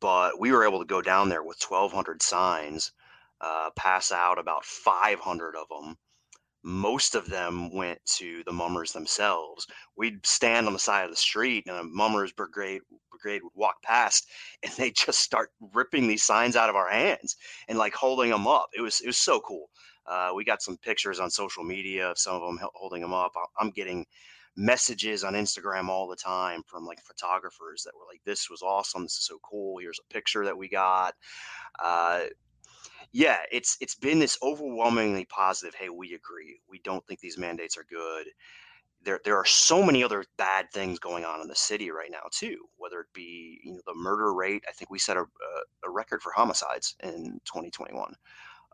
but 0.00 0.38
we 0.38 0.52
were 0.52 0.64
able 0.64 0.78
to 0.80 0.84
go 0.84 1.02
down 1.02 1.28
there 1.28 1.42
with 1.42 1.62
1,200 1.62 2.22
signs 2.22 2.92
uh, 3.40 3.70
pass 3.76 4.12
out 4.12 4.38
about 4.38 4.64
500 4.64 5.56
of 5.56 5.68
them. 5.68 5.96
Most 6.62 7.14
of 7.14 7.28
them 7.28 7.72
went 7.72 8.04
to 8.16 8.42
the 8.44 8.52
mummers 8.52 8.92
themselves. 8.92 9.66
We'd 9.96 10.26
stand 10.26 10.66
on 10.66 10.72
the 10.72 10.78
side 10.78 11.04
of 11.04 11.10
the 11.10 11.16
street, 11.16 11.64
and 11.66 11.76
a 11.76 11.84
mummers 11.84 12.32
brigade 12.32 12.80
brigade 13.10 13.42
would 13.42 13.52
walk 13.54 13.82
past, 13.82 14.28
and 14.62 14.72
they 14.72 14.90
just 14.90 15.20
start 15.20 15.50
ripping 15.74 16.08
these 16.08 16.22
signs 16.22 16.56
out 16.56 16.70
of 16.70 16.76
our 16.76 16.88
hands 16.90 17.36
and 17.68 17.78
like 17.78 17.94
holding 17.94 18.30
them 18.30 18.46
up. 18.46 18.68
It 18.76 18.80
was 18.80 19.00
it 19.00 19.06
was 19.06 19.18
so 19.18 19.40
cool. 19.40 19.70
Uh, 20.06 20.32
we 20.34 20.44
got 20.44 20.62
some 20.62 20.78
pictures 20.78 21.20
on 21.20 21.30
social 21.30 21.62
media 21.64 22.10
of 22.10 22.18
some 22.18 22.34
of 22.34 22.40
them 22.42 22.58
holding 22.74 23.02
them 23.02 23.12
up. 23.12 23.32
I'm 23.60 23.70
getting 23.70 24.06
messages 24.56 25.22
on 25.22 25.34
Instagram 25.34 25.88
all 25.88 26.08
the 26.08 26.16
time 26.16 26.62
from 26.66 26.84
like 26.84 26.98
photographers 27.02 27.82
that 27.84 27.94
were 27.94 28.06
like, 28.10 28.20
"This 28.24 28.50
was 28.50 28.62
awesome. 28.62 29.04
This 29.04 29.18
is 29.18 29.26
so 29.26 29.38
cool. 29.48 29.78
Here's 29.78 30.00
a 30.00 30.12
picture 30.12 30.44
that 30.44 30.56
we 30.56 30.68
got." 30.68 31.14
Uh, 31.82 32.22
yeah, 33.12 33.38
it's 33.50 33.76
it's 33.80 33.94
been 33.94 34.18
this 34.18 34.38
overwhelmingly 34.42 35.24
positive. 35.24 35.74
Hey, 35.74 35.88
we 35.88 36.14
agree. 36.14 36.60
We 36.68 36.80
don't 36.80 37.06
think 37.06 37.20
these 37.20 37.38
mandates 37.38 37.76
are 37.76 37.86
good. 37.88 38.26
There, 39.04 39.20
there 39.24 39.36
are 39.36 39.44
so 39.44 39.82
many 39.82 40.02
other 40.02 40.24
bad 40.36 40.70
things 40.72 40.98
going 40.98 41.24
on 41.24 41.40
in 41.40 41.46
the 41.46 41.54
city 41.54 41.90
right 41.90 42.10
now 42.10 42.28
too. 42.30 42.58
Whether 42.76 43.00
it 43.00 43.12
be 43.14 43.60
you 43.64 43.72
know 43.72 43.80
the 43.86 43.94
murder 43.94 44.34
rate, 44.34 44.64
I 44.68 44.72
think 44.72 44.90
we 44.90 44.98
set 44.98 45.16
a, 45.16 45.24
a, 45.84 45.90
record 45.90 46.20
for 46.20 46.32
homicides 46.32 46.96
in 47.02 47.40
2021. 47.44 48.12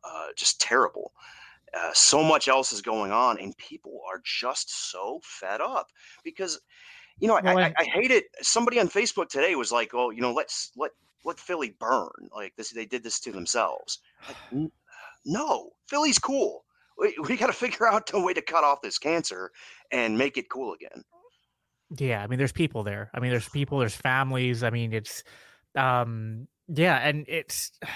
Uh, 0.02 0.26
just 0.36 0.60
terrible. 0.60 1.12
Uh, 1.72 1.92
so 1.92 2.22
much 2.22 2.48
else 2.48 2.72
is 2.72 2.82
going 2.82 3.12
on, 3.12 3.38
and 3.38 3.56
people 3.56 4.00
are 4.10 4.20
just 4.24 4.90
so 4.90 5.20
fed 5.22 5.60
up 5.60 5.88
because, 6.22 6.60
you 7.18 7.26
know, 7.28 7.36
I, 7.36 7.66
I, 7.66 7.74
I 7.78 7.84
hate 7.84 8.10
it. 8.10 8.24
Somebody 8.42 8.78
on 8.80 8.88
Facebook 8.88 9.28
today 9.28 9.54
was 9.56 9.72
like, 9.72 9.92
"Oh, 9.94 10.10
you 10.10 10.20
know, 10.20 10.32
let's 10.32 10.70
let 10.76 10.92
let 11.24 11.38
Philly 11.38 11.74
burn. 11.78 12.28
Like 12.34 12.54
this, 12.56 12.70
they 12.70 12.86
did 12.86 13.02
this 13.02 13.20
to 13.20 13.32
themselves. 13.32 14.00
Like, 14.28 14.70
no, 15.24 15.70
Philly's 15.88 16.18
cool. 16.18 16.64
We, 16.98 17.16
we 17.28 17.36
got 17.36 17.48
to 17.48 17.52
figure 17.52 17.86
out 17.86 18.10
a 18.12 18.20
way 18.20 18.34
to 18.34 18.42
cut 18.42 18.64
off 18.64 18.82
this 18.82 18.98
cancer 18.98 19.50
and 19.90 20.16
make 20.18 20.36
it 20.36 20.48
cool 20.48 20.74
again. 20.74 21.04
Yeah, 21.96 22.22
I 22.22 22.26
mean, 22.26 22.38
there's 22.38 22.52
people 22.52 22.82
there. 22.82 23.10
I 23.14 23.20
mean, 23.20 23.30
there's 23.30 23.48
people, 23.48 23.78
there's 23.78 23.94
families. 23.94 24.62
I 24.62 24.70
mean, 24.70 24.92
it's, 24.92 25.22
um, 25.76 26.48
yeah, 26.68 26.96
and 26.96 27.24
it's. 27.28 27.72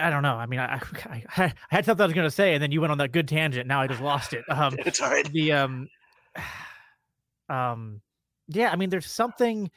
I, 0.00 0.10
don't 0.10 0.22
know. 0.22 0.36
I 0.36 0.46
mean, 0.46 0.60
I, 0.60 0.80
I, 1.06 1.24
I 1.36 1.52
had 1.70 1.84
something 1.84 2.02
I 2.02 2.06
was 2.06 2.14
going 2.14 2.26
to 2.26 2.30
say, 2.30 2.54
and 2.54 2.62
then 2.62 2.70
you 2.70 2.80
went 2.80 2.92
on 2.92 2.98
that 2.98 3.12
good 3.12 3.28
tangent. 3.28 3.66
Now 3.66 3.80
I 3.80 3.88
just 3.88 4.00
lost 4.00 4.32
it. 4.32 4.44
Um, 4.48 4.76
it's 4.86 5.00
all 5.00 5.10
right. 5.10 5.30
The 5.30 5.52
um, 5.52 5.88
um, 7.48 8.00
yeah. 8.48 8.70
I 8.70 8.76
mean, 8.76 8.90
there's 8.90 9.10
something 9.10 9.70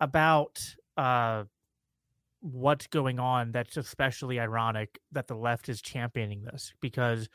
about 0.00 0.76
uh, 0.96 1.44
what's 2.40 2.86
going 2.86 3.18
on 3.18 3.52
that's 3.52 3.76
especially 3.76 4.38
ironic 4.38 4.98
that 5.12 5.26
the 5.26 5.34
left 5.34 5.68
is 5.68 5.80
championing 5.80 6.44
this 6.44 6.72
because 6.80 7.28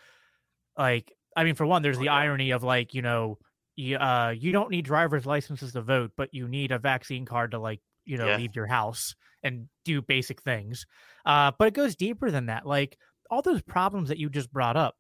like 0.78 1.12
i 1.36 1.43
mean 1.43 1.55
for 1.55 1.66
one 1.66 1.82
there's 1.82 1.97
the 1.97 2.07
irony 2.07 2.51
of 2.51 2.64
like 2.64 2.93
you 2.93 3.01
know 3.01 3.38
you, 3.76 3.97
uh, 3.97 4.34
you 4.38 4.51
don't 4.51 4.70
need 4.70 4.86
driver's 4.86 5.26
licenses 5.26 5.74
to 5.74 5.82
vote 5.82 6.12
but 6.16 6.30
you 6.34 6.47
need 6.47 6.72
a 6.72 6.80
vaccine 6.80 7.26
card 7.26 7.51
to 7.51 7.59
like 7.59 7.82
you 8.05 8.18
know 8.18 8.28
yeah. 8.28 8.38
leave 8.38 8.55
your 8.55 8.68
house 8.68 9.16
and 9.43 9.68
do 9.86 10.01
basic 10.01 10.41
things. 10.41 10.86
Uh, 11.26 11.51
but 11.57 11.68
it 11.68 11.74
goes 11.74 11.95
deeper 11.95 12.32
than 12.32 12.47
that. 12.47 12.66
Like 12.66 12.97
all 13.30 13.41
those 13.41 13.62
problems 13.62 14.09
that 14.09 14.18
you 14.18 14.30
just 14.30 14.51
brought 14.51 14.78
up 14.78 14.95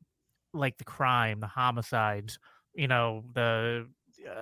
like 0.53 0.77
the 0.77 0.83
crime 0.83 1.39
the 1.39 1.47
homicides 1.47 2.37
you 2.75 2.85
know 2.85 3.23
the 3.33 3.87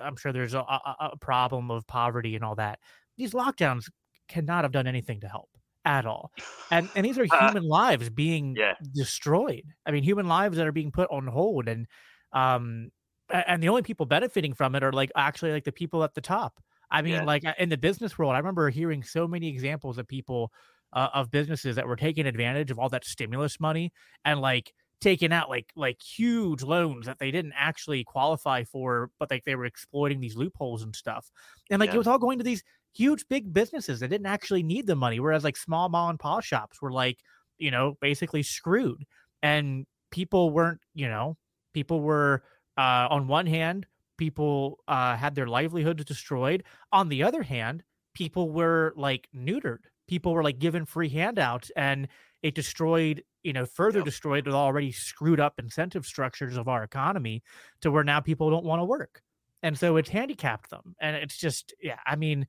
i'm 0.02 0.16
sure 0.16 0.32
there's 0.32 0.54
a, 0.54 0.58
a, 0.58 1.10
a 1.12 1.16
problem 1.16 1.70
of 1.70 1.86
poverty 1.86 2.34
and 2.34 2.44
all 2.44 2.54
that. 2.56 2.78
These 3.16 3.32
lockdowns 3.32 3.84
cannot 4.30 4.64
have 4.64 4.72
done 4.72 4.86
anything 4.86 5.20
to 5.20 5.28
help 5.28 5.50
at 5.84 6.06
all. 6.06 6.30
And 6.70 6.88
and 6.94 7.04
these 7.04 7.18
are 7.18 7.24
uh, 7.30 7.46
human 7.46 7.64
uh, 7.64 7.68
lives 7.68 8.10
being 8.10 8.56
yeah. 8.56 8.74
destroyed. 8.94 9.64
I 9.86 9.90
mean, 9.90 10.02
human 10.02 10.28
lives 10.28 10.56
that 10.56 10.66
are 10.66 10.72
being 10.72 10.92
put 10.92 11.10
on 11.10 11.26
hold 11.26 11.68
and 11.68 11.86
um 12.32 12.90
and 13.28 13.62
the 13.62 13.68
only 13.68 13.82
people 13.82 14.06
benefiting 14.06 14.54
from 14.54 14.74
it 14.74 14.82
are 14.82 14.92
like 14.92 15.10
actually 15.16 15.52
like 15.52 15.64
the 15.64 15.72
people 15.72 16.02
at 16.02 16.14
the 16.14 16.20
top. 16.20 16.60
I 16.90 17.02
mean, 17.02 17.12
yeah. 17.12 17.24
like 17.24 17.44
in 17.58 17.68
the 17.68 17.78
business 17.78 18.18
world, 18.18 18.32
I 18.32 18.38
remember 18.38 18.68
hearing 18.70 19.04
so 19.04 19.28
many 19.28 19.48
examples 19.48 19.98
of 19.98 20.08
people 20.08 20.50
uh, 20.92 21.08
of 21.14 21.30
businesses 21.30 21.76
that 21.76 21.86
were 21.86 21.96
taking 21.96 22.26
advantage 22.26 22.70
of 22.72 22.78
all 22.78 22.88
that 22.88 23.04
stimulus 23.04 23.60
money 23.60 23.92
and 24.24 24.40
like 24.40 24.72
taking 25.00 25.32
out 25.32 25.48
like 25.48 25.70
like 25.76 26.00
huge 26.02 26.62
loans 26.62 27.06
that 27.06 27.18
they 27.18 27.30
didn't 27.30 27.54
actually 27.56 28.04
qualify 28.04 28.64
for, 28.64 29.10
but 29.18 29.30
like 29.30 29.44
they 29.44 29.54
were 29.54 29.64
exploiting 29.64 30.20
these 30.20 30.36
loopholes 30.36 30.82
and 30.82 30.94
stuff. 30.94 31.30
And 31.70 31.80
like 31.80 31.90
yeah. 31.90 31.94
it 31.94 31.98
was 31.98 32.06
all 32.06 32.18
going 32.18 32.38
to 32.38 32.44
these 32.44 32.62
huge 32.94 33.26
big 33.28 33.52
businesses 33.52 34.00
that 34.00 34.08
didn't 34.08 34.26
actually 34.26 34.62
need 34.62 34.86
the 34.86 34.96
money, 34.96 35.20
whereas 35.20 35.44
like 35.44 35.56
small 35.56 35.88
mom 35.88 36.10
and 36.10 36.18
pop 36.18 36.42
shops 36.44 36.80
were 36.82 36.92
like, 36.92 37.18
you 37.58 37.70
know, 37.70 37.96
basically 38.00 38.42
screwed. 38.42 39.04
And 39.42 39.86
people 40.10 40.50
weren't, 40.50 40.80
you 40.94 41.08
know, 41.08 41.36
people 41.72 42.00
were 42.00 42.42
uh, 42.76 43.08
on 43.10 43.26
one 43.28 43.46
hand, 43.46 43.86
people 44.16 44.78
uh, 44.88 45.16
had 45.16 45.34
their 45.34 45.46
livelihoods 45.46 46.04
destroyed. 46.04 46.64
On 46.92 47.08
the 47.08 47.22
other 47.22 47.42
hand, 47.42 47.82
people 48.14 48.50
were 48.50 48.92
like 48.96 49.28
neutered 49.34 49.84
people 50.08 50.32
were 50.34 50.42
like 50.42 50.58
given 50.58 50.84
free 50.84 51.08
handouts 51.08 51.70
and 51.76 52.08
it 52.42 52.56
destroyed 52.56 53.22
you 53.44 53.52
know 53.52 53.64
further 53.64 54.02
Yep. 54.02 54.02
destroyed 54.02 54.44
the 54.44 54.50
already 54.50 54.90
screwed 54.90 55.38
up 55.38 55.54
incentive 55.60 56.04
structures 56.04 56.56
of 56.56 56.66
our 56.66 56.82
economy 56.82 57.40
to 57.80 57.92
where 57.92 58.02
now 58.02 58.18
people 58.20 58.50
don't 58.50 58.64
want 58.64 58.80
to 58.80 58.84
work 58.84 59.22
and 59.62 59.78
so 59.78 59.96
it's 59.96 60.08
handicapped 60.08 60.70
them 60.70 60.94
and 61.00 61.16
it's 61.16 61.36
just 61.36 61.74
yeah 61.82 61.98
i 62.06 62.16
mean 62.16 62.46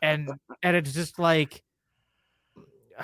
and 0.00 0.30
and 0.62 0.76
it's 0.76 0.92
just 0.92 1.18
like 1.18 1.62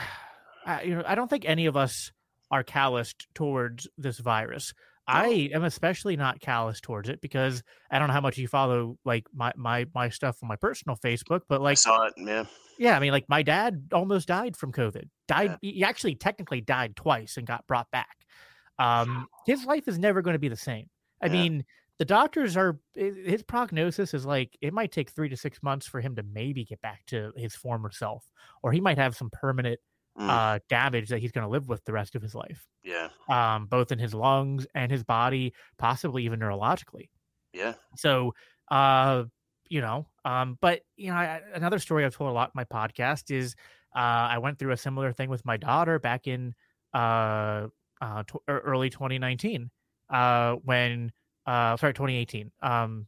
I, 0.67 0.83
you 0.83 0.95
know 0.97 1.03
i 1.07 1.15
don't 1.15 1.29
think 1.29 1.45
any 1.47 1.67
of 1.67 1.77
us 1.77 2.13
are 2.51 2.63
calloused 2.63 3.27
towards 3.35 3.89
this 3.97 4.19
virus 4.19 4.75
i 5.07 5.51
am 5.55 5.65
especially 5.65 6.17
not 6.17 6.41
callous 6.41 6.81
towards 6.81 7.09
it 7.09 7.21
because 7.21 7.63
i 7.91 7.99
don't 7.99 8.09
know 8.09 8.15
how 8.15 8.21
much 8.21 8.37
you 8.39 8.49
follow 8.49 8.99
like 9.05 9.25
my 9.33 9.53
my 9.57 9.87
my 9.95 10.09
stuff 10.11 10.37
on 10.43 10.49
my 10.49 10.57
personal 10.57 10.97
facebook 10.97 11.41
but 11.49 11.61
I 11.61 11.65
like 11.65 11.79
saw 11.79 12.07
it, 12.07 12.15
man. 12.19 12.47
yeah, 12.79 12.97
I 12.97 13.01
mean, 13.01 13.13
like 13.13 13.29
my 13.29 13.43
dad 13.43 13.89
almost 13.93 14.29
died 14.29 14.57
from 14.57 14.73
COVID. 14.73 15.09
Died. 15.27 15.57
He 15.61 15.83
actually 15.83 16.15
technically 16.15 16.61
died 16.61 16.95
twice 16.95 17.37
and 17.37 17.47
got 17.47 17.67
brought 17.67 17.91
back. 17.91 18.17
Um, 18.79 19.27
his 19.47 19.65
life 19.65 19.89
is 19.89 19.99
never 19.99 20.23
going 20.23 20.35
to 20.35 20.39
be 20.39 20.49
the 20.49 20.57
same. 20.57 20.87
I 21.21 21.27
Yeah. 21.27 21.33
mean, 21.33 21.65
the 21.99 22.05
doctors 22.05 22.57
are. 22.57 22.80
His 22.94 23.42
prognosis 23.42 24.14
is 24.14 24.24
like 24.26 24.57
it 24.61 24.72
might 24.72 24.92
take 24.92 25.11
three 25.11 25.28
to 25.28 25.36
six 25.36 25.62
months 25.62 25.86
for 25.86 26.01
him 26.01 26.16
to 26.16 26.22
maybe 26.22 26.64
get 26.64 26.80
back 26.80 27.05
to 27.07 27.32
his 27.36 27.55
former 27.57 27.90
self, 27.90 28.30
or 28.62 28.72
he 28.72 28.80
might 28.80 28.99
have 28.99 29.16
some 29.16 29.30
permanent 29.30 29.80
Mm, 30.16 30.28
uh, 30.28 30.61
damage 30.68 31.09
that 31.11 31.20
he's 31.20 31.32
going 31.32 31.44
to 31.44 31.51
live 31.51 31.68
with 31.68 31.84
the 31.84 31.92
rest 31.92 32.14
of 32.14 32.22
his 32.22 32.34
life, 32.34 32.66
yeah, 32.82 33.11
um, 33.28 33.66
both 33.66 33.92
in 33.92 33.99
his 33.99 34.14
lungs 34.14 34.66
and 34.74 34.92
his 34.92 35.05
body, 35.05 35.55
possibly 35.78 36.24
even 36.24 36.40
neurologically. 36.40 37.09
yeah. 37.53 37.74
So, 37.96 38.34
uh, 38.70 39.24
you 39.68 39.80
know, 39.80 40.09
um, 40.24 40.59
but 40.61 40.82
you 40.96 41.11
know, 41.11 41.16
I, 41.16 41.42
another 41.55 41.78
story 41.78 42.05
I've 42.05 42.14
told 42.14 42.30
a 42.30 42.32
lot 42.32 42.51
in 42.51 42.53
my 42.55 42.64
podcast 42.64 43.30
is 43.34 43.55
uh, 43.94 43.99
I 43.99 44.38
went 44.38 44.59
through 44.59 44.72
a 44.72 44.76
similar 44.76 45.12
thing 45.12 45.30
with 45.30 45.44
my 45.44 45.57
daughter 45.57 45.99
back 45.99 46.26
in 46.26 46.55
uh, 46.94 47.68
uh, 48.01 48.22
tw- 48.24 48.42
er- 48.49 48.61
early 48.64 48.90
2019 48.90 49.70
uh, 50.11 50.55
when 50.57 51.12
uh, 51.49 51.76
sorry 51.76 51.94
2018. 51.94 52.51
Um, 52.62 53.07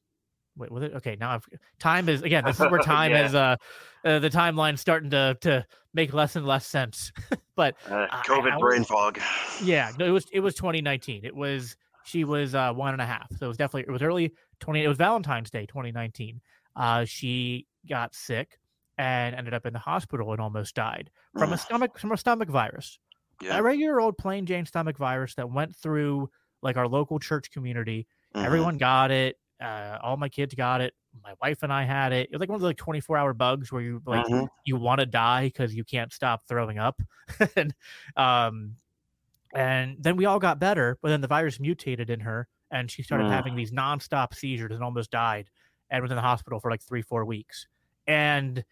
wait, 0.57 0.71
was 0.71 0.83
it 0.83 0.95
okay? 0.97 1.17
Now 1.21 1.31
I've 1.33 1.45
time 1.79 2.09
is 2.09 2.23
again. 2.23 2.45
This 2.45 2.59
is 2.61 2.71
where 2.71 2.81
time 2.97 3.11
Yeah. 3.13 3.27
is 3.27 3.35
uh, 3.35 3.57
uh, 4.05 4.19
the 4.19 4.31
timeline's 4.31 4.81
starting 4.81 5.11
to 5.11 5.37
to 5.43 5.65
make 5.95 6.13
less 6.13 6.37
and 6.37 6.47
less 6.47 6.67
sense. 6.67 7.13
but 7.57 7.77
Uh, 7.87 8.07
COVID 8.25 8.53
I 8.53 8.57
was- 8.57 8.61
brain 8.61 8.85
fog. 8.85 9.19
yeah, 9.63 9.91
no, 9.99 10.07
it 10.07 10.11
was 10.11 10.27
it 10.33 10.41
was 10.41 10.55
2019. 10.55 11.25
It 11.25 11.35
was 11.35 11.77
she 12.05 12.25
was 12.25 12.55
uh, 12.55 12.73
one 12.73 12.93
and 12.93 13.03
a 13.03 13.07
half, 13.07 13.29
so 13.39 13.45
it 13.47 13.49
was 13.49 13.57
definitely 13.57 13.83
it 13.89 13.93
was 13.93 14.03
early 14.03 14.33
20. 14.61 14.83
It 14.85 14.89
was 14.89 14.97
Valentine's 14.97 15.51
Day 15.51 15.67
2019. 15.67 16.41
Uh, 16.77 17.05
she 17.05 17.67
got 17.89 18.15
sick 18.15 18.59
and 18.99 19.35
ended 19.35 19.55
up 19.55 19.65
in 19.67 19.73
the 19.73 19.79
hospital 19.79 20.33
and 20.33 20.41
almost 20.41 20.75
died 20.75 21.11
from 21.39 21.53
a 21.53 21.59
stomach 21.59 21.99
from 21.99 22.13
a 22.13 22.17
stomach 22.17 22.49
virus, 22.49 22.99
yeah. 23.43 23.59
a 23.59 23.63
regular 23.63 24.01
old 24.01 24.17
plain 24.19 24.45
Jane 24.47 24.67
stomach 24.67 24.97
virus 24.99 25.35
that 25.35 25.51
went 25.51 25.75
through 25.75 26.29
like 26.63 26.77
our 26.77 26.87
local 26.89 27.19
church 27.19 27.51
community. 27.51 28.07
Mhm, 28.35 28.45
Everyone 28.45 28.79
got 28.79 29.11
it. 29.11 29.37
Uh, 29.61 29.99
all 30.03 30.17
my 30.17 30.29
kids 30.29 30.55
got 30.55 30.81
it. 30.81 30.95
My 31.23 31.35
wife 31.43 31.63
and 31.63 31.73
I 31.73 31.85
had 31.85 32.13
it. 32.13 32.29
It 32.31 32.33
was 32.33 32.41
like 32.41 32.49
one 32.49 32.57
of 32.57 32.63
the 32.63 32.69
like 32.69 32.77
24 32.77 33.17
hour 33.17 33.35
bugs 33.35 33.73
where 33.73 33.83
you 33.83 34.03
like 34.07 34.27
mhm, 34.29 34.49
you 34.65 34.77
want 34.77 35.01
to 35.01 35.07
die 35.07 35.47
because 35.47 35.75
you 35.75 35.85
can't 35.85 36.13
stop 36.13 36.43
throwing 36.49 36.79
up 36.79 37.01
and 37.57 37.75
um 38.17 38.77
and 39.55 39.97
then 40.03 40.17
we 40.17 40.27
all 40.27 40.39
got 40.39 40.59
better 40.61 40.99
but 41.03 41.09
then 41.09 41.21
the 41.21 41.29
virus 41.29 41.61
mutated 41.61 42.11
in 42.11 42.21
her 42.21 42.49
and 42.71 42.91
she 42.91 43.03
started 43.03 43.27
Mm. 43.27 43.31
having 43.31 43.55
these 43.55 43.73
nonstop 43.73 44.35
seizures 44.35 44.75
and 44.75 44.85
almost 44.85 45.11
died 45.11 45.51
and 45.91 46.03
was 46.03 46.11
in 46.11 46.17
the 46.17 46.23
hospital 46.23 46.61
for 46.61 46.71
like 46.71 46.83
three 46.83 47.03
four 47.03 47.25
weeks 47.25 47.67
and 48.07 48.65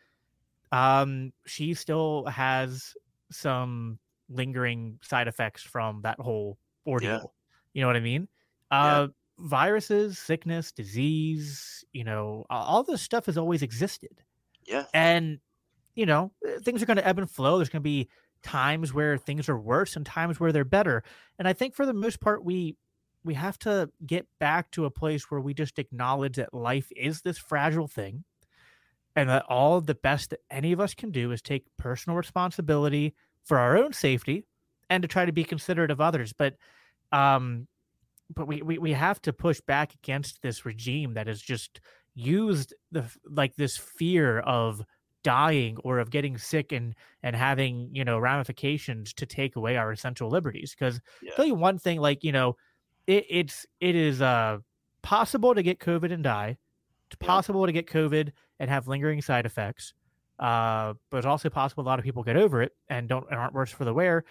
um 0.72 1.32
she 1.46 1.74
still 1.74 2.26
has 2.26 2.94
some 3.30 3.98
lingering 4.28 4.98
side 5.02 5.28
effects 5.28 5.62
from 5.62 6.02
that 6.02 6.18
whole 6.20 6.59
ordeal 6.86 7.34
you 7.72 7.80
know 7.80 7.86
what 7.86 7.96
i 7.96 8.00
mean 8.00 8.28
uh 8.70 9.09
viruses 9.39 10.18
sickness 10.18 10.72
disease 10.72 11.78
you 11.93 12.05
know, 12.05 12.47
all 12.51 12.82
this 12.82 13.03
stuff 13.03 13.26
has 13.26 13.39
always 13.39 13.62
existed. 13.62 14.22
Yeah. 14.66 14.84
and 14.93 15.39
you 15.95 16.05
know 16.05 16.30
uh, 16.47 16.61
things 16.62 16.82
are 16.82 16.86
going 16.86 16.99
to 16.99 17.07
ebb 17.07 17.18
and 17.18 17.30
flow. 17.30 17.57
There's 17.57 17.70
going 17.70 17.80
to 17.80 17.84
be 17.84 18.09
times 18.43 18.93
where 18.93 19.16
things 19.16 19.49
are 19.49 19.59
worse 19.59 19.97
and 19.97 20.05
times 20.05 20.39
where 20.39 20.53
they're 20.53 20.64
better. 20.64 21.03
And 21.39 21.49
i 21.49 21.53
think 21.53 21.74
for 21.74 21.86
the 21.86 21.95
most 21.95 22.20
part 22.20 22.45
we 22.45 22.76
we 23.24 23.34
have 23.34 23.59
to 23.61 23.91
get 24.07 24.26
back 24.39 24.70
to 24.72 24.84
a 24.84 24.91
place 24.91 25.30
where 25.30 25.41
we 25.41 25.55
just 25.55 25.78
acknowledge 25.78 26.36
that 26.36 26.55
life 26.55 26.93
is 26.95 27.22
this 27.22 27.39
fragile 27.39 27.89
thing 27.89 28.24
and 29.16 29.28
that 29.28 29.45
all 29.49 29.80
the 29.80 29.95
best 29.95 30.30
that 30.30 30.41
any 30.51 30.72
of 30.72 30.80
us 30.80 30.95
can 30.95 31.11
do 31.11 31.32
is 31.32 31.43
take 31.43 31.64
personal 31.78 32.16
responsibility 32.16 33.14
for 33.45 33.59
our 33.59 33.76
own 33.76 33.93
safety 33.93 34.45
and 34.89 35.03
to 35.03 35.09
try 35.09 35.24
to 35.24 35.32
be 35.32 35.45
considerate 35.45 35.91
of 35.91 36.01
others. 36.01 36.32
But 36.32 36.55
um 37.11 37.66
but 38.35 38.47
we, 38.47 38.62
we 38.62 38.79
we 38.79 38.93
have 38.93 39.20
to 39.22 39.33
push 39.33 39.61
back 39.61 39.95
against 39.95 40.43
this 40.43 40.64
regime 40.66 41.14
that 41.14 41.26
has 41.26 41.41
just 41.41 41.81
used 42.14 42.74
the 42.93 43.05
like 43.24 43.55
this 43.57 43.76
fear 43.76 44.41
of 44.41 44.83
dying 45.24 45.76
or 45.85 45.99
of 45.99 46.11
getting 46.11 46.39
sick 46.39 46.72
and 46.72 46.95
and 47.22 47.35
having 47.37 47.89
you 47.93 48.05
know 48.05 48.18
ramifications 48.18 49.12
to 49.14 49.26
take 49.26 49.57
away 49.57 49.76
our 49.76 49.93
essential 49.93 50.29
liberties 50.31 50.74
because 50.79 51.01
Yeah. 51.22 51.33
tell 51.37 51.45
you 51.45 51.55
one 51.55 51.79
thing 51.79 52.01
like 52.01 52.22
you 52.24 52.33
know 52.33 52.57
it, 53.07 53.24
it's 53.29 53.66
it 53.81 53.95
is 53.97 54.22
uh 54.22 54.59
possible 55.03 55.55
to 55.55 55.62
get 55.62 55.79
covid 55.81 56.12
and 56.12 56.22
die 56.22 56.57
it's 57.11 57.16
Yeah. 57.20 57.26
possible 57.26 57.66
to 57.66 57.72
get 57.72 57.87
covid 57.87 58.33
and 58.61 58.70
have 58.70 58.87
lingering 58.89 59.20
side 59.22 59.45
effects 59.47 59.93
uh 60.39 60.95
but 61.11 61.18
it's 61.18 61.26
also 61.26 61.51
possible 61.51 61.83
a 61.83 61.87
lot 61.89 61.99
of 61.99 62.05
people 62.05 62.22
get 62.22 62.37
over 62.37 62.62
it 62.62 62.72
and 62.89 63.09
don't 63.09 63.26
and 63.31 63.39
aren't 63.39 63.55
worse 63.55 63.72
for 63.72 63.85
the 63.85 63.95
wear 63.95 64.24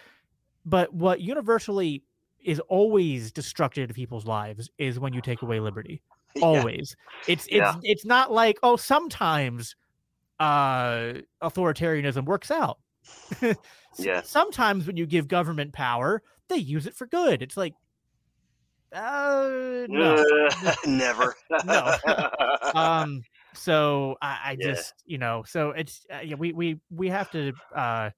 but 0.65 0.93
what 0.93 1.21
universally 1.21 2.03
is 2.43 2.59
always 2.61 3.31
destructive 3.31 3.87
to 3.87 3.93
people's 3.93 4.25
lives 4.25 4.69
is 4.77 4.99
when 4.99 5.13
you 5.13 5.21
take 5.21 5.41
away 5.41 5.59
liberty 5.59 6.01
Yeah. 6.35 6.43
always 6.43 6.95
it's 7.27 7.47
it's 7.49 7.75
Yeah. 7.75 7.75
it's 7.83 8.05
not 8.05 8.31
like 8.31 8.57
oh 8.63 8.75
sometimes 8.75 9.75
uh 10.39 11.13
authoritarianism 11.41 12.25
works 12.25 12.51
out 12.51 12.77
Yeah. 13.99 14.21
sometimes 14.21 14.85
when 14.85 14.97
you 14.97 15.05
give 15.07 15.27
government 15.27 15.73
power 15.73 16.21
they 16.49 16.57
use 16.57 16.85
it 16.85 16.95
for 16.95 17.07
good 17.07 17.41
it's 17.41 17.57
like 17.57 17.73
uh 18.93 19.85
no 19.89 20.23
Uh, 20.65 20.73
never. 20.85 21.35
No. 21.65 21.91
um 22.75 23.21
so 23.53 24.15
i, 24.21 24.39
I 24.51 24.57
Yeah. 24.59 24.73
just 24.73 24.93
you 25.05 25.17
know 25.17 25.43
so 25.47 25.71
it's 25.71 26.05
uh, 26.13 26.19
yeah 26.19 26.35
we 26.35 26.53
we 26.53 26.79
we 26.91 27.09
have 27.09 27.29
to 27.31 27.53
uh 27.75 28.11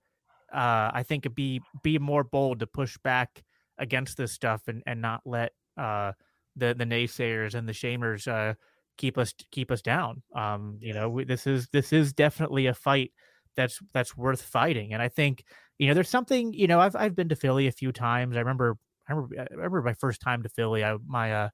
uh 0.54 0.92
i 0.94 1.04
think 1.08 1.34
be 1.36 1.62
be 1.84 1.98
more 2.00 2.24
bold 2.24 2.60
to 2.60 2.68
push 2.68 2.98
back 3.04 3.44
against 3.80 4.18
this 4.18 4.32
stuff 4.32 4.68
and 4.68 4.84
and 4.86 5.02
not 5.02 5.22
let 5.26 5.54
uh 5.78 6.12
the 6.56 6.74
the 6.78 6.86
naysayers 6.86 7.56
and 7.56 7.68
the 7.68 7.74
shamers 7.74 8.28
uh 8.28 8.54
keep 8.98 9.18
us 9.18 9.34
keep 9.52 9.72
us 9.72 9.82
down. 9.82 10.22
Um 10.36 10.78
you 10.82 10.94
know 10.94 11.10
we, 11.10 11.24
this 11.24 11.48
is 11.48 11.68
this 11.72 11.94
is 11.94 12.14
definitely 12.14 12.68
a 12.68 12.74
fight 12.74 13.12
that's 13.56 13.80
that's 13.94 14.16
worth 14.18 14.42
fighting. 14.42 14.94
And 14.94 15.02
i 15.02 15.08
think 15.10 15.44
you 15.78 15.88
know 15.88 15.94
there's 15.94 16.10
something 16.10 16.54
you 16.54 16.68
know 16.68 16.80
i've 16.80 16.96
i've 16.96 17.16
been 17.16 17.30
to 17.30 17.36
philly 17.36 17.68
a 17.68 17.72
few 17.72 17.92
times. 17.92 18.36
I 18.36 18.40
remember 18.40 18.78
i 19.08 19.14
remember, 19.14 19.36
I 19.40 19.54
remember 19.56 19.82
my 19.82 19.94
first 19.94 20.22
time 20.22 20.44
to 20.44 20.50
philly 20.50 20.84
i 20.84 20.98
my 21.06 21.34
uh 21.34 21.50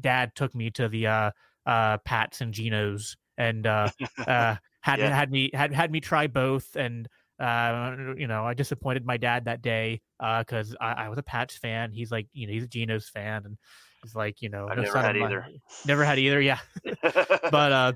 dad 0.00 0.34
took 0.34 0.54
me 0.54 0.70
to 0.72 0.88
the 0.88 1.06
uh 1.06 1.30
uh 1.66 1.98
Pats 1.98 2.40
and 2.40 2.52
Geno's 2.52 3.16
and 3.38 3.66
uh 3.66 3.90
uh 4.26 4.56
had 4.80 5.00
Yeah. 5.00 5.14
had 5.14 5.30
me 5.30 5.50
had 5.52 5.72
had 5.72 5.90
me 5.90 6.00
try 6.00 6.26
both. 6.26 6.76
And 6.76 7.08
uh 7.38 8.14
you 8.16 8.26
know 8.26 8.44
I 8.46 8.54
disappointed 8.54 9.04
my 9.04 9.16
dad 9.16 9.44
that 9.44 9.62
day 9.62 10.00
uh 10.20 10.44
cuz 10.44 10.74
I, 10.80 10.92
I 10.92 11.08
was 11.08 11.18
a 11.18 11.22
Pats 11.22 11.56
fan. 11.56 11.92
He's 11.92 12.10
like 12.10 12.28
you 12.32 12.46
know 12.46 12.52
he's 12.52 12.64
a 12.64 12.68
Geno's 12.68 13.08
fan 13.08 13.44
and 13.44 13.58
he's 14.02 14.14
like 14.14 14.40
you 14.42 14.48
know 14.48 14.68
I've 14.70 14.76
no 14.76 14.82
never 14.82 14.98
had 15.02 15.16
either. 15.16 15.46
never 15.84 16.04
had 16.04 16.18
either 16.18 16.40
yeah. 16.40 16.58
But 17.50 17.72
uh 17.72 17.92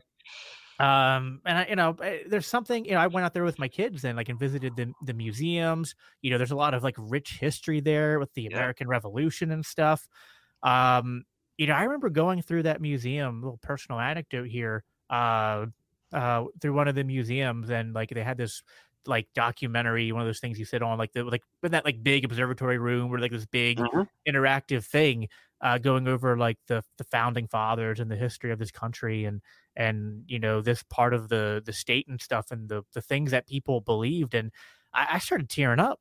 um 0.83 1.43
and 1.45 1.59
I, 1.59 1.67
you 1.69 1.77
know 1.77 1.95
eh, 2.03 2.21
there's 2.27 2.47
something 2.47 2.87
you 2.87 2.93
know 2.93 3.01
i 3.01 3.07
went 3.07 3.27
out 3.27 3.35
there 3.35 3.45
with 3.45 3.59
my 3.59 3.69
kids 3.69 4.03
and 4.05 4.17
like 4.17 4.29
and 4.31 4.39
visited 4.39 4.77
the, 4.77 4.95
the 5.03 5.13
museums. 5.15 5.95
You 6.23 6.31
know 6.31 6.39
there's 6.39 6.53
a 6.53 6.57
lot 6.57 6.73
of 6.75 6.83
like 6.83 6.95
rich 6.99 7.39
history 7.39 7.81
there 7.81 8.19
with 8.19 8.33
the 8.35 8.47
Yeah. 8.49 8.57
american 8.57 8.89
revolution 8.89 9.51
and 9.51 9.65
stuff. 9.65 10.09
Um 10.63 11.25
you 11.59 11.67
know 11.67 11.75
i 11.75 11.83
remember 11.83 12.09
going 12.09 12.41
through 12.43 12.63
that 12.63 12.81
museum 12.81 13.43
little 13.43 13.59
personal 13.59 14.01
anecdote 14.01 14.49
here 14.49 14.85
uh 15.11 15.67
uh 16.13 16.45
through 16.61 16.73
one 16.73 16.89
of 16.89 16.95
the 16.95 17.05
museums 17.05 17.71
and 17.71 17.93
like 17.95 18.09
they 18.11 18.23
had 18.23 18.39
this 18.39 18.63
like 19.07 19.29
documentary 19.35 20.13
one 20.13 20.21
of 20.23 20.29
those 20.29 20.41
things 20.41 20.59
you 20.59 20.65
sit 20.65 20.83
on 20.83 20.99
like 20.99 21.13
the 21.13 21.25
like 21.25 21.43
in 21.63 21.73
that 21.73 21.85
like 21.85 22.03
big 22.03 22.25
observatory 22.25 22.79
room 22.79 23.11
where 23.11 23.19
like 23.21 23.31
this 23.33 23.47
big 23.47 23.83
Mhm. 23.83 24.07
interactive 24.29 24.85
thing 24.85 25.29
uh, 25.63 25.79
going 25.79 26.07
over 26.09 26.37
like 26.37 26.59
the 26.69 26.83
the 26.99 27.05
founding 27.05 27.47
fathers 27.47 28.01
and 28.01 28.11
the 28.11 28.17
history 28.17 28.51
of 28.53 28.59
this 28.59 28.71
country 28.71 29.25
and 29.25 29.41
and 29.77 30.25
you 30.27 30.39
know 30.39 30.61
this 30.61 30.83
part 30.85 31.15
of 31.15 31.29
the 31.29 31.63
the 31.65 31.73
state 31.73 32.07
and 32.09 32.21
stuff 32.21 32.51
and 32.51 32.69
the 32.69 32.83
the 32.95 33.03
things 33.03 33.31
that 33.31 33.47
people 33.47 33.81
believed 33.81 34.35
and 34.35 34.53
I, 34.93 35.15
I 35.15 35.19
started 35.19 35.49
tearing 35.49 35.81
up 35.81 36.01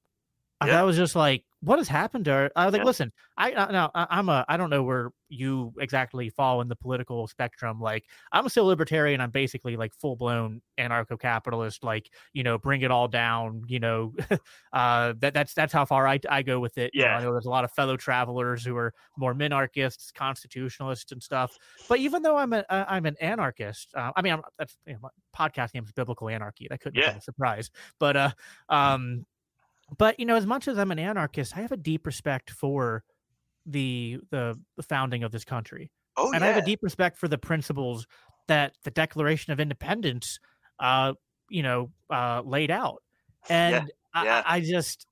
I 0.62 0.84
was 0.84 0.98
just 0.98 1.16
like, 1.16 1.46
what 1.62 1.78
has 1.78 1.88
happened 1.90 2.26
to 2.26 2.32
her? 2.32 2.52
I 2.56 2.66
was 2.66 2.74
like, 2.74 2.82
Yeah. 2.82 2.86
listen, 2.86 3.12
I 3.38 3.52
uh, 3.54 3.72
now 3.72 3.92
I'm 3.94 4.30
a 4.30 4.46
I 4.48 4.56
don't 4.58 4.70
know 4.70 4.84
where 4.84 5.12
you 5.32 5.74
exactly 5.80 6.30
fall 6.30 6.62
in 6.62 6.68
the 6.70 6.76
political 6.76 7.28
spectrum. 7.28 7.80
Like, 7.80 8.06
I'm 8.32 8.48
still 8.50 8.66
libertarian. 8.66 9.22
I'm 9.22 9.30
basically 9.30 9.76
like 9.78 9.94
full 9.94 10.16
blown 10.16 10.62
anarcho 10.80 11.20
capitalist. 11.20 11.84
Like, 11.84 12.10
you 12.34 12.44
know, 12.44 12.58
bring 12.58 12.82
it 12.82 12.92
all 12.92 13.08
down. 13.10 13.64
You 13.68 13.80
know, 13.80 14.14
uh, 14.74 15.14
that 15.20 15.34
that's 15.34 15.54
that's 15.54 15.74
how 15.74 15.86
far 15.86 16.08
I 16.08 16.20
I 16.30 16.42
go 16.44 16.60
with 16.60 16.78
it. 16.78 16.92
You 16.94 17.02
know, 17.04 17.08
Yeah. 17.10 17.18
I 17.18 17.24
know 17.24 17.32
there's 17.34 17.46
a 17.46 17.50
lot 17.50 17.64
of 17.66 17.72
fellow 17.72 17.98
travelers 17.98 18.64
who 18.66 18.76
are 18.78 18.94
more 19.18 19.34
minarchists, 19.34 20.14
constitutionalists, 20.14 21.12
and 21.12 21.22
stuff. 21.22 21.58
But 21.88 22.00
even 22.00 22.22
though 22.22 22.38
I'm 22.38 22.54
a 22.54 22.64
uh, 22.70 22.86
I'm 22.88 23.06
an 23.06 23.16
anarchist, 23.20 23.90
uh, 23.96 24.12
I 24.16 24.22
mean, 24.22 24.34
I'm, 24.34 24.42
that's 24.58 24.78
you 24.88 24.94
know, 24.94 25.00
my 25.04 25.10
podcast 25.38 25.74
name 25.74 25.84
is 25.84 25.92
Biblical 25.92 26.30
Anarchy. 26.30 26.68
That 26.70 26.80
couldn't 26.80 27.02
Yeah. 27.02 27.12
as 27.12 27.18
a 27.18 27.22
surprise. 27.22 27.70
But 28.00 28.16
uh, 28.18 28.32
um, 28.70 29.26
but 29.98 30.20
you 30.20 30.26
know, 30.26 30.36
as 30.36 30.46
much 30.46 30.68
as 30.68 30.78
I'm 30.78 30.92
an 30.92 31.00
anarchist, 31.00 31.56
I 31.58 31.62
have 31.62 31.72
a 31.72 31.78
deep 31.78 32.06
respect 32.06 32.50
for 32.52 33.04
the 33.66 34.20
the, 34.32 34.60
the 34.78 34.84
founding 34.84 35.24
of 35.24 35.32
this 35.32 35.46
country, 35.46 35.92
Oh 36.18 36.32
and 36.32 36.42
yeah. 36.42 36.46
I 36.46 36.48
have 36.54 36.58
a 36.58 36.66
deep 36.66 36.80
respect 36.82 37.18
for 37.18 37.28
the 37.28 37.38
principles 37.38 38.06
that 38.48 38.74
the 38.84 38.92
Declaration 38.92 39.54
of 39.54 39.60
Independence, 39.60 40.40
uh, 40.80 41.14
you 41.50 41.64
know, 41.64 41.92
uh, 42.10 42.42
laid 42.46 42.72
out. 42.72 43.04
And 43.50 43.76
I- 44.14 44.24
yeah. 44.24 44.44
I, 44.46 44.56
I 44.56 44.62
just, 44.62 45.06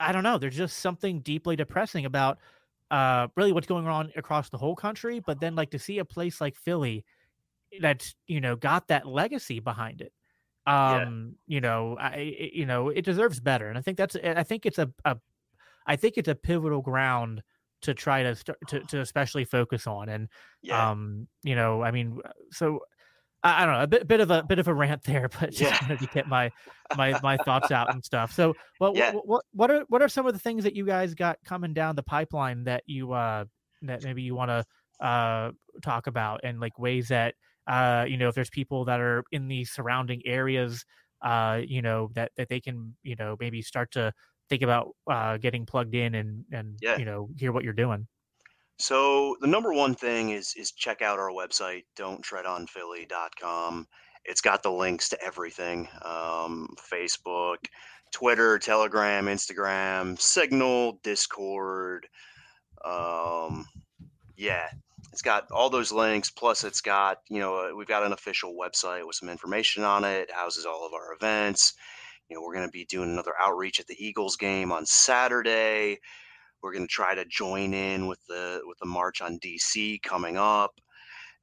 I 0.00 0.10
don't 0.12 0.22
know. 0.22 0.38
There's 0.38 0.56
just 0.56 0.78
something 0.78 1.20
deeply 1.20 1.54
depressing 1.54 2.06
about 2.06 2.38
uh, 2.90 3.28
really 3.36 3.52
what's 3.52 3.66
going 3.66 3.86
on 3.86 4.10
across 4.16 4.48
the 4.48 4.56
whole 4.56 4.74
country. 4.74 5.20
But 5.20 5.38
then, 5.38 5.54
like 5.54 5.70
to 5.72 5.78
see 5.78 5.98
a 5.98 6.04
place 6.04 6.40
like 6.40 6.56
Philly 6.56 7.04
that's 7.80 8.14
you 8.26 8.40
know 8.40 8.56
got 8.56 8.88
that 8.88 9.06
legacy 9.06 9.60
behind 9.60 10.00
it 10.00 10.12
Yeah. 10.68 11.02
um 11.02 11.36
you 11.46 11.60
know 11.62 11.96
i 11.98 12.50
you 12.52 12.66
know 12.66 12.88
it 12.90 13.04
deserves 13.04 13.40
better 13.40 13.68
and 13.68 13.78
i 13.78 13.80
think 13.80 13.96
that's 13.96 14.16
i 14.16 14.42
think 14.42 14.66
it's 14.66 14.78
a, 14.78 14.90
a 15.04 15.16
i 15.86 15.96
think 15.96 16.18
it's 16.18 16.28
a 16.28 16.34
pivotal 16.34 16.82
ground 16.82 17.42
to 17.80 17.94
try 17.94 18.22
to 18.22 18.34
start 18.34 18.58
to, 18.68 18.80
to 18.80 19.00
especially 19.00 19.44
focus 19.44 19.86
on 19.86 20.08
and 20.08 20.28
yeah. 20.62 20.90
um 20.90 21.26
you 21.42 21.54
know 21.54 21.82
i 21.82 21.90
mean 21.90 22.18
so 22.50 22.80
I, 23.44 23.64
don't 23.64 23.74
know 23.74 23.82
a 23.82 23.86
bit, 23.86 24.08
bit 24.08 24.18
of 24.20 24.32
a 24.32 24.42
bit 24.42 24.58
of 24.58 24.66
a 24.66 24.74
rant 24.74 25.04
there 25.04 25.28
but 25.40 25.50
just 25.52 25.60
Yeah. 25.60 25.78
wanted 25.82 26.00
to 26.00 26.06
get 26.08 26.26
my 26.26 26.50
my 26.96 27.18
my 27.22 27.36
thoughts 27.44 27.70
out 27.70 27.94
and 27.94 28.04
stuff 28.04 28.32
so 28.32 28.52
what, 28.78 28.96
Yeah. 28.96 29.12
what 29.12 29.26
what 29.26 29.44
what 29.52 29.70
are 29.70 29.84
what 29.88 30.02
are 30.02 30.08
some 30.08 30.26
of 30.26 30.32
the 30.32 30.40
things 30.40 30.64
that 30.64 30.74
you 30.74 30.84
guys 30.84 31.14
got 31.14 31.38
coming 31.44 31.72
down 31.72 31.94
the 31.96 32.02
pipeline 32.02 32.64
that 32.64 32.82
you 32.86 33.12
uh 33.12 33.44
that 33.82 34.02
maybe 34.02 34.22
you 34.22 34.34
want 34.34 34.50
to 34.50 35.06
uh 35.06 35.52
talk 35.82 36.08
about 36.08 36.40
and 36.42 36.58
like 36.58 36.78
ways 36.80 37.08
that 37.08 37.36
uh 37.68 38.04
you 38.08 38.16
know 38.16 38.28
if 38.28 38.34
there's 38.34 38.50
people 38.50 38.84
that 38.86 38.98
are 39.00 39.22
in 39.30 39.46
the 39.48 39.64
surrounding 39.64 40.20
areas 40.26 40.84
uh 41.22 41.60
you 41.64 41.82
know 41.82 42.10
that 42.14 42.32
that 42.36 42.48
they 42.48 42.60
can 42.60 42.96
you 43.02 43.14
know 43.16 43.36
maybe 43.38 43.62
start 43.62 43.90
to 43.92 44.12
think 44.48 44.62
about 44.62 44.96
uh 45.10 45.36
getting 45.36 45.64
plugged 45.66 45.94
in 45.94 46.14
and 46.16 46.44
and 46.52 46.78
Yeah. 46.80 46.96
you 46.98 47.04
know 47.04 47.28
hear 47.38 47.52
what 47.52 47.64
you're 47.64 47.72
doing 47.74 48.08
So 48.78 49.36
the 49.40 49.48
number 49.48 49.72
one 49.72 49.94
thing 49.94 50.30
is 50.30 50.54
is 50.56 50.70
check 50.72 51.02
out 51.02 51.18
our 51.18 51.30
website, 51.30 51.84
don'ttreadonphilly.com. 51.96 53.86
It's 54.24 54.40
got 54.40 54.62
the 54.62 54.70
links 54.70 55.08
to 55.10 55.22
everything. 55.22 55.88
Um, 56.02 56.68
Facebook, 56.92 57.56
Twitter, 58.12 58.58
Telegram, 58.58 59.26
Instagram, 59.26 60.18
Signal, 60.20 61.00
Discord. 61.02 62.06
Um, 62.84 63.66
yeah, 64.38 64.68
it's 65.12 65.20
got 65.20 65.50
all 65.50 65.68
those 65.68 65.90
links. 65.90 66.30
Plus, 66.30 66.62
it's 66.62 66.80
got 66.80 67.18
you 67.28 67.40
know 67.40 67.56
uh, 67.56 67.74
we've 67.76 67.88
got 67.88 68.04
an 68.04 68.12
official 68.12 68.56
website 68.56 69.04
with 69.04 69.16
some 69.16 69.28
information 69.28 69.82
on 69.82 70.04
it. 70.04 70.28
It 70.28 70.32
houses 70.32 70.64
all 70.64 70.86
of 70.86 70.94
our 70.94 71.12
events. 71.12 71.74
You 72.30 72.36
know, 72.36 72.42
we're 72.42 72.54
going 72.54 72.66
to 72.66 72.72
be 72.72 72.84
doing 72.84 73.10
another 73.10 73.32
outreach 73.40 73.80
at 73.80 73.86
the 73.88 73.96
Eagles 73.98 74.36
game 74.36 74.70
on 74.70 74.86
Saturday. 74.86 75.98
We're 76.62 76.72
going 76.72 76.86
to 76.86 76.92
try 76.92 77.14
to 77.14 77.24
join 77.24 77.74
in 77.74 78.06
with 78.06 78.24
the 78.28 78.60
with 78.64 78.78
the 78.78 78.86
march 78.86 79.20
on 79.20 79.40
DC 79.40 80.00
coming 80.02 80.36
up. 80.36 80.80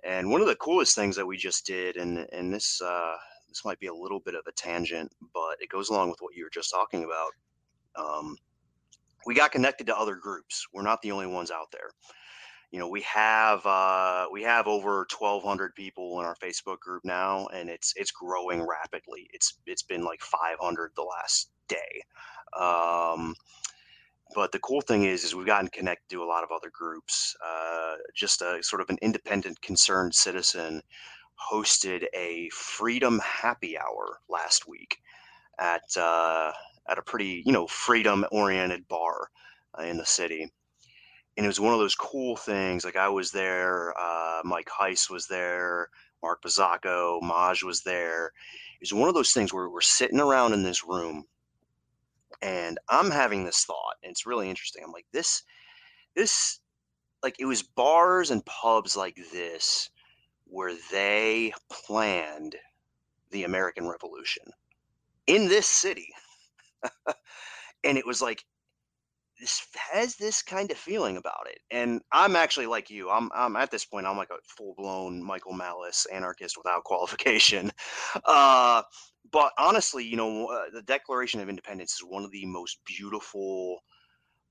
And 0.04 0.30
one 0.30 0.41
of 0.41 0.48
the 0.48 0.56
coolest 0.56 0.96
things 0.96 1.16
that 1.18 1.26
we 1.26 1.36
just 1.36 1.66
did, 1.66 1.98
and 1.98 2.26
and 2.32 2.54
this 2.54 2.82
uh, 2.82 3.16
this 3.50 3.66
might 3.66 3.80
be 3.80 3.88
a 3.88 3.93
little 3.93 4.22
bit 4.22 4.36
of 4.36 4.48
a 4.48 4.54
tangent, 4.54 5.12
but 5.34 5.58
it 5.60 5.68
goes 5.68 5.89
along 5.89 6.12
with 6.12 6.20
what 6.22 6.34
you 6.34 6.46
were 6.46 6.50
just 6.50 6.72
talking 6.72 7.04
about. 7.04 7.32
Um, 7.98 8.38
we 9.26 9.36
got 9.36 9.52
connected 9.52 9.88
to 9.88 9.98
other 9.98 10.16
groups. 10.16 10.66
We're 10.72 10.84
not 10.84 11.02
the 11.02 11.12
only 11.12 11.28
ones 11.28 11.52
out 11.52 11.72
there. 11.74 11.89
You 12.72 12.80
know, 12.80 12.88
we 12.89 13.01
have 13.01 13.66
uh, 13.66 14.28
we 14.32 14.43
have 14.43 14.68
over 14.68 15.05
1,200 15.09 15.76
people 15.76 16.20
in 16.20 16.26
our 16.26 16.36
Facebook 16.36 16.80
group 16.80 17.03
now, 17.05 17.47
and 17.47 17.70
it's 17.70 17.93
it's 17.95 18.11
growing 18.11 18.66
rapidly. 18.68 19.30
It's 19.34 19.57
it's 19.66 19.84
been 19.84 20.03
like 20.03 20.22
500 20.22 20.91
the 20.95 21.03
last 21.03 21.49
day. 21.68 22.03
Um, 22.59 23.36
but 24.36 24.51
the 24.51 24.59
cool 24.59 24.82
thing 24.82 25.03
is, 25.05 25.24
is 25.24 25.36
we've 25.36 25.45
gotten 25.45 25.70
connected 25.70 26.09
to 26.09 26.24
a 26.24 26.26
lot 26.26 26.43
of 26.43 26.51
other 26.51 26.72
groups. 26.74 27.36
Uh, 27.45 27.95
just 28.16 28.41
a 28.41 28.61
sort 28.63 28.82
of 28.82 28.89
an 28.89 28.97
independent, 29.01 29.61
concerned 29.61 30.13
citizen 30.13 30.82
hosted 31.51 32.05
a 32.13 32.49
freedom 32.49 33.20
happy 33.20 33.78
hour 33.78 34.20
last 34.30 34.68
week 34.68 34.97
at 35.59 35.84
uh, 35.97 36.51
at 36.89 36.97
a 36.99 37.03
pretty 37.03 37.43
you 37.45 37.53
know 37.53 37.68
freedom 37.68 38.26
oriented 38.32 38.88
bar 38.88 39.30
uh, 39.80 39.84
in 39.84 39.97
the 39.97 40.05
city. 40.05 40.51
And 41.38 41.46
it 41.46 41.48
was 41.48 41.60
one 41.60 41.74
of 41.74 41.80
those 41.80 41.96
cool 41.96 42.36
things. 42.36 42.86
Like 42.86 42.96
I 42.96 43.10
was 43.10 43.32
there, 43.32 43.94
uh, 44.00 44.42
Mike 44.44 44.70
Heiss 44.70 45.10
was 45.10 45.28
there, 45.28 45.90
Mark 46.24 46.42
Bazzacco, 46.42 47.22
Maj 47.22 47.64
was 47.64 47.82
there. 47.82 48.28
It 48.28 48.82
was 48.82 48.94
one 48.94 49.10
of 49.10 49.16
those 49.16 49.32
things 49.32 49.54
where 49.54 49.70
we're 49.70 49.82
sitting 49.82 50.20
around 50.20 50.54
in 50.54 50.64
this 50.64 50.86
room 50.86 51.26
and 52.42 52.80
I'm 52.90 53.12
having 53.12 53.44
this 53.44 53.66
thought, 53.66 53.96
and 54.04 54.12
it's 54.12 54.26
really 54.26 54.50
interesting. 54.50 54.84
I'm 54.84 54.92
like, 54.92 55.08
this, 55.12 55.44
this, 56.16 56.60
like, 57.24 57.36
it 57.40 57.46
was 57.46 57.64
bars 57.64 58.32
and 58.32 58.46
pubs 58.46 58.96
like 58.96 59.18
this 59.32 59.90
where 60.46 60.76
they 60.92 61.54
planned 61.70 62.56
the 63.32 63.44
American 63.44 63.88
Revolution 63.88 64.44
in 65.28 65.48
this 65.48 65.68
city. 65.68 66.10
and 67.84 67.98
it 67.98 68.06
was 68.06 68.22
like, 68.22 68.44
has 69.92 70.16
this 70.16 70.42
kind 70.42 70.72
of 70.72 70.78
feeling 70.78 71.18
about 71.18 71.48
it. 71.48 71.60
And 71.72 72.02
I'm 72.12 72.36
actually 72.36 72.68
like 72.68 72.90
you. 72.90 73.10
I'm, 73.10 73.30
I'm 73.36 73.56
at 73.56 73.72
this 73.72 73.86
point, 73.86 74.06
I'm 74.06 74.18
like 74.18 74.30
a 74.30 74.38
full 74.46 74.74
blown 74.78 75.22
Michael 75.22 75.54
Malice 75.54 76.06
anarchist 76.12 76.58
without 76.58 76.84
qualification. 76.86 77.72
Uh, 78.24 78.82
but 79.32 79.52
honestly, 79.58 80.04
you 80.06 80.16
know, 80.16 80.48
uh, 80.48 80.70
the 80.74 80.82
Declaration 80.84 81.40
of 81.40 81.50
Independence 81.50 81.94
is 81.94 82.04
one 82.08 82.24
of 82.24 82.32
the 82.32 82.46
most 82.46 82.80
beautiful. 82.86 83.80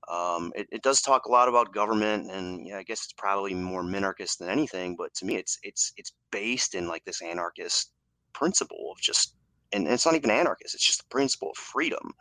Um, 0.07 0.51
it, 0.55 0.67
it 0.71 0.83
does 0.83 1.01
talk 1.01 1.25
a 1.25 1.31
lot 1.31 1.49
about 1.49 1.73
government, 1.73 2.29
and 2.29 2.71
I 2.73 2.83
guess 2.83 3.03
it's 3.05 3.13
probably 3.13 3.55
more 3.55 3.83
minarchist 3.83 4.37
than 4.37 4.49
anything. 4.49 4.95
But 4.95 5.13
to 5.15 5.25
me, 5.25 5.35
it's 5.37 5.57
it's 5.63 5.93
it's 5.97 6.13
based 6.31 6.75
in 6.75 6.87
like 6.87 7.03
this 7.05 7.23
anarchist 7.23 7.91
principle 8.33 8.91
of 8.91 9.01
just, 9.01 9.35
and 9.71 9.87
it's 9.87 10.05
not 10.05 10.13
even 10.13 10.29
anarchist. 10.29 10.75
It's 10.75 10.85
just 10.85 10.99
the 10.99 11.09
principle 11.09 11.49
of 11.51 11.57
freedom, 11.57 12.13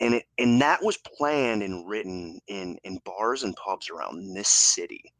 and 0.00 0.14
it 0.14 0.24
and 0.38 0.60
that 0.62 0.82
was 0.82 0.98
planned 0.98 1.62
and 1.62 1.88
written 1.88 2.40
in 2.46 2.78
in 2.84 2.98
bars 3.04 3.42
and 3.42 3.56
pubs 3.56 3.90
around 3.90 4.34
this 4.34 4.48
city. 4.48 5.12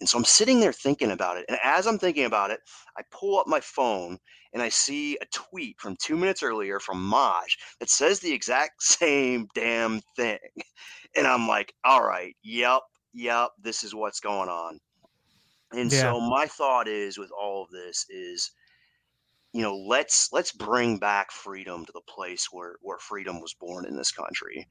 And 0.00 0.08
so 0.08 0.18
I'm 0.18 0.24
sitting 0.24 0.60
there 0.60 0.72
thinking 0.74 1.10
about 1.10 1.38
it, 1.38 1.46
and 1.48 1.58
as 1.62 1.86
I'm 1.86 1.98
thinking 1.98 2.24
about 2.26 2.50
it, 2.50 2.60
I 2.98 3.02
pull 3.10 3.38
up 3.38 3.46
my 3.46 3.60
phone 3.60 4.18
and 4.52 4.62
I 4.62 4.68
see 4.68 5.16
a 5.20 5.26
tweet 5.26 5.80
from 5.80 5.96
two 5.96 6.16
minutes 6.16 6.42
earlier 6.42 6.80
from 6.80 7.02
Maj 7.04 7.56
that 7.80 7.90
says 7.90 8.20
the 8.20 8.32
exact 8.32 8.82
same 8.82 9.48
damn 9.54 10.00
thing. 10.16 10.38
And 11.16 11.26
I'm 11.26 11.48
like, 11.48 11.74
all 11.84 12.02
right, 12.06 12.36
yep, 12.42 12.82
yep, 13.12 13.50
this 13.58 13.84
is 13.84 13.94
what's 13.94 14.20
going 14.20 14.48
on. 14.48 14.80
And 15.72 15.92
Yeah. 15.92 15.92
so 15.92 16.20
my 16.20 16.46
thought 16.46 16.88
is 16.88 17.18
with 17.18 17.30
all 17.32 17.62
of 17.64 17.70
this 17.70 18.06
is, 18.08 18.52
you 19.56 19.62
know, 19.62 19.76
let's 19.76 20.32
let's 20.32 20.52
bring 20.52 20.98
back 20.98 21.32
freedom 21.32 21.84
to 21.86 21.92
the 21.92 22.02
place 22.02 22.48
where 22.52 22.76
where 22.82 22.98
freedom 22.98 23.40
was 23.40 23.54
born 23.54 23.86
in 23.86 23.96
this 23.96 24.12
country. 24.12 24.66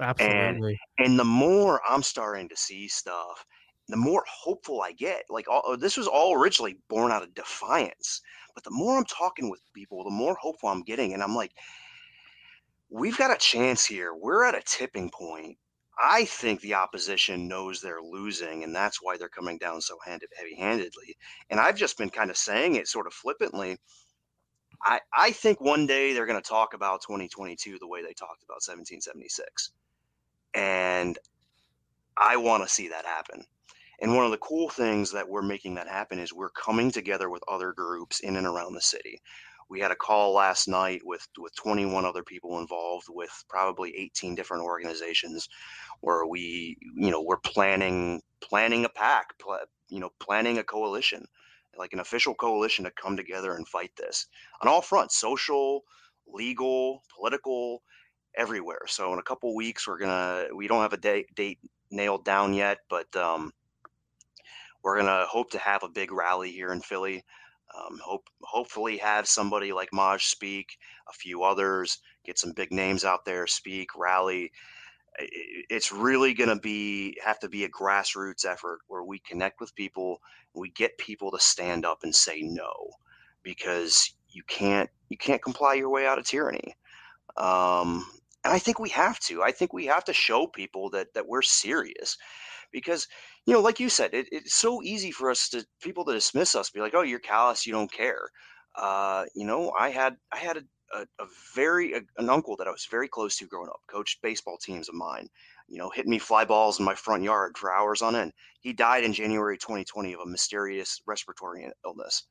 absolutely 0.00 0.80
And 0.98 1.18
the 1.18 1.24
more 1.24 1.80
I'm 1.88 2.02
starting 2.02 2.48
to 2.48 2.56
see 2.56 2.88
stuff, 2.88 3.44
the 3.88 3.96
more 3.96 4.24
hopeful 4.28 4.80
I 4.82 4.92
get. 4.92 5.24
Like 5.28 5.48
all, 5.48 5.76
this 5.76 5.96
was 5.96 6.06
all 6.08 6.34
originally 6.34 6.80
born 6.88 7.12
out 7.12 7.22
of 7.22 7.34
defiance, 7.34 8.20
but 8.54 8.64
the 8.64 8.70
more 8.70 8.96
I'm 8.96 9.04
talking 9.04 9.50
with 9.50 9.60
people, 9.74 10.04
the 10.04 10.10
more 10.10 10.34
hopeful 10.34 10.68
I'm 10.70 10.82
getting, 10.82 11.12
and 11.12 11.22
I'm 11.22 11.34
like, 11.34 11.52
we've 12.90 13.16
got 13.18 13.30
a 13.34 13.36
chance 13.38 13.84
here. 13.84 14.14
We're 14.14 14.44
at 14.44 14.54
a 14.54 14.62
tipping 14.64 15.10
point. 15.10 15.58
I 15.98 16.26
think 16.26 16.60
the 16.60 16.74
opposition 16.74 17.48
knows 17.48 17.80
they're 17.80 18.02
losing, 18.02 18.62
and 18.64 18.74
that's 18.74 19.00
why 19.02 19.16
they're 19.16 19.28
coming 19.30 19.56
down 19.58 19.80
so 19.80 19.98
hand- 20.04 20.24
heavy-handedly. 20.36 21.16
And 21.48 21.58
I've 21.58 21.76
just 21.76 21.96
been 21.96 22.10
kind 22.10 22.30
of 22.30 22.36
saying 22.36 22.74
it 22.74 22.86
sort 22.86 23.06
of 23.06 23.14
flippantly. 23.14 23.78
I, 24.84 25.00
I 25.16 25.32
think 25.32 25.60
one 25.60 25.86
day 25.86 26.12
they're 26.12 26.26
going 26.26 26.40
to 26.42 26.48
talk 26.48 26.74
about 26.74 27.02
2022 27.02 27.78
the 27.78 27.88
way 27.88 28.02
they 28.02 28.14
talked 28.14 28.42
about 28.44 28.62
1776. 28.66 29.70
And 30.54 31.18
I 32.16 32.36
want 32.38 32.62
to 32.64 32.68
see 32.68 32.88
that 32.88 33.06
happen. 33.06 33.44
And 34.00 34.14
one 34.16 34.24
of 34.26 34.32
the 34.32 34.38
cool 34.38 34.68
things 34.68 35.12
that 35.12 35.28
we're 35.28 35.42
making 35.42 35.76
that 35.76 35.88
happen 35.88 36.18
is 36.18 36.32
we're 36.32 36.50
coming 36.50 36.90
together 36.90 37.30
with 37.30 37.42
other 37.48 37.72
groups 37.72 38.20
in 38.20 38.36
and 38.36 38.46
around 38.46 38.74
the 38.74 38.80
city. 38.82 39.20
we 39.70 39.80
had 39.80 39.90
a 39.92 39.96
call 39.96 40.34
last 40.34 40.68
night 40.68 41.02
with 41.04 41.26
with 41.38 41.54
21 41.56 42.04
other 42.04 42.22
people 42.24 42.60
involved 42.60 43.06
with 43.10 43.44
probably 43.48 43.94
18 43.96 44.34
different 44.36 44.64
organizations 44.64 45.48
where 46.02 46.26
we 46.26 46.76
you 46.96 47.10
know 47.10 47.22
we're 47.22 47.38
planning 47.38 48.22
planning 48.42 48.84
a 48.84 48.88
pack 48.90 49.38
pl- 49.40 49.58
you 49.88 50.00
know 50.00 50.10
planning 50.20 50.58
a 50.58 50.64
coalition 50.64 51.26
like 51.78 51.92
an 51.92 52.00
official 52.00 52.34
coalition 52.34 52.84
to 52.84 52.90
come 52.90 53.16
together 53.16 53.54
and 53.54 53.66
fight 53.68 53.90
this 53.96 54.26
on 54.62 54.68
all 54.68 54.82
fronts 54.82 55.18
social 55.18 55.82
legal 56.26 57.02
political 57.14 57.82
everywhere 58.36 58.82
so 58.86 59.12
in 59.12 59.18
a 59.18 59.22
couple 59.22 59.54
weeks 59.54 59.86
we're 59.86 59.98
gonna 59.98 60.46
we 60.54 60.68
don't 60.68 60.82
have 60.82 60.92
a 60.92 60.98
date 60.98 61.34
date 61.34 61.58
nailed 61.90 62.24
down 62.24 62.52
yet 62.52 62.78
but 62.88 63.14
um 63.16 63.52
we're 64.82 64.98
gonna 64.98 65.24
hope 65.26 65.50
to 65.50 65.58
have 65.58 65.82
a 65.82 65.88
big 65.88 66.12
rally 66.12 66.50
here 66.50 66.72
in 66.72 66.80
philly 66.80 67.24
um, 67.76 67.98
hope 68.02 68.28
hopefully 68.42 68.96
have 68.98 69.26
somebody 69.26 69.72
like 69.72 69.92
Maj 69.92 70.24
speak, 70.24 70.78
a 71.08 71.12
few 71.12 71.42
others, 71.42 71.98
get 72.24 72.38
some 72.38 72.52
big 72.52 72.72
names 72.72 73.04
out 73.04 73.24
there 73.24 73.46
speak, 73.46 73.94
rally. 73.96 74.52
It's 75.18 75.92
really 75.92 76.34
going 76.34 76.50
to 76.50 76.60
be 76.60 77.18
have 77.24 77.38
to 77.40 77.48
be 77.48 77.64
a 77.64 77.68
grassroots 77.68 78.44
effort 78.44 78.80
where 78.88 79.02
we 79.02 79.18
connect 79.20 79.60
with 79.60 79.74
people, 79.74 80.20
we 80.54 80.70
get 80.70 80.98
people 80.98 81.30
to 81.32 81.38
stand 81.38 81.84
up 81.84 82.00
and 82.02 82.14
say 82.14 82.42
no, 82.42 82.90
because 83.42 84.12
you 84.30 84.42
can't 84.46 84.90
you 85.08 85.16
can't 85.16 85.42
comply 85.42 85.74
your 85.74 85.90
way 85.90 86.06
out 86.06 86.18
of 86.18 86.26
tyranny. 86.26 86.76
Um, 87.36 88.06
and 88.44 88.52
I 88.54 88.58
think 88.58 88.78
we 88.78 88.90
have 88.90 89.18
to. 89.20 89.42
I 89.42 89.52
think 89.52 89.72
we 89.72 89.86
have 89.86 90.04
to 90.04 90.12
show 90.12 90.46
people 90.46 90.90
that 90.90 91.14
that 91.14 91.28
we're 91.28 91.42
serious 91.42 92.16
because 92.72 93.08
you 93.46 93.54
know 93.54 93.60
like 93.60 93.80
you 93.80 93.88
said 93.88 94.12
it, 94.12 94.28
it's 94.30 94.54
so 94.54 94.82
easy 94.82 95.10
for 95.10 95.30
us 95.30 95.48
to 95.48 95.64
people 95.80 96.04
to 96.04 96.12
dismiss 96.12 96.54
us 96.54 96.70
be 96.70 96.80
like 96.80 96.94
oh 96.94 97.02
you're 97.02 97.18
callous 97.18 97.66
you 97.66 97.72
don't 97.72 97.92
care 97.92 98.28
uh, 98.76 99.24
you 99.34 99.46
know 99.46 99.72
i 99.78 99.90
had 99.90 100.16
i 100.32 100.36
had 100.36 100.58
a, 100.58 100.62
a, 100.94 101.00
a 101.22 101.26
very 101.54 101.94
a, 101.94 102.00
an 102.18 102.30
uncle 102.30 102.56
that 102.56 102.68
i 102.68 102.70
was 102.70 102.86
very 102.90 103.08
close 103.08 103.36
to 103.36 103.46
growing 103.46 103.68
up 103.68 103.80
coached 103.88 104.22
baseball 104.22 104.56
teams 104.58 104.88
of 104.88 104.94
mine 104.94 105.28
you 105.68 105.78
know 105.78 105.90
hitting 105.90 106.10
me 106.10 106.18
fly 106.18 106.44
balls 106.44 106.78
in 106.78 106.84
my 106.84 106.94
front 106.94 107.22
yard 107.22 107.56
for 107.58 107.72
hours 107.72 108.02
on 108.02 108.14
end. 108.14 108.32
He 108.60 108.72
died 108.72 109.04
in 109.04 109.12
january 109.12 109.58
2020 109.58 110.12
of 110.12 110.20
a 110.20 110.26
mysterious 110.26 111.00
respiratory 111.06 111.68
illness 111.84 112.24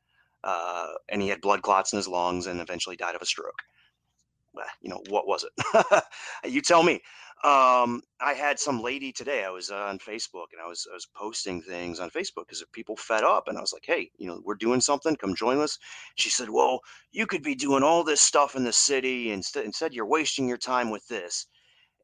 uh, 0.44 0.88
and 1.10 1.22
he 1.22 1.28
had 1.28 1.42
blood 1.42 1.64
clots 1.64 1.92
in 1.92 1.98
his 1.98 2.08
lungs 2.08 2.46
and 2.46 2.62
eventually 2.62 2.96
died 2.96 3.16
of 3.16 3.22
a 3.22 3.26
stroke. 3.26 3.64
You 4.82 4.90
know 4.90 5.02
what 5.10 5.28
was 5.28 5.44
it? 5.44 6.04
You 6.46 6.62
tell 6.62 6.84
me 6.84 7.02
um, 7.44 8.02
I 8.22 8.34
had 8.34 8.60
some 8.60 8.82
lady 8.82 9.12
today. 9.12 9.44
I 9.44 9.50
was 9.50 9.70
on 9.70 10.00
Facebook 10.00 10.48
and 10.54 10.62
I 10.64 10.68
was 10.68 10.88
I 10.90 10.94
was 10.94 11.06
posting 11.06 11.62
things 11.62 12.00
on 12.00 12.10
Facebook 12.10 12.48
because 12.48 12.64
people 12.72 12.96
fed 12.96 13.24
up, 13.24 13.48
and 13.48 13.58
I 13.58 13.62
was 13.62 13.74
like, 13.74 13.84
"Hey, 13.86 14.10
you 14.18 14.28
know, 14.28 14.42
we're 14.44 14.56
doing 14.56 14.82
something. 14.82 15.16
Come 15.18 15.36
join 15.36 15.60
us." 15.60 15.78
She 16.16 16.30
said, 16.30 16.50
"Well, 16.50 16.80
you 17.12 17.28
could 17.28 17.44
be 17.44 17.54
doing 17.54 17.84
all 17.84 18.04
this 18.04 18.22
stuff 18.22 18.56
in 18.56 18.64
the 18.64 18.74
city, 18.74 19.26
and 19.30 19.40
instead, 19.40 19.66
instead 19.66 19.94
you're 19.94 20.08
wasting 20.08 20.48
your 20.48 20.58
time 20.58 20.90
with 20.90 21.08
this." 21.08 21.48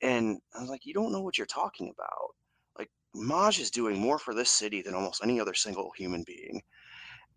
And 0.02 0.40
I 0.56 0.62
was 0.62 0.70
like, 0.70 0.86
"You 0.86 0.94
don't 0.94 1.12
know 1.14 1.22
what 1.22 1.38
you're 1.38 1.48
talking 1.48 1.90
about. 1.94 2.36
Like, 2.78 2.92
Maj 3.16 3.60
is 3.60 3.72
doing 3.72 4.00
more 4.00 4.20
for 4.20 4.34
this 4.34 4.52
city 4.52 4.82
than 4.82 4.96
almost 4.96 5.24
any 5.24 5.40
other 5.40 5.54
single 5.54 5.92
human 5.98 6.24
being." 6.28 6.62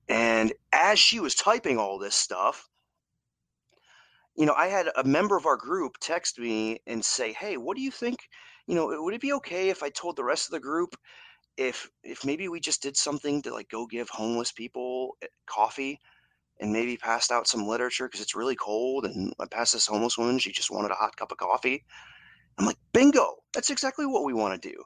And 0.09 0.53
as 0.72 0.99
she 0.99 1.20
was 1.20 1.34
typing 1.34 1.78
all 1.78 1.99
this 1.99 2.14
stuff, 2.16 2.68
you 4.37 4.47
know, 4.47 4.55
I 4.55 4.68
had 4.68 4.89
a 4.97 5.05
member 5.05 5.37
of 5.37 5.47
our 5.47 5.57
group 5.57 5.97
text 6.01 6.39
me 6.39 6.80
and 6.87 7.05
say, 7.05 7.32
"Hey, 7.32 7.57
what 7.57 7.76
do 7.76 7.82
you 7.82 7.91
think? 7.91 8.18
You 8.66 8.74
know, 8.74 8.87
would 9.03 9.14
it 9.14 9.20
be 9.20 9.32
okay 9.35 9.68
if 9.70 9.82
I 9.82 9.91
told 9.91 10.16
the 10.16 10.24
rest 10.24 10.47
of 10.49 10.53
the 10.53 10.61
group 10.61 10.97
if 11.57 11.91
if 12.05 12.24
maybe 12.24 12.49
we 12.49 12.61
just 12.61 12.82
did 12.82 12.97
something 12.97 13.43
to 13.43 13.53
like 13.53 13.68
go 13.70 13.87
give 13.87 14.09
homeless 14.11 14.53
people 14.53 15.16
eh, 15.22 15.28
coffee 15.47 16.01
and 16.61 16.72
maybe 16.72 16.97
passed 16.97 17.32
out 17.32 17.49
some 17.49 17.66
literature 17.66 18.07
because 18.09 18.20
it's 18.22 18.37
really 18.37 18.57
cold 18.57 19.07
and 19.07 19.35
I 19.41 19.47
passed 19.47 19.72
this 19.74 19.87
homeless 19.89 20.18
woman, 20.18 20.39
she 20.39 20.53
just 20.53 20.70
wanted 20.70 20.91
a 20.93 20.95
hot 20.97 21.16
cup 21.16 21.32
of 21.32 21.39
coffee." 21.39 21.85
I'm 22.59 22.66
like, 22.66 22.78
"Bingo! 22.93 23.37
That's 23.55 23.70
exactly 23.70 24.07
what 24.07 24.24
we 24.24 24.35
want 24.35 24.61
to 24.61 24.68
do." 24.70 24.85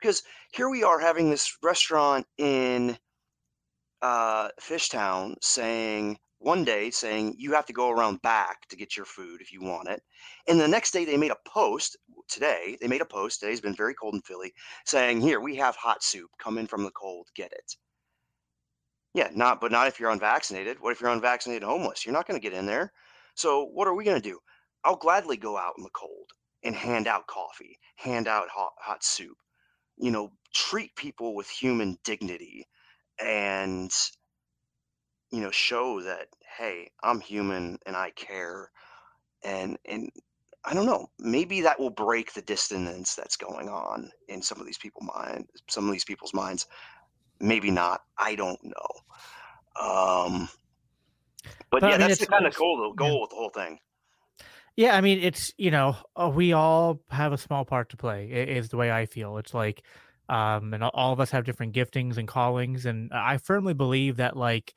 Because 0.00 0.22
here 0.52 0.70
we 0.70 0.82
are 0.84 0.98
having 1.00 1.30
this 1.30 1.56
restaurant 1.62 2.26
in 2.38 2.98
uh, 4.02 4.48
Fishtown 4.60 5.36
saying, 5.42 6.18
one 6.40 6.64
day 6.64 6.90
saying 6.90 7.36
you 7.38 7.52
have 7.52 7.66
to 7.66 7.72
go 7.72 7.90
around 7.90 8.20
back 8.22 8.66
to 8.68 8.76
get 8.76 8.96
your 8.96 9.04
food 9.06 9.40
if 9.40 9.52
you 9.52 9.60
want 9.60 9.88
it. 9.88 10.02
And 10.48 10.58
the 10.58 10.66
next 10.66 10.90
day 10.90 11.04
they 11.04 11.18
made 11.18 11.30
a 11.30 11.36
post 11.46 11.96
today, 12.28 12.78
they 12.80 12.88
made 12.88 13.02
a 13.02 13.06
post, 13.06 13.40
today's 13.40 13.60
been 13.60 13.74
very 13.74 13.94
cold 13.94 14.14
in 14.14 14.22
Philly, 14.22 14.52
saying, 14.86 15.20
Here, 15.20 15.38
we 15.40 15.56
have 15.56 15.76
hot 15.76 16.02
soup. 16.02 16.30
Come 16.38 16.58
in 16.58 16.66
from 16.66 16.82
the 16.82 16.90
cold, 16.92 17.28
get 17.34 17.52
it. 17.52 17.76
Yeah, 19.12 19.28
not 19.34 19.60
but 19.60 19.70
not 19.70 19.86
if 19.88 20.00
you're 20.00 20.10
unvaccinated. 20.10 20.80
What 20.80 20.92
if 20.92 21.00
you're 21.00 21.10
unvaccinated 21.10 21.62
homeless? 21.62 22.06
You're 22.06 22.14
not 22.14 22.26
going 22.26 22.40
to 22.40 22.48
get 22.48 22.56
in 22.56 22.66
there. 22.66 22.92
So 23.34 23.64
what 23.66 23.86
are 23.86 23.94
we 23.94 24.04
going 24.04 24.20
to 24.20 24.28
do? 24.28 24.38
I'll 24.82 24.96
gladly 24.96 25.36
go 25.36 25.58
out 25.58 25.74
in 25.76 25.84
the 25.84 25.90
cold 25.90 26.30
and 26.62 26.74
hand 26.74 27.06
out 27.06 27.26
coffee, 27.26 27.78
hand 27.96 28.28
out 28.28 28.48
hot 28.48 28.72
hot 28.78 29.04
soup. 29.04 29.36
You 29.98 30.10
know, 30.10 30.30
treat 30.54 30.94
people 30.96 31.34
with 31.34 31.50
human 31.50 31.98
dignity 32.02 32.66
and 33.22 33.92
you 35.30 35.40
know 35.40 35.50
show 35.50 36.00
that 36.02 36.28
hey 36.58 36.90
i'm 37.02 37.20
human 37.20 37.78
and 37.86 37.96
i 37.96 38.10
care 38.10 38.70
and 39.42 39.78
and 39.86 40.10
i 40.64 40.74
don't 40.74 40.86
know 40.86 41.08
maybe 41.18 41.60
that 41.60 41.78
will 41.78 41.90
break 41.90 42.32
the 42.32 42.42
dissonance 42.42 43.14
that's 43.14 43.36
going 43.36 43.68
on 43.68 44.10
in 44.28 44.42
some 44.42 44.60
of 44.60 44.66
these 44.66 44.78
people 44.78 45.02
mind 45.02 45.46
some 45.68 45.86
of 45.86 45.92
these 45.92 46.04
people's 46.04 46.34
minds. 46.34 46.66
Maybe 47.42 47.70
not 47.70 48.02
i 48.18 48.34
don't 48.34 48.60
know 48.62 49.80
um 49.80 50.48
but, 51.70 51.80
but 51.80 51.82
yeah 51.82 51.88
I 51.88 51.98
mean, 51.98 52.08
that's 52.08 52.20
the 52.20 52.26
kind 52.26 52.46
of 52.46 52.54
goal 52.54 52.92
goal 52.94 53.14
yeah. 53.14 53.20
with 53.20 53.30
the 53.30 53.36
whole 53.36 53.50
thing. 53.50 53.78
Yeah 54.76 54.94
i 54.94 55.00
mean 55.00 55.20
it's 55.20 55.54
you 55.56 55.70
know 55.70 55.96
uh, 56.16 56.30
we 56.32 56.52
all 56.52 57.00
have 57.08 57.32
a 57.32 57.38
small 57.38 57.64
part 57.64 57.88
to 57.90 57.96
play 57.96 58.26
is 58.26 58.68
the 58.68 58.76
way 58.76 58.92
i 58.92 59.06
feel. 59.06 59.38
It's 59.38 59.54
like 59.54 59.82
um 60.28 60.74
and 60.74 60.84
all 60.84 61.14
of 61.14 61.20
us 61.20 61.30
have 61.30 61.44
different 61.44 61.74
giftings 61.74 62.18
and 62.18 62.28
callings 62.28 62.84
and 62.84 63.10
i 63.12 63.38
firmly 63.38 63.72
believe 63.72 64.18
that 64.18 64.36
like 64.36 64.74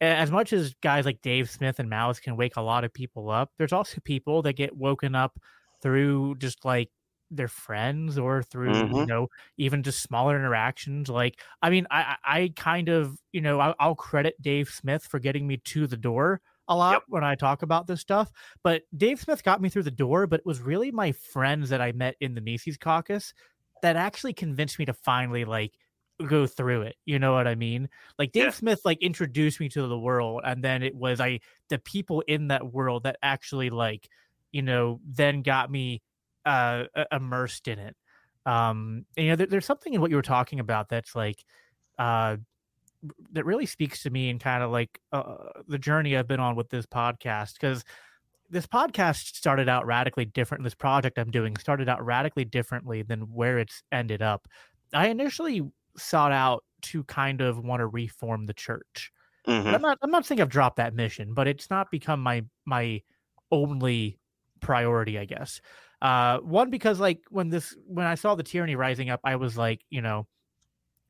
as 0.00 0.30
much 0.30 0.52
as 0.52 0.74
guys 0.82 1.04
like 1.04 1.22
Dave 1.22 1.50
Smith 1.50 1.78
and 1.78 1.88
Malice 1.88 2.20
can 2.20 2.36
wake 2.36 2.56
a 2.56 2.62
lot 2.62 2.84
of 2.84 2.92
people 2.92 3.30
up, 3.30 3.50
there's 3.58 3.72
also 3.72 4.00
people 4.04 4.42
that 4.42 4.54
get 4.54 4.76
woken 4.76 5.14
up 5.14 5.38
through 5.82 6.36
just 6.36 6.64
like 6.64 6.90
their 7.30 7.48
friends 7.48 8.18
or 8.18 8.42
through 8.42 8.72
mm-hmm. 8.72 8.96
you 8.98 9.06
know 9.06 9.28
even 9.56 9.82
just 9.82 10.00
smaller 10.00 10.36
interactions 10.36 11.08
like 11.08 11.40
i 11.60 11.68
mean 11.68 11.84
i 11.90 12.14
i 12.24 12.52
kind 12.54 12.88
of 12.88 13.18
you 13.32 13.40
know 13.40 13.58
i'll, 13.58 13.74
I'll 13.80 13.94
credit 13.96 14.40
dave 14.40 14.68
smith 14.68 15.04
for 15.04 15.18
getting 15.18 15.44
me 15.44 15.56
to 15.56 15.88
the 15.88 15.96
door 15.96 16.40
a 16.68 16.76
lot 16.76 16.92
yep. 16.92 17.02
when 17.08 17.24
i 17.24 17.34
talk 17.34 17.62
about 17.62 17.88
this 17.88 18.00
stuff 18.00 18.30
but 18.62 18.82
dave 18.96 19.20
smith 19.20 19.42
got 19.42 19.60
me 19.60 19.68
through 19.68 19.82
the 19.82 19.90
door 19.90 20.28
but 20.28 20.38
it 20.40 20.46
was 20.46 20.60
really 20.60 20.92
my 20.92 21.10
friends 21.10 21.68
that 21.70 21.80
i 21.80 21.90
met 21.90 22.14
in 22.20 22.34
the 22.36 22.40
mises 22.40 22.76
caucus 22.76 23.34
that 23.82 23.96
actually 23.96 24.32
convinced 24.32 24.78
me 24.78 24.84
to 24.84 24.92
finally 24.92 25.44
like 25.44 25.72
go 26.24 26.46
through 26.46 26.82
it. 26.82 26.96
You 27.04 27.18
know 27.18 27.32
what 27.32 27.46
I 27.46 27.54
mean? 27.54 27.88
Like 28.18 28.32
Dave 28.32 28.44
yeah. 28.44 28.50
Smith 28.50 28.80
like 28.84 29.02
introduced 29.02 29.60
me 29.60 29.68
to 29.70 29.86
the 29.86 29.98
world 29.98 30.42
and 30.44 30.62
then 30.62 30.82
it 30.82 30.94
was 30.94 31.20
I 31.20 31.40
the 31.68 31.78
people 31.78 32.22
in 32.22 32.48
that 32.48 32.72
world 32.72 33.04
that 33.04 33.16
actually 33.22 33.70
like, 33.70 34.08
you 34.52 34.62
know, 34.62 35.00
then 35.06 35.42
got 35.42 35.70
me 35.70 36.02
uh 36.44 36.84
immersed 37.12 37.68
in 37.68 37.78
it. 37.78 37.96
Um 38.46 39.04
and, 39.16 39.26
you 39.26 39.32
know 39.32 39.36
there, 39.36 39.46
there's 39.46 39.66
something 39.66 39.92
in 39.92 40.00
what 40.00 40.10
you 40.10 40.16
were 40.16 40.22
talking 40.22 40.60
about 40.60 40.88
that's 40.88 41.14
like 41.14 41.44
uh 41.98 42.36
that 43.32 43.44
really 43.44 43.66
speaks 43.66 44.02
to 44.02 44.10
me 44.10 44.30
and 44.30 44.40
kind 44.40 44.62
of 44.62 44.70
like 44.70 45.00
uh, 45.12 45.36
the 45.68 45.78
journey 45.78 46.16
I've 46.16 46.26
been 46.26 46.40
on 46.40 46.56
with 46.56 46.70
this 46.70 46.86
podcast 46.86 47.54
because 47.54 47.84
this 48.50 48.66
podcast 48.66 49.36
started 49.36 49.68
out 49.68 49.86
radically 49.86 50.24
different. 50.24 50.64
This 50.64 50.74
project 50.74 51.18
I'm 51.18 51.30
doing 51.30 51.56
started 51.56 51.88
out 51.88 52.04
radically 52.04 52.44
differently 52.44 53.02
than 53.02 53.20
where 53.32 53.58
it's 53.58 53.82
ended 53.92 54.22
up. 54.22 54.48
I 54.92 55.08
initially 55.08 55.62
sought 55.98 56.32
out 56.32 56.64
to 56.82 57.04
kind 57.04 57.40
of 57.40 57.58
want 57.58 57.80
to 57.80 57.86
reform 57.86 58.46
the 58.46 58.54
church. 58.54 59.12
Mm-hmm. 59.46 59.68
I'm 59.68 59.82
not 59.82 59.98
I'm 60.02 60.10
not 60.10 60.26
saying 60.26 60.40
I've 60.40 60.48
dropped 60.48 60.76
that 60.76 60.94
mission, 60.94 61.34
but 61.34 61.46
it's 61.46 61.70
not 61.70 61.90
become 61.90 62.20
my 62.20 62.44
my 62.64 63.02
only 63.50 64.18
priority, 64.60 65.18
I 65.18 65.24
guess. 65.24 65.60
Uh 66.02 66.38
one 66.38 66.70
because 66.70 67.00
like 67.00 67.20
when 67.30 67.48
this 67.48 67.76
when 67.86 68.06
I 68.06 68.16
saw 68.16 68.34
the 68.34 68.42
tyranny 68.42 68.76
rising 68.76 69.10
up, 69.10 69.20
I 69.24 69.36
was 69.36 69.56
like, 69.56 69.82
you 69.88 70.02
know, 70.02 70.26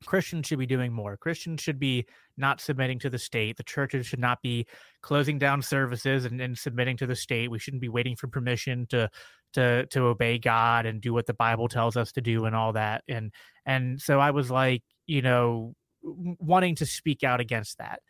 Christians 0.04 0.46
should 0.46 0.58
be 0.58 0.66
doing 0.66 0.92
more. 0.92 1.16
Christians 1.16 1.62
should 1.62 1.78
be 1.78 2.06
not 2.36 2.60
submitting 2.60 2.98
to 3.00 3.10
the 3.10 3.18
state. 3.18 3.56
The 3.56 3.62
churches 3.62 4.06
should 4.06 4.20
not 4.20 4.42
be 4.42 4.66
closing 5.00 5.38
down 5.38 5.62
services 5.62 6.26
and, 6.26 6.40
and 6.40 6.56
submitting 6.56 6.96
to 6.98 7.06
the 7.06 7.16
state. 7.16 7.50
We 7.50 7.58
shouldn't 7.58 7.80
be 7.80 7.88
waiting 7.88 8.16
for 8.16 8.28
permission 8.28 8.86
to 8.90 9.08
to 9.54 9.86
to 9.86 10.06
obey 10.06 10.38
God 10.38 10.86
and 10.86 11.00
do 11.00 11.12
what 11.12 11.26
the 11.26 11.34
Bible 11.34 11.68
tells 11.68 11.96
us 11.96 12.12
to 12.12 12.20
do 12.20 12.44
and 12.44 12.54
all 12.54 12.72
that. 12.72 13.04
And 13.08 13.32
and 13.64 14.00
so 14.00 14.20
I 14.20 14.30
was 14.30 14.50
like, 14.50 14.82
you 15.06 15.22
know, 15.22 15.74
wanting 16.02 16.76
to 16.76 16.86
speak 16.86 17.24
out 17.24 17.40
against 17.40 17.78
that. 17.78 18.00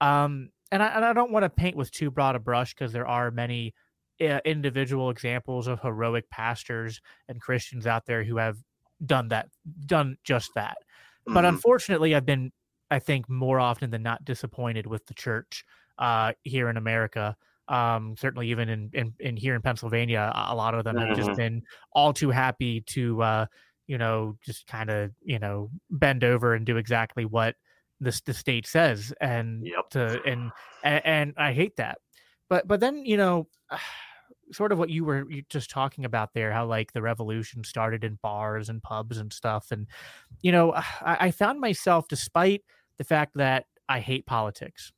Um, 0.00 0.50
and 0.70 0.82
I, 0.82 0.86
and 0.88 1.04
I 1.04 1.12
don't 1.12 1.30
want 1.30 1.44
to 1.44 1.50
paint 1.50 1.76
with 1.76 1.90
too 1.90 2.10
broad 2.10 2.34
a 2.34 2.38
brush 2.38 2.74
because 2.74 2.92
there 2.92 3.06
are 3.06 3.30
many 3.30 3.74
uh, 4.20 4.40
individual 4.44 5.10
examples 5.10 5.66
of 5.66 5.80
heroic 5.80 6.30
pastors 6.30 7.00
and 7.28 7.40
Christians 7.40 7.86
out 7.86 8.06
there 8.06 8.24
who 8.24 8.38
have 8.38 8.56
done 9.04 9.28
that, 9.28 9.48
done 9.84 10.16
just 10.24 10.52
that. 10.54 10.76
Mm-hmm. 11.26 11.34
But 11.34 11.44
unfortunately, 11.44 12.14
I've 12.14 12.26
been, 12.26 12.52
I 12.90 12.98
think, 12.98 13.28
more 13.28 13.60
often 13.60 13.90
than 13.90 14.02
not 14.02 14.24
disappointed 14.24 14.86
with 14.86 15.06
the 15.06 15.14
church 15.14 15.64
uh, 15.98 16.32
here 16.42 16.68
in 16.68 16.76
America. 16.76 17.36
Um, 17.68 18.16
certainly, 18.16 18.48
even 18.50 18.68
in, 18.68 18.90
in 18.92 19.14
in 19.20 19.36
here 19.36 19.54
in 19.54 19.62
Pennsylvania, 19.62 20.32
a 20.34 20.54
lot 20.54 20.74
of 20.74 20.84
them 20.84 20.98
have 20.98 21.12
just 21.12 21.34
Mhm. 21.34 21.36
been 21.36 21.62
all 21.92 22.12
too 22.12 22.30
happy 22.30 22.80
to, 22.88 23.22
uh, 23.22 23.46
you 23.86 23.98
know, 23.98 24.36
just 24.44 24.66
kind 24.66 24.90
of 24.90 25.12
you 25.22 25.38
know 25.38 25.70
bend 25.90 26.24
over 26.24 26.54
and 26.54 26.66
do 26.66 26.76
exactly 26.76 27.24
what 27.24 27.56
the 28.00 28.20
the 28.26 28.34
state 28.34 28.66
says, 28.66 29.12
and 29.20 29.70
Yep. 29.70 29.86
to 29.90 30.20
and 30.24 30.52
and, 30.82 31.06
and 31.06 31.34
I 31.36 31.52
hate 31.52 31.76
that. 31.76 31.98
But 32.48 32.66
but 32.68 32.80
then 32.80 33.04
you 33.06 33.16
know, 33.16 33.48
sort 34.52 34.72
of 34.72 34.78
what 34.78 34.90
you 34.90 35.04
were 35.04 35.24
just 35.48 35.70
talking 35.70 36.04
about 36.04 36.34
there, 36.34 36.52
how 36.52 36.66
like 36.66 36.92
the 36.92 37.02
revolution 37.02 37.64
started 37.64 38.04
in 38.04 38.18
bars 38.22 38.68
and 38.68 38.82
pubs 38.82 39.18
and 39.18 39.32
stuff, 39.32 39.70
and 39.70 39.86
you 40.42 40.52
know, 40.52 40.72
I, 40.76 41.28
I 41.28 41.30
found 41.30 41.60
myself, 41.60 42.08
despite 42.08 42.62
the 42.98 43.04
fact 43.04 43.32
that 43.36 43.66
I 43.88 44.00
hate 44.00 44.26
politics, 44.26 44.92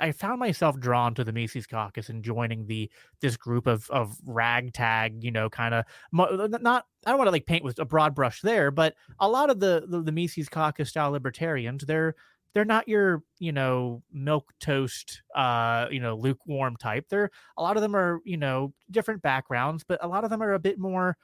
I 0.00 0.12
found 0.12 0.40
myself 0.40 0.78
drawn 0.78 1.14
to 1.14 1.24
the 1.24 1.32
Mises 1.32 1.66
Caucus 1.66 2.08
and 2.08 2.24
joining 2.24 2.66
the 2.66 2.90
this 3.20 3.36
group 3.36 3.66
of 3.66 3.88
of 3.90 4.16
ragtag, 4.26 5.22
you 5.22 5.30
know, 5.30 5.48
kind 5.48 5.74
of 5.74 5.84
not. 6.12 6.86
I 7.06 7.10
don't 7.10 7.18
want 7.18 7.28
to 7.28 7.32
like 7.32 7.46
paint 7.46 7.64
with 7.64 7.78
a 7.78 7.84
broad 7.84 8.14
brush 8.14 8.40
there, 8.40 8.70
but 8.70 8.94
a 9.20 9.28
lot 9.28 9.50
of 9.50 9.60
the 9.60 9.84
the, 9.88 10.02
the 10.02 10.12
Mises 10.12 10.48
Caucus 10.48 10.88
style 10.88 11.10
libertarians, 11.10 11.84
they're 11.84 12.14
they're 12.54 12.64
not 12.64 12.88
your 12.88 13.22
you 13.38 13.52
know 13.52 14.02
milk 14.12 14.52
toast 14.60 15.22
uh 15.34 15.86
you 15.90 16.00
know 16.00 16.16
lukewarm 16.16 16.76
type 16.76 17.06
they're 17.08 17.30
a 17.58 17.62
lot 17.62 17.76
of 17.76 17.82
them 17.82 17.94
are 17.94 18.20
you 18.24 18.36
know 18.36 18.72
different 18.90 19.20
backgrounds 19.22 19.84
but 19.86 20.02
a 20.02 20.08
lot 20.08 20.24
of 20.24 20.30
them 20.30 20.42
are 20.42 20.54
a 20.54 20.58
bit 20.58 20.78
more 20.78 21.16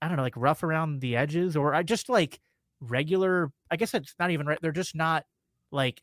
i 0.00 0.08
don't 0.08 0.16
know 0.16 0.22
like 0.22 0.36
rough 0.36 0.62
around 0.62 1.00
the 1.00 1.16
edges 1.16 1.56
or 1.56 1.74
i 1.74 1.82
just 1.82 2.08
like 2.08 2.40
regular 2.80 3.50
i 3.70 3.76
guess 3.76 3.92
it's 3.92 4.14
not 4.18 4.30
even 4.30 4.46
right 4.46 4.58
they're 4.62 4.72
just 4.72 4.94
not 4.94 5.24
like 5.72 6.00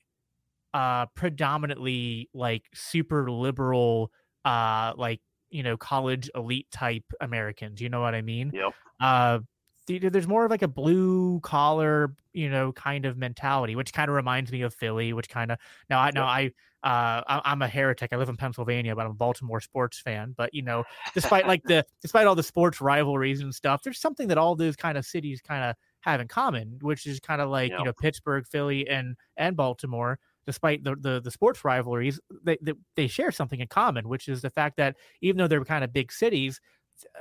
uh 0.75 1.05
predominantly 1.15 2.29
like 2.33 2.65
super 2.73 3.31
liberal 3.31 4.11
uh 4.43 4.91
like 4.97 5.21
you 5.49 5.63
know 5.63 5.77
college 5.77 6.29
elite 6.35 6.69
type 6.69 7.05
americans 7.21 7.79
you 7.79 7.87
know 7.87 8.01
what 8.01 8.13
i 8.13 8.21
mean 8.21 8.51
Yep. 8.53 8.73
uh 8.99 9.39
there's 9.87 10.27
more 10.27 10.45
of 10.45 10.51
like 10.51 10.63
a 10.63 10.67
blue 10.67 11.39
collar, 11.41 12.15
you 12.33 12.49
know, 12.49 12.71
kind 12.71 13.05
of 13.05 13.17
mentality, 13.17 13.75
which 13.75 13.93
kind 13.93 14.09
of 14.09 14.15
reminds 14.15 14.51
me 14.51 14.63
of 14.63 14.73
Philly, 14.73 15.13
which 15.13 15.29
kind 15.29 15.51
of 15.51 15.59
now 15.89 15.99
I 15.99 16.11
know 16.11 16.23
I 16.23 16.51
uh 16.83 17.21
I'm 17.45 17.61
a 17.61 17.67
heretic. 17.67 18.11
I 18.11 18.17
live 18.17 18.29
in 18.29 18.35
Pennsylvania, 18.35 18.95
but 18.95 19.05
I'm 19.05 19.11
a 19.11 19.15
Baltimore 19.15 19.61
sports 19.61 19.99
fan. 19.99 20.33
But 20.35 20.53
you 20.53 20.63
know, 20.63 20.83
despite 21.13 21.47
like 21.47 21.61
the 21.67 21.85
despite 22.01 22.25
all 22.25 22.35
the 22.35 22.43
sports 22.43 22.81
rivalries 22.81 23.41
and 23.41 23.53
stuff, 23.53 23.83
there's 23.83 23.99
something 23.99 24.27
that 24.29 24.37
all 24.37 24.55
those 24.55 24.75
kind 24.75 24.97
of 24.97 25.05
cities 25.05 25.41
kind 25.41 25.63
of 25.63 25.75
have 26.01 26.19
in 26.19 26.27
common, 26.27 26.79
which 26.81 27.05
is 27.05 27.19
kind 27.19 27.41
of 27.41 27.49
like 27.49 27.71
you 27.77 27.83
know 27.83 27.93
Pittsburgh, 27.93 28.45
Philly, 28.47 28.87
and 28.87 29.15
and 29.37 29.55
Baltimore. 29.55 30.19
Despite 30.45 30.83
the, 30.83 30.95
the 30.95 31.21
the 31.21 31.31
sports 31.31 31.65
rivalries, 31.65 32.19
they, 32.43 32.57
they 32.61 32.73
they 32.95 33.07
share 33.07 33.31
something 33.31 33.59
in 33.59 33.67
common, 33.67 34.07
which 34.07 34.27
is 34.27 34.41
the 34.41 34.49
fact 34.49 34.77
that 34.77 34.95
even 35.21 35.37
though 35.37 35.47
they're 35.47 35.65
kind 35.65 35.83
of 35.83 35.91
big 35.91 36.11
cities, 36.11 36.61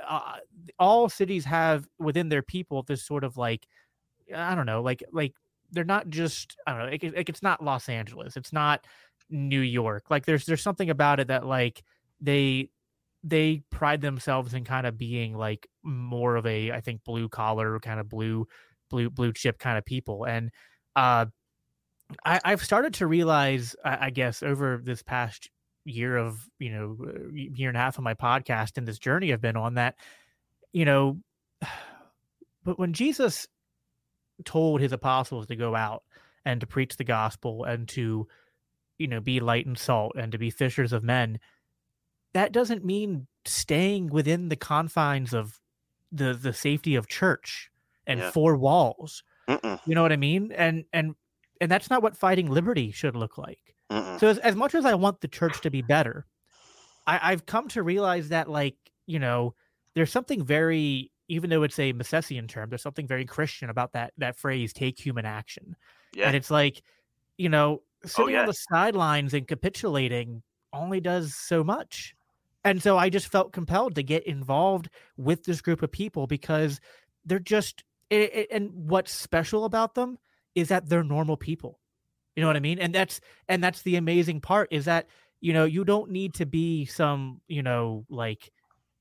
uh, 0.07 0.37
all 0.79 1.09
cities 1.09 1.45
have 1.45 1.87
within 1.99 2.29
their 2.29 2.43
people 2.43 2.83
this 2.83 3.03
sort 3.03 3.23
of 3.23 3.37
like 3.37 3.67
I 4.33 4.55
don't 4.55 4.65
know, 4.65 4.81
like 4.81 5.03
like 5.11 5.33
they're 5.71 5.83
not 5.83 6.09
just 6.09 6.55
I 6.67 6.71
don't 6.71 6.85
know, 6.85 6.91
like, 6.91 7.15
like 7.15 7.29
it's 7.29 7.43
not 7.43 7.63
Los 7.63 7.89
Angeles, 7.89 8.37
it's 8.37 8.53
not 8.53 8.85
New 9.29 9.61
York. 9.61 10.05
Like 10.09 10.25
there's 10.25 10.45
there's 10.45 10.61
something 10.61 10.89
about 10.89 11.19
it 11.19 11.27
that 11.27 11.45
like 11.45 11.83
they 12.21 12.69
they 13.23 13.63
pride 13.71 14.01
themselves 14.01 14.53
in 14.53 14.63
kind 14.63 14.85
of 14.87 14.97
being 14.97 15.35
like 15.35 15.67
more 15.83 16.35
of 16.35 16.45
a 16.45 16.71
I 16.71 16.81
think 16.81 17.03
blue 17.03 17.27
collar 17.29 17.79
kind 17.79 17.99
of 17.99 18.07
blue 18.09 18.47
blue 18.89 19.09
blue 19.09 19.33
chip 19.33 19.57
kind 19.59 19.77
of 19.77 19.85
people 19.85 20.25
and 20.25 20.51
uh 20.95 21.25
I, 22.23 22.39
I've 22.43 22.63
started 22.63 22.93
to 22.95 23.07
realize, 23.07 23.75
I, 23.83 24.07
I 24.07 24.09
guess, 24.09 24.43
over 24.43 24.81
this 24.83 25.01
past 25.03 25.49
year 25.87 26.17
of 26.17 26.49
you 26.59 26.71
know 26.71 26.97
uh, 27.07 27.31
year 27.33 27.69
and 27.69 27.77
a 27.77 27.79
half 27.79 27.97
of 27.97 28.03
my 28.03 28.15
podcast 28.15 28.77
and 28.77 28.87
this 28.87 28.97
journey 28.97 29.31
I've 29.31 29.41
been 29.41 29.57
on 29.57 29.75
that, 29.75 29.95
you 30.73 30.85
know, 30.85 31.17
but 32.63 32.79
when 32.79 32.93
Jesus 32.93 33.47
told 34.43 34.81
his 34.81 34.91
apostles 34.91 35.47
to 35.47 35.55
go 35.55 35.75
out 35.75 36.03
and 36.43 36.59
to 36.61 36.67
preach 36.67 36.97
the 36.97 37.03
gospel 37.03 37.63
and 37.63 37.87
to 37.89 38.27
you 38.97 39.07
know 39.07 39.21
be 39.21 39.39
light 39.39 39.65
and 39.65 39.77
salt 39.77 40.13
and 40.17 40.31
to 40.31 40.37
be 40.37 40.49
fishers 40.49 40.91
of 40.93 41.03
men 41.03 41.39
that 42.33 42.51
doesn't 42.51 42.83
mean 42.83 43.27
staying 43.45 44.07
within 44.07 44.49
the 44.49 44.55
confines 44.57 45.33
of 45.33 45.59
the 46.11 46.33
the 46.33 46.51
safety 46.53 46.95
of 46.95 47.07
church 47.07 47.69
and 48.05 48.19
Yeah. 48.19 48.31
four 48.31 48.57
walls 48.57 49.23
Mm-mm. 49.47 49.79
you 49.85 49.95
know 49.95 50.01
what 50.01 50.11
i 50.11 50.17
mean 50.17 50.51
and 50.51 50.83
and 50.91 51.15
and 51.61 51.69
that's 51.71 51.89
not 51.89 52.01
what 52.03 52.15
fighting 52.17 52.49
liberty 52.49 52.91
should 52.91 53.15
look 53.15 53.37
like 53.37 53.75
Mm-mm. 53.91 54.19
so 54.19 54.27
as, 54.27 54.37
as 54.39 54.55
much 54.55 54.75
as 54.75 54.85
i 54.85 54.93
want 54.95 55.21
the 55.21 55.27
church 55.27 55.61
to 55.61 55.69
be 55.69 55.81
better 55.81 56.25
I, 57.07 57.19
i've 57.31 57.45
come 57.45 57.67
to 57.69 57.83
realize 57.83 58.29
that 58.29 58.49
like 58.49 58.75
you 59.05 59.19
know 59.19 59.53
there's 59.93 60.11
something 60.11 60.43
very 60.43 61.11
even 61.27 61.49
though 61.49 61.63
it's 61.63 61.79
a 61.79 61.93
Misesian 61.93 62.47
term 62.47 62.69
there's 62.69 62.81
something 62.83 63.07
very 63.07 63.25
christian 63.25 63.69
about 63.69 63.93
that 63.93 64.13
that 64.17 64.37
phrase 64.37 64.73
take 64.73 64.99
human 64.99 65.25
action 65.25 65.75
Yeah. 66.13 66.27
and 66.27 66.35
it's 66.35 66.51
like 66.51 66.81
you 67.37 67.49
know 67.49 67.81
oh, 68.03 68.07
sitting 68.07 68.33
yeah. 68.33 68.41
on 68.41 68.47
the 68.47 68.53
sidelines 68.53 69.33
and 69.33 69.47
capitulating 69.47 70.41
only 70.73 70.99
does 70.99 71.35
so 71.35 71.63
much 71.63 72.15
and 72.63 72.81
so 72.81 72.97
i 72.97 73.09
just 73.09 73.27
felt 73.27 73.53
compelled 73.53 73.95
to 73.95 74.03
get 74.03 74.25
involved 74.27 74.89
with 75.17 75.43
this 75.45 75.61
group 75.61 75.81
of 75.83 75.91
people 75.91 76.27
because 76.27 76.79
they're 77.25 77.39
just 77.39 77.83
it, 78.09 78.33
it- 78.35 78.47
and 78.51 78.71
what's 78.73 79.11
special 79.13 79.65
about 79.65 79.95
them 79.95 80.17
is 80.55 80.69
that 80.69 80.89
they're 80.89 81.03
normal 81.03 81.37
people. 81.37 81.79
You 82.35 82.41
know 82.41 82.47
what 82.47 82.57
i 82.57 82.61
mean? 82.61 82.79
And 82.79 82.93
that's 82.95 83.21
and 83.49 83.63
that's 83.63 83.81
the 83.83 83.95
amazing 83.97 84.41
part 84.41 84.69
is 84.71 84.85
that 84.85 85.07
you 85.41 85.53
know 85.53 85.65
you 85.65 85.85
don't 85.85 86.11
need 86.11 86.33
to 86.35 86.45
be 86.45 86.85
some 86.85 87.41
you 87.47 87.63
know 87.63 88.05
like 88.09 88.51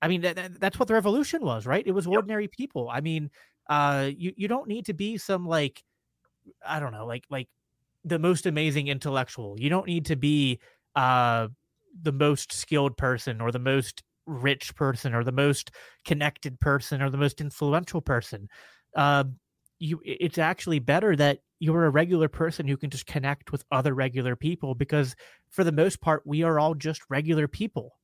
i 0.03 0.09
mean 0.09 0.21
that, 0.23 0.37
that- 0.37 0.61
that's 0.61 0.79
what 0.79 0.89
the 0.89 0.95
revolution 0.95 1.43
was 1.45 1.67
right? 1.67 1.87
It 1.87 1.93
was 1.93 2.07
Yep. 2.11 2.21
ordinary 2.21 2.49
people. 2.49 2.89
I 2.91 3.01
mean 3.01 3.31
uh 3.71 4.11
you 4.17 4.33
you 4.37 4.49
don't 4.49 4.69
need 4.69 4.87
to 4.87 4.95
be 4.95 5.19
some 5.19 5.47
like 5.47 5.85
i 6.67 6.81
don't 6.81 6.93
know 6.93 7.07
like 7.07 7.25
like 7.31 7.49
the 8.05 8.19
most 8.21 8.47
amazing 8.47 8.89
intellectual. 8.89 9.57
You 9.61 9.69
don't 9.71 9.87
need 9.87 10.07
to 10.07 10.17
be 10.17 10.61
uh 10.97 11.49
the 12.03 12.13
most 12.13 12.53
skilled 12.53 12.97
person 12.97 13.41
or 13.43 13.53
the 13.53 13.59
most 13.59 14.05
rich 14.27 14.75
person 14.77 15.15
or 15.15 15.25
the 15.25 15.33
most 15.33 15.73
connected 16.07 16.61
person 16.61 17.03
or 17.03 17.11
the 17.11 17.19
most 17.19 17.41
influential 17.41 18.01
person. 18.01 18.49
Uh, 18.97 19.25
you 19.79 20.01
it's 20.05 20.39
actually 20.39 20.79
better 20.79 21.17
that 21.17 21.41
you're 21.59 21.87
a 21.87 21.91
regular 21.91 22.29
person 22.29 22.67
who 22.69 22.77
can 22.77 22.91
just 22.91 23.07
connect 23.07 23.53
with 23.53 23.65
other 23.73 23.95
regular 23.95 24.37
people 24.37 24.75
because 24.75 25.17
for 25.51 25.65
the 25.65 25.73
most 25.73 26.01
part 26.01 26.23
we 26.25 26.43
are 26.43 26.59
all 26.59 26.75
just 26.75 27.03
regular 27.09 27.49
people 27.49 27.97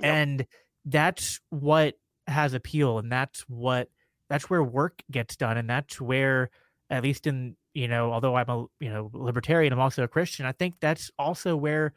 Yep. 0.00 0.14
and 0.14 0.46
that's 0.86 1.40
what 1.50 1.94
has 2.26 2.54
appeal 2.54 2.98
and 2.98 3.10
that's 3.10 3.40
what 3.42 3.88
that's 4.28 4.48
where 4.48 4.62
work 4.62 5.02
gets 5.10 5.36
done 5.36 5.56
and 5.56 5.68
that's 5.68 6.00
where 6.00 6.50
at 6.90 7.02
least 7.02 7.26
in 7.26 7.56
you 7.74 7.88
know 7.88 8.12
although 8.12 8.36
i'm 8.36 8.48
a 8.48 8.64
you 8.80 8.90
know 8.90 9.10
libertarian 9.12 9.72
i'm 9.72 9.80
also 9.80 10.02
a 10.02 10.08
christian 10.08 10.46
i 10.46 10.52
think 10.52 10.74
that's 10.80 11.10
also 11.18 11.56
where 11.56 11.92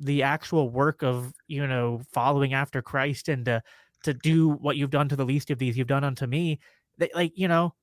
the 0.00 0.22
actual 0.22 0.70
work 0.70 1.02
of 1.02 1.32
you 1.48 1.66
know 1.66 2.00
following 2.12 2.54
after 2.54 2.82
christ 2.82 3.28
and 3.28 3.44
to 3.44 3.62
to 4.04 4.14
do 4.14 4.50
what 4.50 4.76
you've 4.76 4.90
done 4.90 5.08
to 5.08 5.16
the 5.16 5.24
least 5.24 5.50
of 5.50 5.58
these 5.58 5.76
you've 5.76 5.86
done 5.88 6.04
unto 6.04 6.26
me 6.26 6.58
that 6.98 7.14
like 7.14 7.32
you 7.36 7.48
know 7.48 7.74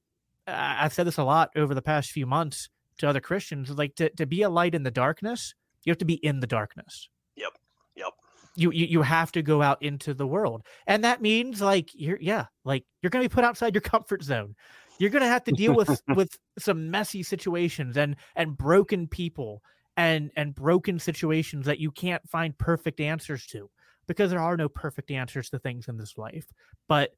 i've 0.47 0.93
said 0.93 1.07
this 1.07 1.17
a 1.17 1.23
lot 1.23 1.49
over 1.55 1.73
the 1.73 1.81
past 1.81 2.11
few 2.11 2.25
months 2.25 2.69
to 2.97 3.07
other 3.07 3.21
christians 3.21 3.69
like 3.71 3.95
to, 3.95 4.09
to 4.11 4.25
be 4.25 4.41
a 4.41 4.49
light 4.49 4.75
in 4.75 4.83
the 4.83 4.91
darkness 4.91 5.53
you 5.83 5.91
have 5.91 5.97
to 5.97 6.05
be 6.05 6.15
in 6.15 6.39
the 6.39 6.47
darkness 6.47 7.09
Yep. 7.35 7.51
Yep. 7.95 8.13
you, 8.55 8.71
you 8.71 8.85
you 8.85 9.01
have 9.01 9.31
to 9.33 9.41
go 9.41 9.61
out 9.61 9.81
into 9.81 10.13
the 10.13 10.27
world 10.27 10.65
and 10.87 11.03
that 11.03 11.21
means 11.21 11.61
like 11.61 11.89
you're 11.93 12.19
yeah 12.21 12.45
like 12.63 12.83
you're 13.01 13.09
gonna 13.09 13.25
be 13.25 13.29
put 13.29 13.43
outside 13.43 13.73
your 13.73 13.81
comfort 13.81 14.23
zone 14.23 14.55
you're 14.99 15.09
gonna 15.09 15.27
have 15.27 15.43
to 15.45 15.51
deal 15.51 15.75
with 15.75 16.01
with 16.15 16.37
some 16.57 16.89
messy 16.89 17.23
situations 17.23 17.97
and 17.97 18.15
and 18.35 18.57
broken 18.57 19.07
people 19.07 19.61
and 19.97 20.31
and 20.35 20.55
broken 20.55 20.99
situations 20.99 21.65
that 21.65 21.79
you 21.79 21.91
can't 21.91 22.27
find 22.29 22.57
perfect 22.57 22.99
answers 22.99 23.45
to 23.45 23.69
because 24.07 24.29
there 24.29 24.39
are 24.39 24.57
no 24.57 24.69
perfect 24.69 25.11
answers 25.11 25.49
to 25.49 25.59
things 25.59 25.87
in 25.87 25.97
this 25.97 26.17
life 26.17 26.47
but 26.87 27.11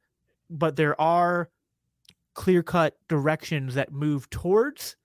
but 0.50 0.76
there 0.76 1.00
are 1.00 1.50
clear 2.38 2.62
cut 2.62 2.96
directions 3.10 3.74
that 3.74 3.92
move 3.92 4.30
towards 4.30 4.96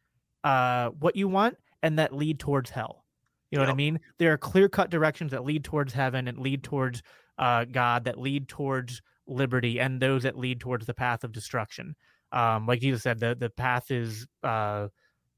uh 0.44 0.90
what 0.90 1.16
you 1.16 1.26
want 1.26 1.56
and 1.82 1.98
that 1.98 2.14
lead 2.14 2.38
towards 2.38 2.68
hell. 2.70 3.06
You 3.50 3.58
know 3.58 3.64
what 3.64 3.70
i 3.70 3.74
mean? 3.74 4.00
There 4.18 4.32
are 4.32 4.38
clear 4.38 4.68
cut 4.68 4.90
directions 4.90 5.32
that 5.32 5.42
lead 5.42 5.64
towards 5.64 5.94
heaven 5.94 6.28
and 6.28 6.38
lead 6.38 6.62
towards 6.62 7.02
uh 7.38 7.64
god 7.64 8.04
that 8.04 8.18
lead 8.18 8.48
towards 8.48 9.00
liberty 9.26 9.80
and 9.80 10.00
those 10.00 10.24
that 10.24 10.38
lead 10.38 10.60
towards 10.60 10.84
the 10.84 10.92
path 10.94 11.24
of 11.24 11.32
destruction. 11.32 11.96
Um 12.32 12.66
like 12.66 12.80
jesus 12.80 13.02
said 13.02 13.18
the 13.18 13.34
the 13.34 13.48
path 13.48 13.90
is 13.90 14.26
uh 14.44 14.88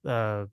uh 0.05 0.47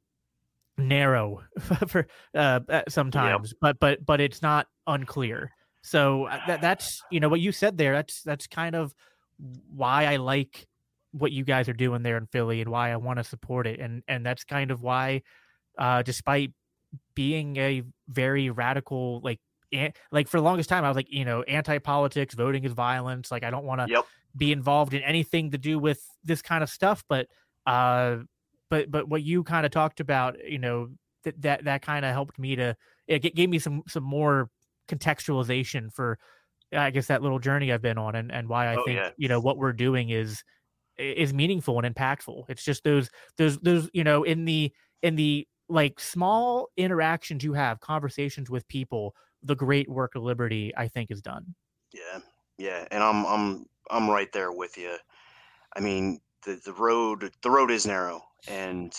narrow 0.78 1.42
for 1.88 2.08
uh 2.36 2.60
sometimes 2.88 3.54
but 3.60 3.80
but 3.80 4.06
but 4.06 4.22
it's 4.22 4.44
not 4.44 4.68
unclear. 4.86 5.52
So 5.82 6.26
uh, 6.26 6.40
that 6.46 6.62
that's 6.62 7.02
you 7.10 7.20
know 7.20 7.30
what 7.30 7.40
you 7.40 7.52
said 7.52 7.80
there 7.80 7.94
that's 7.94 8.22
that's 8.22 8.46
kind 8.46 8.76
of 8.76 8.94
why 9.74 10.06
i 10.06 10.18
like 10.18 10.68
what 11.12 11.32
you 11.32 11.44
guys 11.44 11.68
are 11.70 11.74
doing 11.74 12.04
there 12.04 12.18
in 12.18 12.26
philly 12.28 12.62
and 12.62 12.70
why 12.70 12.92
i 12.92 12.96
want 12.96 13.18
to 13.18 13.24
support 13.24 13.68
it 13.68 13.80
and 13.80 14.04
and 14.08 14.26
that's 14.26 14.44
kind 14.44 14.72
of 14.72 14.82
why 14.82 15.22
uh 15.78 16.02
despite 16.02 16.52
being 17.16 17.58
a 17.58 17.84
very 18.10 18.50
radical 18.50 19.22
like 19.24 19.40
like 20.12 20.28
for 20.28 20.38
the 20.38 20.44
longest 20.44 20.68
time 20.68 20.84
I 20.84 20.90
was 20.90 20.98
like, 20.98 21.10
you 21.10 21.24
know, 21.24 21.44
anti-politics, 21.44 22.36
voting 22.36 22.66
is 22.66 22.74
violence. 22.74 23.32
Like 23.32 23.44
I 23.46 23.50
don't 23.50 23.64
want 23.64 23.80
to 23.80 23.88
Yep. 23.90 24.06
be 24.36 24.52
involved 24.52 24.94
in 24.94 25.02
anything 25.02 25.52
to 25.52 25.58
do 25.58 25.80
with 25.80 26.06
this 26.26 26.42
kind 26.42 26.62
of 26.62 26.70
stuff. 26.70 27.06
But 27.08 27.28
uh, 27.66 28.18
but 28.70 28.92
but 28.92 29.08
what 29.08 29.24
you 29.24 29.44
kind 29.46 29.66
of 29.66 29.72
talked 29.72 30.02
about, 30.02 30.36
you 30.46 30.60
know, 30.60 30.90
that 31.24 31.42
that 31.44 31.64
that 31.64 31.82
kind 31.84 32.04
of 32.04 32.12
helped 32.12 32.38
me 32.38 32.58
to 32.58 32.76
it 33.08 33.20
gave 33.34 33.50
me 33.50 33.60
some 33.60 33.84
some 33.88 34.04
more 34.04 34.50
contextualization 34.90 35.92
for 35.94 36.18
I 36.74 36.92
guess 36.92 37.08
that 37.08 37.22
little 37.22 37.40
journey 37.40 37.72
I've 37.72 37.82
been 37.82 37.98
on 37.98 38.16
and 38.16 38.30
and 38.32 38.48
why 38.50 38.68
I 38.74 38.76
Oh, 38.76 38.84
think 38.86 38.98
yeah. 38.98 39.12
you 39.18 39.28
know 39.30 39.40
what 39.40 39.58
we're 39.58 39.72
doing 39.72 40.10
is 40.10 40.44
is 40.98 41.34
meaningful 41.34 41.80
and 41.80 41.96
impactful. 41.96 42.46
It's 42.50 42.64
just 42.64 42.84
those 42.84 43.10
those 43.38 43.58
those 43.60 43.90
you 43.94 44.04
know 44.04 44.24
in 44.24 44.46
the 44.46 44.72
in 45.02 45.16
the 45.16 45.48
like 45.70 46.00
small 46.00 46.68
interactions 46.78 47.44
you 47.44 47.54
have, 47.54 47.80
conversations 47.80 48.50
with 48.50 48.68
people, 48.68 49.16
the 49.42 49.56
great 49.56 49.90
work 49.90 50.16
of 50.16 50.24
liberty 50.24 50.74
I 50.76 50.88
think 50.88 51.12
is 51.12 51.22
done. 51.22 51.56
Yeah, 51.94 52.20
yeah, 52.58 52.88
and 52.92 53.04
I'm 53.04 53.26
I'm 53.26 53.66
I'm 53.90 54.10
right 54.10 54.32
there 54.32 54.52
with 54.52 54.78
you. 54.78 54.96
I 55.76 55.80
mean, 55.80 56.20
the 56.46 56.60
the 56.64 56.74
road 56.74 57.32
the 57.42 57.52
road 57.52 57.72
is 57.72 57.86
narrow, 57.86 58.22
and 58.48 58.94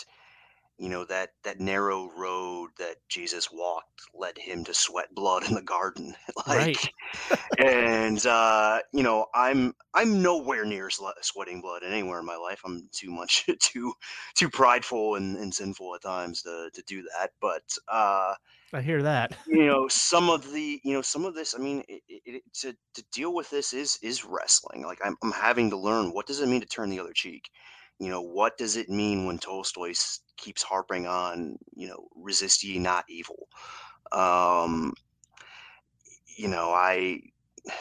you 0.77 0.89
know 0.89 1.05
that 1.05 1.31
that 1.43 1.59
narrow 1.59 2.11
road 2.17 2.71
that 2.77 2.97
Jesus 3.09 3.51
walked 3.51 4.01
led 4.13 4.37
him 4.37 4.63
to 4.65 4.73
sweat 4.73 5.13
blood 5.13 5.47
in 5.47 5.53
the 5.55 5.61
garden. 5.61 6.15
like, 6.47 6.77
and 7.57 8.25
uh, 8.25 8.81
you 8.93 9.03
know, 9.03 9.27
I'm 9.33 9.73
I'm 9.93 10.21
nowhere 10.21 10.65
near 10.65 10.89
sweating 10.89 11.61
blood 11.61 11.83
anywhere 11.83 12.19
in 12.19 12.25
my 12.25 12.37
life. 12.37 12.61
I'm 12.65 12.89
too 12.91 13.11
much 13.11 13.45
too 13.61 13.93
too 14.35 14.49
prideful 14.49 15.15
and, 15.15 15.37
and 15.37 15.53
sinful 15.53 15.95
at 15.95 16.01
times 16.03 16.43
to 16.43 16.69
to 16.73 16.83
do 16.83 17.03
that. 17.03 17.31
But 17.41 17.63
uh, 17.87 18.35
I 18.73 18.81
hear 18.81 19.01
that. 19.03 19.37
you 19.45 19.65
know 19.65 19.87
some 19.87 20.29
of 20.29 20.51
the 20.51 20.79
you 20.83 20.93
know 20.93 21.01
some 21.01 21.25
of 21.25 21.35
this 21.35 21.53
i 21.55 21.57
mean 21.57 21.83
it, 21.87 22.01
it, 22.07 22.21
it- 22.25 22.43
to, 22.53 22.75
to 22.93 23.03
deal 23.11 23.33
with 23.33 23.49
this 23.49 23.73
is 23.73 23.97
is 24.01 24.23
wrestling 24.23 24.83
like 24.83 24.99
I'm, 25.03 25.17
I'm 25.21 25.31
having 25.31 25.69
to 25.71 25.77
learn 25.77 26.13
what 26.13 26.27
does 26.27 26.39
it 26.39 26.47
mean 26.47 26.61
to 26.61 26.67
turn 26.67 26.89
the 26.89 26.99
other 26.99 27.13
cheek 27.13 27.49
you 27.99 28.09
know 28.09 28.21
what 28.21 28.57
does 28.57 28.75
it 28.75 28.89
mean 28.89 29.25
when 29.25 29.37
tolstoy 29.37 29.93
keeps 30.37 30.63
harping 30.63 31.07
on 31.07 31.57
you 31.75 31.87
know 31.87 32.07
resist 32.15 32.63
ye 32.63 32.79
not 32.79 33.05
evil. 33.09 33.47
Um 34.11 34.93
you 36.35 36.47
know 36.47 36.71
i 36.71 37.19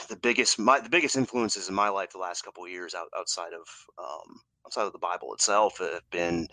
the 0.08 0.16
biggest 0.16 0.58
my 0.58 0.78
the 0.80 0.90
biggest 0.90 1.16
influences 1.16 1.68
in 1.68 1.74
my 1.74 1.88
life 1.88 2.10
the 2.12 2.18
last 2.18 2.42
couple 2.42 2.64
of 2.64 2.70
years 2.70 2.94
out, 2.94 3.08
outside 3.18 3.52
of 3.52 3.66
um 3.98 4.40
outside 4.66 4.84
of 4.86 4.92
the 4.92 4.98
bible 4.98 5.32
itself 5.34 5.78
have 5.78 6.08
been 6.10 6.46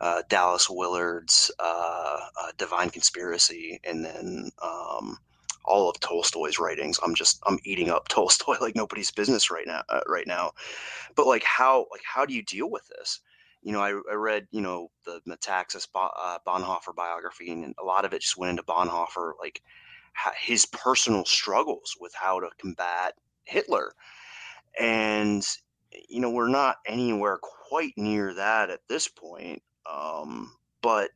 uh, 0.00 0.22
Dallas 0.28 0.68
Willard's 0.70 1.50
uh, 1.58 2.18
uh, 2.40 2.52
Divine 2.56 2.90
Conspiracy, 2.90 3.80
and 3.84 4.04
then 4.04 4.50
um, 4.62 5.16
all 5.68 5.88
of 5.90 6.00
Tolstoy's 6.00 6.58
writings. 6.58 6.98
I'm 7.04 7.14
just 7.14 7.40
I'm 7.46 7.58
eating 7.64 7.90
up 7.90 8.08
Tolstoy 8.08 8.56
like 8.60 8.76
nobody's 8.76 9.10
business 9.10 9.50
right 9.50 9.66
now. 9.66 9.82
Uh, 9.88 10.00
right 10.08 10.26
now, 10.26 10.52
but 11.14 11.26
like 11.26 11.44
how 11.44 11.86
like 11.92 12.02
how 12.04 12.26
do 12.26 12.34
you 12.34 12.42
deal 12.42 12.70
with 12.70 12.86
this? 12.88 13.20
You 13.62 13.72
know, 13.72 13.80
I, 13.80 13.90
I 14.10 14.14
read 14.14 14.48
you 14.50 14.60
know 14.60 14.90
the 15.04 15.20
Metaxas 15.28 15.86
uh, 15.94 16.38
Bonhoeffer 16.46 16.94
biography, 16.94 17.52
and 17.52 17.74
a 17.80 17.84
lot 17.84 18.04
of 18.04 18.12
it 18.12 18.22
just 18.22 18.38
went 18.38 18.50
into 18.50 18.62
Bonhoeffer 18.62 19.32
like 19.40 19.62
his 20.36 20.66
personal 20.66 21.24
struggles 21.24 21.96
with 22.00 22.12
how 22.14 22.40
to 22.40 22.48
combat 22.58 23.14
Hitler, 23.44 23.92
and 24.78 25.46
you 26.08 26.20
know 26.20 26.30
we're 26.30 26.48
not 26.48 26.76
anywhere 26.86 27.38
quite 27.40 27.92
near 27.96 28.34
that 28.34 28.70
at 28.70 28.80
this 28.88 29.08
point 29.08 29.62
um 29.90 30.52
but 30.82 31.10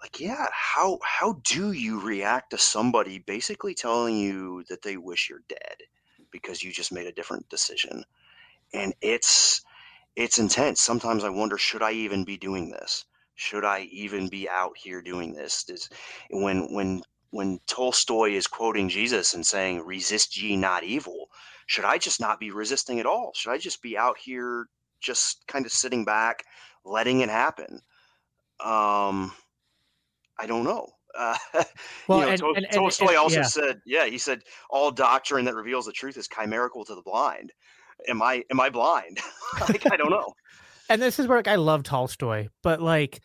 like 0.00 0.20
yeah 0.20 0.46
how 0.52 0.98
how 1.02 1.40
do 1.44 1.72
you 1.72 2.00
react 2.00 2.50
to 2.50 2.58
somebody 2.58 3.18
basically 3.18 3.74
telling 3.74 4.16
you 4.16 4.64
that 4.68 4.82
they 4.82 4.96
wish 4.96 5.28
you're 5.30 5.42
dead 5.48 5.76
because 6.30 6.62
you 6.62 6.72
just 6.72 6.92
made 6.92 7.06
a 7.06 7.12
different 7.12 7.48
decision? 7.48 8.04
And 8.74 8.94
it's 9.00 9.62
it's 10.16 10.38
intense. 10.38 10.80
Sometimes 10.80 11.24
i 11.24 11.30
wonder 11.30 11.58
should 11.58 11.82
i 11.82 11.92
even 11.92 12.24
be 12.24 12.36
doing 12.36 12.70
this? 12.70 13.04
Should 13.34 13.64
i 13.64 13.82
even 13.92 14.28
be 14.28 14.48
out 14.48 14.76
here 14.76 15.02
doing 15.02 15.34
this? 15.34 15.64
Does, 15.64 15.88
when 16.30 16.72
when 16.74 17.02
when 17.30 17.60
tolstoy 17.66 18.32
is 18.32 18.46
quoting 18.46 18.88
jesus 18.88 19.34
and 19.34 19.46
saying 19.46 19.84
resist 19.84 20.40
ye 20.40 20.56
not 20.56 20.84
evil 20.84 21.28
should 21.66 21.84
i 21.84 21.98
just 21.98 22.20
not 22.20 22.40
be 22.40 22.50
resisting 22.50 23.00
at 23.00 23.06
all? 23.06 23.32
Should 23.34 23.52
i 23.52 23.58
just 23.58 23.82
be 23.82 23.98
out 23.98 24.18
here 24.18 24.68
just 25.00 25.46
kind 25.48 25.66
of 25.66 25.72
sitting 25.72 26.04
back 26.04 26.44
letting 26.84 27.20
it 27.20 27.28
happen? 27.28 27.80
Um, 28.64 29.32
I 30.38 30.46
don't 30.46 30.64
know. 30.64 30.88
Uh, 31.18 31.36
Well, 32.08 32.20
you 32.20 32.26
know, 32.26 32.30
and- 32.32 32.42
and- 32.58 32.66
and- 32.66 32.72
Tolstoy 32.74 33.14
also 33.16 33.36
yeah. 33.36 33.42
said, 33.42 33.80
yeah, 33.86 34.06
he 34.06 34.18
said, 34.18 34.42
all 34.70 34.90
doctrine 34.90 35.44
that 35.46 35.54
reveals 35.54 35.86
the 35.86 35.92
truth 35.92 36.16
is 36.16 36.28
chimerical 36.28 36.84
to 36.84 36.94
the 36.94 37.02
blind. 37.02 37.52
Am 38.08 38.20
I 38.22 38.44
am 38.50 38.60
I 38.60 38.68
blind? 38.68 39.18
like 39.60 39.90
I 39.90 39.96
don't 39.96 40.10
know. 40.10 40.34
and 40.90 41.00
this 41.00 41.18
is 41.18 41.26
where 41.26 41.38
like, 41.38 41.48
I 41.48 41.54
love 41.56 41.82
Tolstoy, 41.82 42.48
but 42.62 42.82
like 42.82 43.20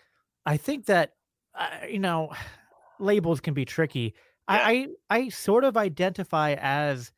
I 0.45 0.55
think 0.57 0.85
that 0.85 1.11
uh, 1.53 1.67
you 1.89 1.99
know 1.99 2.31
labels 2.99 3.41
can 3.41 3.53
be 3.53 3.65
tricky. 3.65 4.13
I, 4.47 4.87
I 5.09 5.17
I 5.17 5.29
sort 5.29 5.63
of 5.65 5.75
identify 5.75 6.53
as 6.59 7.11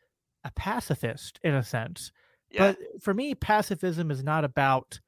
a 0.44 0.52
pacifist 0.52 1.40
in 1.44 1.54
a 1.54 1.64
sense, 1.64 2.12
Yeah, 2.50 2.74
but 2.74 3.04
for 3.04 3.14
me, 3.14 3.34
pacifism 3.36 4.10
is 4.12 4.24
not 4.24 4.44
about 4.44 5.00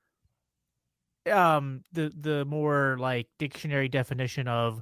um 1.28 1.84
the 1.92 2.12
the 2.20 2.46
more 2.46 2.98
like 3.00 3.28
dictionary 3.40 3.90
definition 3.90 4.48
of 4.48 4.82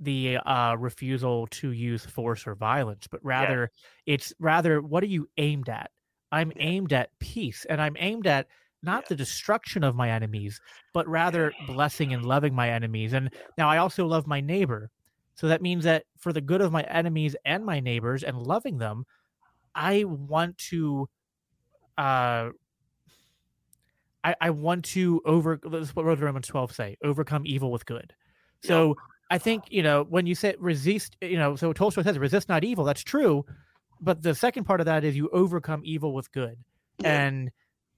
the 0.00 0.36
uh 0.38 0.74
refusal 0.76 1.46
to 1.48 1.72
use 1.72 2.04
force 2.06 2.46
or 2.46 2.54
violence 2.54 3.06
but 3.08 3.20
rather 3.24 3.70
it's 4.06 4.32
rather 4.38 4.80
what 4.80 5.02
are 5.02 5.06
you 5.08 5.28
aimed 5.38 5.68
at 5.68 5.90
i'm 6.32 6.52
Yeah. 6.52 6.60
aimed 6.60 6.92
at 6.92 7.10
peace 7.18 7.64
and 7.68 7.80
i'm 7.80 7.96
aimed 7.98 8.26
at 8.26 8.46
not 8.82 9.06
Yeah. 9.06 9.08
the 9.08 9.16
destruction 9.16 9.82
of 9.82 9.96
my 9.96 10.10
enemies 10.10 10.60
but 10.94 11.06
rather 11.08 11.54
blessing 11.58 12.12
and 12.12 12.24
loving 12.24 12.54
my 12.54 12.70
enemies 12.70 13.12
and 13.12 13.32
now 13.56 13.68
i 13.68 13.78
also 13.78 14.06
love 14.06 14.26
my 14.26 14.40
neighbor 14.40 14.90
so 15.34 15.48
that 15.48 15.62
means 15.62 15.84
that 15.84 16.04
for 16.18 16.32
the 16.32 16.40
good 16.40 16.60
of 16.60 16.72
my 16.72 16.82
enemies 16.84 17.34
and 17.44 17.64
my 17.64 17.80
neighbors 17.80 18.22
and 18.22 18.38
loving 18.38 18.78
them 18.78 19.04
i 19.74 20.04
want 20.04 20.56
to 20.58 21.08
uh 21.96 22.50
I, 24.28 24.34
I 24.40 24.50
want 24.50 24.84
to 24.86 25.22
over 25.24 25.58
this 25.62 25.88
is 25.88 25.96
what 25.96 26.04
Romans 26.04 26.46
12 26.46 26.72
say, 26.72 26.96
overcome 27.02 27.42
evil 27.46 27.70
with 27.70 27.86
good. 27.86 28.12
So 28.62 28.96
I 29.30 29.38
think, 29.38 29.64
you 29.70 29.82
know, 29.82 30.04
when 30.08 30.26
you 30.26 30.34
say 30.34 30.54
resist, 30.58 31.16
you 31.22 31.38
know, 31.38 31.56
so 31.56 31.72
Tolstoy 31.72 32.02
says 32.02 32.18
resist 32.18 32.48
not 32.48 32.64
evil, 32.64 32.84
that's 32.84 33.02
true. 33.02 33.44
But 34.00 34.22
the 34.22 34.34
second 34.34 34.64
part 34.64 34.80
of 34.80 34.86
that 34.86 35.04
is 35.04 35.16
you 35.16 35.28
overcome 35.32 35.82
evil 35.84 36.12
with 36.12 36.30
good. 36.32 36.56
Yeah. 37.00 37.26
And 37.26 37.50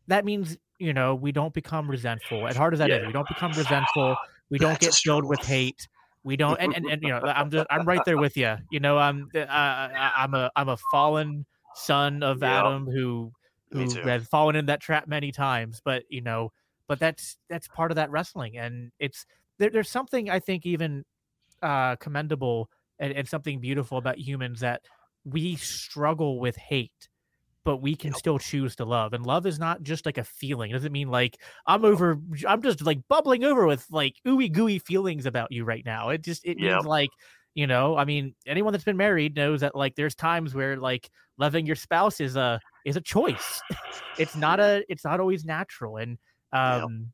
that 0.07 0.25
means, 0.25 0.57
you 0.79 0.93
know, 0.93 1.15
we 1.15 1.33
don't 1.33 1.53
become 1.55 1.91
resentful. 1.91 2.47
As 2.47 2.57
hard 2.57 2.75
as 2.75 2.79
that 2.79 2.91
is, 2.91 3.01
Yeah. 3.01 3.07
we 3.07 3.13
don't 3.13 3.29
become 3.29 3.53
resentful. 3.53 4.17
We 4.51 4.59
don't 4.59 4.79
That's 4.81 4.87
get 4.87 4.95
filled 4.95 5.25
with 5.25 5.41
hate. 5.41 5.89
We 6.23 6.37
don't, 6.37 6.59
and, 6.61 6.75
and, 6.75 6.87
and 6.87 7.03
you 7.03 7.09
know, 7.09 7.21
I'm 7.21 7.51
just, 7.51 7.67
I'm 7.71 7.87
right 7.87 8.01
there 8.05 8.19
with 8.19 8.37
you. 8.37 8.57
You 8.71 8.81
know, 8.81 8.99
I'm, 8.99 9.29
uh, 9.35 9.47
I'm 9.49 10.35
a, 10.35 10.51
I'm 10.55 10.69
a 10.69 10.77
fallen 10.93 11.47
son 11.75 12.23
of 12.23 12.43
Yeah. 12.43 12.61
Adam 12.61 12.87
who, 12.87 13.33
Me 13.73 13.87
who 13.87 13.95
too. 13.95 14.03
has 14.05 14.27
fallen 14.27 14.57
in 14.57 14.67
that 14.67 14.81
trap 14.81 15.07
many 15.09 15.33
times. 15.33 15.81
But 15.85 16.05
you 16.09 16.21
know, 16.21 16.53
but 16.89 16.99
that's 17.01 17.39
that's 17.49 17.69
part 17.69 17.91
of 17.93 17.97
that 17.97 18.11
wrestling, 18.11 18.57
and 18.59 18.93
it's 18.99 19.27
there, 19.59 19.71
there's 19.71 19.91
something 19.91 20.31
I 20.31 20.41
think 20.41 20.67
even 20.67 21.05
uh, 21.63 21.97
commendable 21.97 22.71
and, 22.99 23.13
and 23.13 23.29
something 23.29 23.61
beautiful 23.61 23.99
about 23.99 24.19
humans 24.19 24.61
that 24.61 24.83
we 25.25 25.57
struggle 25.57 26.41
with 26.41 26.57
hate. 26.57 27.09
But 27.65 27.79
we 27.79 27.95
can 27.95 28.15
Yep. 28.15 28.15
still 28.15 28.39
choose 28.39 28.75
to 28.77 28.87
love, 28.87 29.13
and 29.13 29.25
love 29.27 29.45
is 29.47 29.59
not 29.59 29.83
just 29.83 30.07
like 30.07 30.17
a 30.17 30.25
feeling. 30.25 30.71
It 30.71 30.75
doesn't 30.75 30.93
mean 30.93 31.09
like 31.11 31.37
I'm 31.67 31.85
over. 31.85 32.19
I'm 32.49 32.63
just 32.63 32.81
like 32.83 33.01
bubbling 33.09 33.45
over 33.45 33.67
with 33.67 33.87
like 33.91 34.15
ooey 34.27 34.51
gooey 34.51 34.79
feelings 34.79 35.27
about 35.27 35.53
you 35.53 35.65
right 35.65 35.85
now. 35.85 36.09
It 36.09 36.23
just 36.23 36.45
it 36.47 36.59
Yep. 36.59 36.81
means 36.81 36.87
like 36.87 37.11
you 37.55 37.67
know. 37.67 37.97
I 37.99 38.07
mean, 38.07 38.35
anyone 38.47 38.73
that's 38.73 38.85
been 38.85 38.97
married 38.97 39.37
knows 39.37 39.61
that 39.61 39.75
like 39.75 39.95
there's 39.95 40.15
times 40.15 40.55
where 40.55 40.79
like 40.79 41.11
loving 41.37 41.67
your 41.67 41.77
spouse 41.77 42.19
is 42.21 42.35
a 42.35 42.63
is 42.85 42.97
a 42.97 43.01
choice. 43.01 43.61
it's 44.19 44.37
not 44.37 44.61
a 44.61 44.85
it's 44.89 45.05
not 45.05 45.21
always 45.21 45.45
natural, 45.45 45.97
and 45.97 46.19
um, 46.53 47.13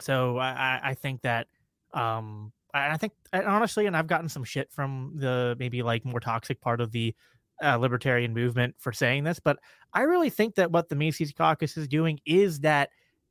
so 0.00 0.38
I 0.38 0.80
I- 0.82 0.94
think 0.94 1.22
that 1.22 1.46
um 1.92 2.52
I 2.72 2.92
I 2.92 2.96
think 2.96 3.12
and 3.32 3.46
honestly, 3.46 3.86
and 3.86 3.96
I've 3.96 4.06
gotten 4.06 4.28
some 4.28 4.44
shit 4.44 4.70
from 4.72 5.12
the 5.16 5.56
maybe 5.58 5.82
like 5.82 6.04
more 6.04 6.20
toxic 6.20 6.60
part 6.60 6.80
of 6.80 6.92
the 6.92 7.14
uh, 7.62 7.76
libertarian 7.76 8.34
movement 8.34 8.74
for 8.78 8.92
saying 8.92 9.24
this, 9.24 9.38
but 9.38 9.58
I 9.92 10.02
really 10.02 10.30
think 10.30 10.56
that 10.56 10.72
what 10.72 10.88
the 10.88 10.96
Mises 10.96 11.32
Caucus 11.32 11.76
is 11.76 11.86
doing 11.86 12.20
is 12.26 12.60
that 12.60 12.90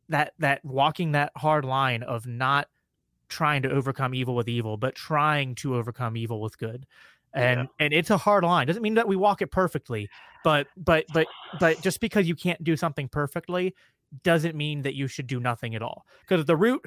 that 0.09 0.33
that 0.39 0.63
walking 0.63 1.11
that 1.11 1.31
hard 1.35 1.65
line 1.65 2.03
of 2.03 2.25
not 2.25 2.67
trying 3.29 3.63
to 3.63 3.69
overcome 3.69 4.13
evil 4.13 4.35
with 4.35 4.47
evil, 4.47 4.77
but 4.77 4.95
trying 4.95 5.55
to 5.55 5.75
overcome 5.75 6.15
evil 6.15 6.39
with 6.39 6.57
good. 6.57 6.85
And 7.33 7.61
Yeah. 7.61 7.85
and 7.85 7.93
it's 7.93 8.09
a 8.09 8.17
hard 8.17 8.43
line. 8.43 8.67
Doesn't 8.67 8.83
mean 8.83 8.93
that 8.95 9.07
we 9.07 9.15
walk 9.15 9.41
it 9.41 9.47
perfectly, 9.51 10.09
but 10.43 10.67
but 10.77 11.05
but 11.13 11.27
but 11.59 11.81
just 11.81 11.99
because 11.99 12.27
you 12.27 12.35
can't 12.35 12.63
do 12.63 12.75
something 12.75 13.07
perfectly 13.07 13.73
doesn't 14.23 14.55
mean 14.55 14.83
that 14.83 14.93
you 14.93 15.07
should 15.07 15.25
do 15.27 15.39
nothing 15.39 15.73
at 15.73 15.81
all. 15.81 16.05
Because 16.21 16.45
the 16.45 16.55
root 16.55 16.85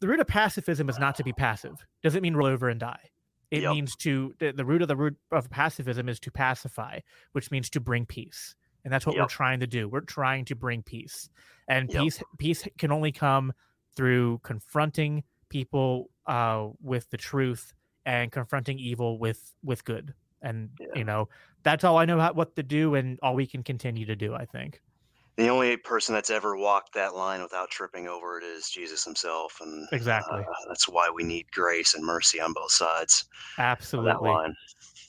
the 0.00 0.08
root 0.08 0.20
of 0.20 0.26
pacifism 0.26 0.88
is 0.88 0.98
not 0.98 1.16
to 1.16 1.24
be 1.24 1.32
passive. 1.32 1.84
Doesn't 2.02 2.22
mean 2.22 2.34
roll 2.36 2.46
over 2.46 2.68
and 2.68 2.80
die. 2.80 3.10
It 3.50 3.62
Yep. 3.62 3.72
means 3.72 3.96
to 3.96 4.34
the, 4.38 4.52
the 4.52 4.64
root 4.64 4.80
of 4.82 4.88
the 4.88 4.96
root 4.96 5.16
of 5.32 5.50
pacifism 5.50 6.08
is 6.08 6.20
to 6.20 6.30
pacify, 6.30 7.00
which 7.32 7.50
means 7.50 7.68
to 7.70 7.80
bring 7.80 8.06
peace. 8.06 8.54
And 8.84 8.92
that's 8.92 9.06
what 9.06 9.16
we're 9.16 9.26
trying 9.26 9.60
to 9.60 9.66
do. 9.66 9.88
We're 9.88 10.00
trying 10.00 10.44
to 10.46 10.54
bring 10.54 10.82
peace. 10.82 11.28
And 11.66 11.90
Yep. 11.92 12.02
peace 12.02 12.22
peace 12.38 12.68
can 12.78 12.92
only 12.92 13.10
come 13.12 13.52
through 13.96 14.40
confronting 14.44 15.24
people 15.48 16.10
uh, 16.26 16.68
with 16.80 17.10
the 17.10 17.16
truth 17.16 17.74
and 18.06 18.32
confronting 18.32 18.78
evil 18.78 19.18
with 19.18 19.54
with 19.62 19.84
good. 19.84 20.14
And 20.42 20.70
Yeah. 20.78 20.86
you 20.94 21.04
know, 21.04 21.28
that's 21.62 21.84
all 21.84 21.98
I 21.98 22.04
know 22.04 22.20
how, 22.20 22.32
what 22.32 22.54
to 22.56 22.62
do 22.62 22.94
and 22.94 23.18
all 23.22 23.34
we 23.34 23.46
can 23.46 23.62
continue 23.62 24.06
to 24.06 24.16
do, 24.16 24.34
I 24.34 24.44
think. 24.44 24.80
The 25.36 25.48
only 25.48 25.76
person 25.76 26.14
that's 26.14 26.30
ever 26.30 26.56
walked 26.56 26.94
that 26.94 27.14
line 27.14 27.42
without 27.42 27.70
tripping 27.70 28.08
over 28.08 28.38
it 28.38 28.44
is 28.44 28.70
Jesus 28.70 29.04
himself, 29.04 29.60
and 29.60 29.86
Exactly. 29.92 30.40
uh, 30.40 30.44
that's 30.66 30.88
why 30.88 31.10
we 31.14 31.22
need 31.22 31.46
grace 31.52 31.94
and 31.94 32.04
mercy 32.04 32.40
on 32.40 32.52
both 32.52 32.72
sides 32.72 33.24
Absolutely. 33.56 34.30
line. 34.30 34.54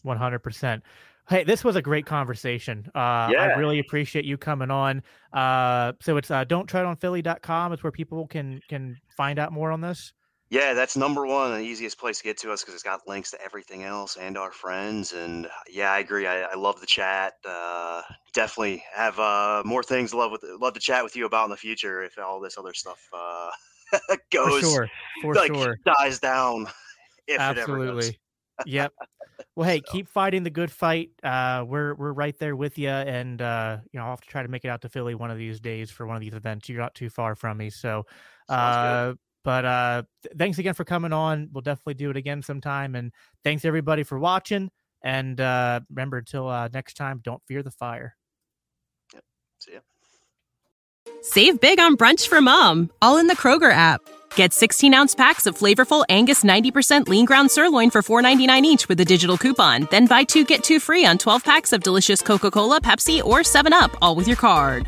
One 0.03 0.17
hundred 0.17 0.39
percent. 0.39 0.83
Hey, 1.29 1.43
this 1.43 1.63
was 1.63 1.75
a 1.75 1.81
great 1.81 2.07
conversation. 2.07 2.89
Uh, 2.95 2.97
I 2.97 3.53
really 3.55 3.77
appreciate 3.79 4.25
you 4.25 4.35
coming 4.35 4.71
on. 4.71 5.03
Uh, 5.31 5.93
so 6.01 6.17
it's 6.17 6.31
uh, 6.31 6.43
don't 6.43 6.65
tread 6.67 6.85
on 6.85 6.95
Philly.com. 6.95 7.73
It's 7.73 7.83
where 7.83 7.91
people 7.91 8.27
can 8.27 8.61
can 8.67 8.97
find 9.15 9.37
out 9.37 9.51
more 9.51 9.71
on 9.71 9.81
this. 9.81 10.13
Yeah, 10.51 10.73
that's 10.73 10.97
number 10.97 11.27
one, 11.27 11.51
the 11.51 11.59
easiest 11.59 11.99
place 11.99 12.17
to 12.17 12.23
get 12.23 12.39
to 12.39 12.51
us 12.51 12.61
because 12.61 12.73
it's 12.73 12.83
got 12.83 13.07
links 13.07 13.29
to 13.31 13.41
everything 13.41 13.83
else 13.83 14.17
and 14.17 14.35
our 14.35 14.51
friends. 14.51 15.13
And 15.13 15.47
yeah, 15.69 15.91
I 15.91 15.99
agree. 15.99 16.25
I, 16.25 16.41
I 16.41 16.55
love 16.55 16.81
the 16.81 16.87
chat. 16.87 17.33
Uh, 17.47 18.01
definitely 18.33 18.83
have 18.91 19.19
uh, 19.19 19.61
more 19.63 19.83
things 19.83 20.09
to 20.09 20.17
love 20.17 20.31
with 20.31 20.43
love 20.59 20.73
to 20.73 20.79
chat 20.79 21.03
with 21.03 21.15
you 21.15 21.27
about 21.27 21.45
in 21.45 21.51
the 21.51 21.57
future 21.57 22.01
if 22.03 22.17
all 22.17 22.39
this 22.39 22.57
other 22.57 22.73
stuff 22.73 22.99
uh, 23.13 23.51
For 24.07 24.17
goes 24.31 24.61
sure. 24.61 24.89
For 25.21 25.35
like 25.35 25.53
sure. 25.53 25.77
dies 25.85 26.19
down. 26.19 26.67
If 27.27 27.35
it 27.35 27.41
ever 27.41 27.55
does. 27.57 27.59
Absolutely. 27.59 28.19
yep. 28.65 28.91
Well, 29.55 29.69
hey, 29.69 29.81
So. 29.85 29.91
keep 29.91 30.07
fighting 30.07 30.43
the 30.43 30.49
good 30.49 30.71
fight. 30.71 31.11
Uh, 31.21 31.63
we're 31.67 31.93
we're 31.93 32.11
right 32.11 32.37
there 32.39 32.55
with 32.55 32.77
you, 32.77 32.89
and 32.89 33.41
uh, 33.41 33.77
you 33.91 33.99
know 33.99 34.05
I'll 34.05 34.11
have 34.11 34.21
to 34.21 34.27
try 34.27 34.41
to 34.41 34.47
make 34.49 34.65
it 34.65 34.69
out 34.69 34.81
to 34.81 34.89
Philly 34.89 35.15
one 35.15 35.31
of 35.31 35.37
these 35.37 35.59
days 35.59 35.91
for 35.91 36.07
one 36.07 36.15
of 36.15 36.21
these 36.21 36.33
events. 36.33 36.69
You're 36.69 36.81
not 36.81 36.95
too 36.95 37.09
far 37.09 37.35
from 37.35 37.57
me, 37.57 37.69
so. 37.69 38.05
Uh, 38.47 39.13
but 39.43 39.65
uh, 39.65 40.03
th- 40.23 40.35
thanks 40.37 40.57
again 40.57 40.73
for 40.73 40.83
coming 40.83 41.13
on. 41.13 41.49
We'll 41.51 41.61
definitely 41.61 41.95
do 41.95 42.09
it 42.09 42.17
again 42.17 42.41
sometime, 42.41 42.95
and 42.95 43.11
thanks 43.43 43.65
everybody 43.65 44.03
for 44.03 44.19
watching. 44.19 44.69
And 45.01 45.39
uh, 45.39 45.81
remember, 45.89 46.17
until 46.17 46.47
uh, 46.47 46.69
next 46.73 46.95
time, 46.95 47.21
don't 47.23 47.41
fear 47.47 47.63
the 47.63 47.71
fire. 47.71 48.15
Yep. 49.13 49.23
See 49.59 49.73
ya. 49.73 49.79
Save 51.21 51.59
big 51.59 51.79
on 51.79 51.97
brunch 51.97 52.27
for 52.27 52.41
mom, 52.41 52.89
all 53.01 53.17
in 53.17 53.27
the 53.27 53.35
Kroger 53.35 53.71
app. 53.71 54.01
Get 54.35 54.53
16 54.53 54.93
ounce 54.93 55.15
packs 55.15 55.45
of 55.45 55.57
flavorful 55.57 56.05
Angus 56.09 56.43
90% 56.43 57.07
lean 57.07 57.25
ground 57.25 57.51
sirloin 57.51 57.89
for 57.89 58.01
$4.99 58.01 58.63
each 58.63 58.87
with 58.87 58.99
a 58.99 59.05
digital 59.05 59.37
coupon. 59.37 59.87
Then 59.91 60.05
buy 60.05 60.23
two 60.23 60.45
get 60.45 60.63
two 60.63 60.79
free 60.79 61.05
on 61.05 61.17
12 61.17 61.43
packs 61.43 61.73
of 61.73 61.83
delicious 61.83 62.21
Coca 62.21 62.51
Cola, 62.51 62.81
Pepsi, 62.81 63.23
or 63.23 63.39
7UP, 63.39 63.95
all 64.01 64.15
with 64.15 64.27
your 64.27 64.37
card. 64.37 64.87